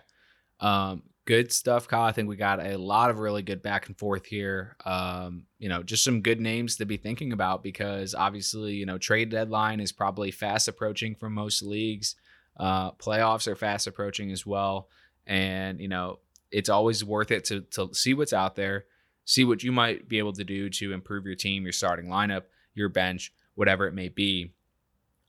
um, 0.59 1.03
good 1.25 1.51
stuff, 1.53 1.87
Kyle. 1.87 2.03
I 2.03 2.11
think 2.11 2.27
we 2.27 2.35
got 2.35 2.65
a 2.65 2.77
lot 2.77 3.09
of 3.09 3.19
really 3.19 3.41
good 3.41 3.61
back 3.61 3.87
and 3.87 3.97
forth 3.97 4.25
here. 4.25 4.75
Um, 4.85 5.45
you 5.59 5.69
know, 5.69 5.83
just 5.83 6.03
some 6.03 6.21
good 6.21 6.41
names 6.41 6.77
to 6.77 6.85
be 6.85 6.97
thinking 6.97 7.31
about 7.31 7.63
because 7.63 8.15
obviously, 8.15 8.73
you 8.73 8.85
know, 8.85 8.97
trade 8.97 9.29
deadline 9.29 9.79
is 9.79 9.91
probably 9.91 10.31
fast 10.31 10.67
approaching 10.67 11.15
for 11.15 11.29
most 11.29 11.61
leagues. 11.61 12.15
Uh, 12.57 12.91
playoffs 12.93 13.47
are 13.47 13.55
fast 13.55 13.87
approaching 13.87 14.31
as 14.31 14.45
well, 14.45 14.89
and 15.25 15.79
you 15.79 15.87
know, 15.87 16.19
it's 16.51 16.69
always 16.69 17.05
worth 17.05 17.31
it 17.31 17.45
to 17.45 17.61
to 17.61 17.93
see 17.93 18.13
what's 18.13 18.33
out 18.33 18.55
there, 18.55 18.85
see 19.25 19.45
what 19.45 19.63
you 19.63 19.71
might 19.71 20.09
be 20.09 20.17
able 20.17 20.33
to 20.33 20.43
do 20.43 20.69
to 20.69 20.91
improve 20.91 21.25
your 21.25 21.35
team, 21.35 21.63
your 21.63 21.71
starting 21.71 22.07
lineup, 22.07 22.43
your 22.73 22.89
bench 22.89 23.31
whatever 23.59 23.87
it 23.87 23.93
may 23.93 24.07
be. 24.07 24.53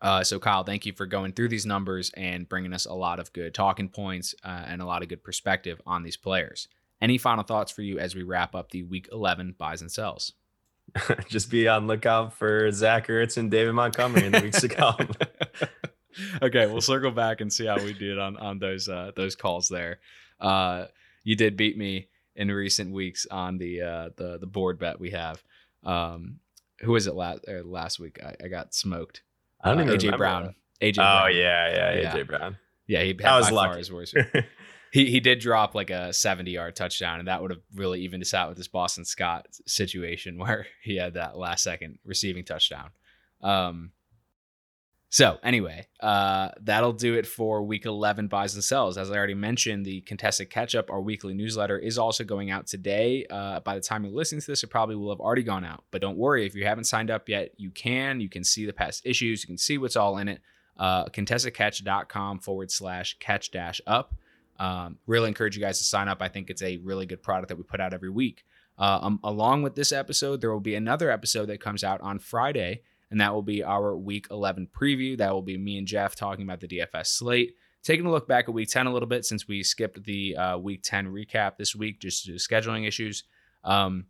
Uh, 0.02 0.24
so, 0.24 0.38
Kyle, 0.38 0.64
thank 0.64 0.86
you 0.86 0.92
for 0.92 1.06
going 1.06 1.32
through 1.32 1.48
these 1.48 1.66
numbers 1.66 2.10
and 2.16 2.48
bringing 2.48 2.72
us 2.72 2.86
a 2.86 2.94
lot 2.94 3.20
of 3.20 3.32
good 3.32 3.54
talking 3.54 3.88
points 3.88 4.34
uh, 4.44 4.64
and 4.66 4.80
a 4.80 4.86
lot 4.86 5.02
of 5.02 5.08
good 5.08 5.22
perspective 5.22 5.80
on 5.86 6.02
these 6.02 6.16
players. 6.16 6.68
Any 7.02 7.18
final 7.18 7.44
thoughts 7.44 7.72
for 7.72 7.82
you 7.82 7.98
as 7.98 8.14
we 8.14 8.22
wrap 8.22 8.54
up 8.54 8.70
the 8.70 8.82
Week 8.82 9.08
11 9.12 9.56
buys 9.58 9.80
and 9.80 9.90
sells? 9.90 10.32
Just 11.28 11.50
be 11.50 11.68
on 11.68 11.86
lookout 11.86 12.32
for 12.34 12.70
Zach 12.72 13.08
Ertz 13.08 13.36
and 13.36 13.50
David 13.50 13.74
Montgomery 13.74 14.26
in 14.26 14.32
the 14.32 14.40
weeks 14.40 14.60
to 14.60 14.68
come. 14.68 15.08
okay, 16.42 16.66
we'll 16.66 16.80
circle 16.80 17.10
back 17.10 17.40
and 17.40 17.52
see 17.52 17.66
how 17.66 17.76
we 17.76 17.92
did 17.92 18.18
on 18.18 18.36
on 18.36 18.58
those 18.58 18.88
uh, 18.88 19.12
those 19.14 19.36
calls 19.36 19.68
there. 19.68 20.00
Uh, 20.40 20.86
you 21.22 21.36
did 21.36 21.56
beat 21.56 21.76
me 21.76 22.08
in 22.34 22.50
recent 22.50 22.92
weeks 22.92 23.26
on 23.30 23.58
the 23.58 23.82
uh, 23.82 24.10
the 24.16 24.38
the 24.38 24.46
board 24.46 24.78
bet 24.78 25.00
we 25.00 25.10
have. 25.10 25.42
Um, 25.84 26.40
who 26.80 26.92
was 26.92 27.06
it 27.06 27.14
last 27.14 27.44
uh, 27.48 27.62
last 27.64 27.98
week? 27.98 28.18
I, 28.22 28.44
I, 28.44 28.48
got 28.48 28.74
smoked. 28.74 29.22
I 29.62 29.74
don't 29.74 29.88
uh, 29.88 29.92
AJ 29.92 30.16
Brown. 30.16 30.54
AJ. 30.80 30.98
Oh 30.98 31.24
Brown. 31.24 31.36
yeah, 31.36 31.68
yeah, 31.68 32.10
AJ 32.10 32.16
yeah. 32.16 32.22
Brown. 32.22 32.58
Yeah, 32.86 33.02
he 33.02 33.08
had 33.08 33.18
that 33.18 33.36
was 33.36 33.50
lucky. 33.50 33.68
far 33.68 33.78
his 33.78 33.92
worst. 33.92 34.16
he 34.92 35.06
he 35.10 35.20
did 35.20 35.38
drop 35.38 35.74
like 35.74 35.90
a 35.90 36.12
70 36.12 36.50
yard 36.50 36.76
touchdown, 36.76 37.18
and 37.18 37.28
that 37.28 37.40
would 37.42 37.50
have 37.50 37.60
really 37.74 38.00
evened 38.00 38.22
us 38.22 38.34
out 38.34 38.48
with 38.48 38.58
this 38.58 38.68
Boston 38.68 39.04
Scott 39.04 39.46
situation 39.66 40.38
where 40.38 40.66
he 40.82 40.96
had 40.96 41.14
that 41.14 41.36
last 41.36 41.62
second 41.62 41.98
receiving 42.04 42.44
touchdown. 42.44 42.90
Um, 43.42 43.92
so 45.12 45.38
anyway, 45.42 45.88
uh, 45.98 46.50
that'll 46.60 46.92
do 46.92 47.14
it 47.14 47.26
for 47.26 47.64
week 47.64 47.84
11 47.84 48.28
buys 48.28 48.54
and 48.54 48.62
sells. 48.62 48.96
As 48.96 49.10
I 49.10 49.16
already 49.16 49.34
mentioned, 49.34 49.84
the 49.84 50.02
contested 50.02 50.50
catch 50.50 50.76
up, 50.76 50.88
our 50.88 51.00
weekly 51.00 51.34
newsletter, 51.34 51.76
is 51.76 51.98
also 51.98 52.22
going 52.22 52.52
out 52.52 52.68
today. 52.68 53.26
Uh, 53.28 53.58
by 53.58 53.74
the 53.74 53.80
time 53.80 54.04
you're 54.04 54.14
listening 54.14 54.40
to 54.40 54.46
this, 54.46 54.62
it 54.62 54.68
probably 54.68 54.94
will 54.94 55.10
have 55.10 55.18
already 55.18 55.42
gone 55.42 55.64
out. 55.64 55.82
But 55.90 56.00
don't 56.00 56.16
worry, 56.16 56.46
if 56.46 56.54
you 56.54 56.64
haven't 56.64 56.84
signed 56.84 57.10
up 57.10 57.28
yet, 57.28 57.50
you 57.56 57.72
can. 57.72 58.20
You 58.20 58.28
can 58.28 58.44
see 58.44 58.66
the 58.66 58.72
past 58.72 59.04
issues. 59.04 59.42
You 59.42 59.48
can 59.48 59.58
see 59.58 59.78
what's 59.78 59.96
all 59.96 60.16
in 60.16 60.28
it. 60.28 60.42
Uh, 60.76 61.06
contestedcatch.com 61.06 62.38
forward 62.38 62.70
slash 62.70 63.16
catch 63.18 63.50
dash 63.50 63.80
up. 63.88 64.14
Um, 64.60 64.98
really 65.08 65.26
encourage 65.26 65.56
you 65.56 65.62
guys 65.62 65.78
to 65.78 65.84
sign 65.84 66.06
up. 66.06 66.22
I 66.22 66.28
think 66.28 66.50
it's 66.50 66.62
a 66.62 66.76
really 66.76 67.06
good 67.06 67.20
product 67.20 67.48
that 67.48 67.56
we 67.56 67.64
put 67.64 67.80
out 67.80 67.92
every 67.92 68.10
week. 68.10 68.44
Uh, 68.78 69.00
um, 69.02 69.20
along 69.24 69.62
with 69.62 69.74
this 69.74 69.90
episode, 69.90 70.40
there 70.40 70.52
will 70.52 70.60
be 70.60 70.76
another 70.76 71.10
episode 71.10 71.46
that 71.46 71.60
comes 71.60 71.82
out 71.82 72.00
on 72.00 72.20
Friday 72.20 72.82
and 73.10 73.20
that 73.20 73.32
will 73.32 73.42
be 73.42 73.62
our 73.62 73.96
week 73.96 74.26
11 74.30 74.68
preview. 74.78 75.16
That 75.18 75.32
will 75.32 75.42
be 75.42 75.58
me 75.58 75.78
and 75.78 75.86
Jeff 75.86 76.14
talking 76.14 76.44
about 76.44 76.60
the 76.60 76.68
DFS 76.68 77.06
slate. 77.06 77.54
Taking 77.82 78.06
a 78.06 78.10
look 78.10 78.28
back 78.28 78.44
at 78.46 78.54
week 78.54 78.68
10 78.68 78.86
a 78.86 78.92
little 78.92 79.08
bit 79.08 79.24
since 79.24 79.48
we 79.48 79.62
skipped 79.62 80.04
the 80.04 80.36
uh, 80.36 80.58
week 80.58 80.82
10 80.82 81.06
recap 81.06 81.56
this 81.56 81.74
week 81.74 82.00
just 82.00 82.26
due 82.26 82.36
to 82.36 82.38
scheduling 82.38 82.86
issues. 82.86 83.24
Um, 83.64 84.06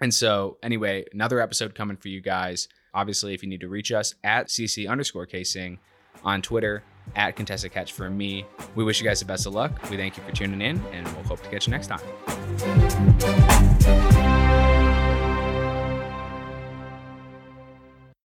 and 0.00 0.12
so, 0.12 0.58
anyway, 0.62 1.04
another 1.12 1.40
episode 1.40 1.74
coming 1.74 1.96
for 1.96 2.08
you 2.08 2.20
guys. 2.20 2.68
Obviously, 2.94 3.34
if 3.34 3.42
you 3.42 3.48
need 3.48 3.62
to 3.62 3.68
reach 3.68 3.90
us 3.92 4.14
at 4.22 4.48
CC 4.48 4.88
underscore 4.88 5.26
casing 5.26 5.78
on 6.22 6.42
Twitter, 6.42 6.84
at 7.16 7.36
Contested 7.36 7.72
Catch 7.72 7.92
for 7.92 8.10
me. 8.10 8.46
We 8.74 8.84
wish 8.84 9.00
you 9.00 9.06
guys 9.06 9.20
the 9.20 9.26
best 9.26 9.46
of 9.46 9.54
luck. 9.54 9.72
We 9.90 9.96
thank 9.96 10.16
you 10.16 10.22
for 10.22 10.32
tuning 10.32 10.60
in, 10.60 10.82
and 10.92 11.06
we'll 11.14 11.24
hope 11.24 11.42
to 11.42 11.50
catch 11.50 11.66
you 11.66 11.72
next 11.72 11.88
time. 11.88 13.57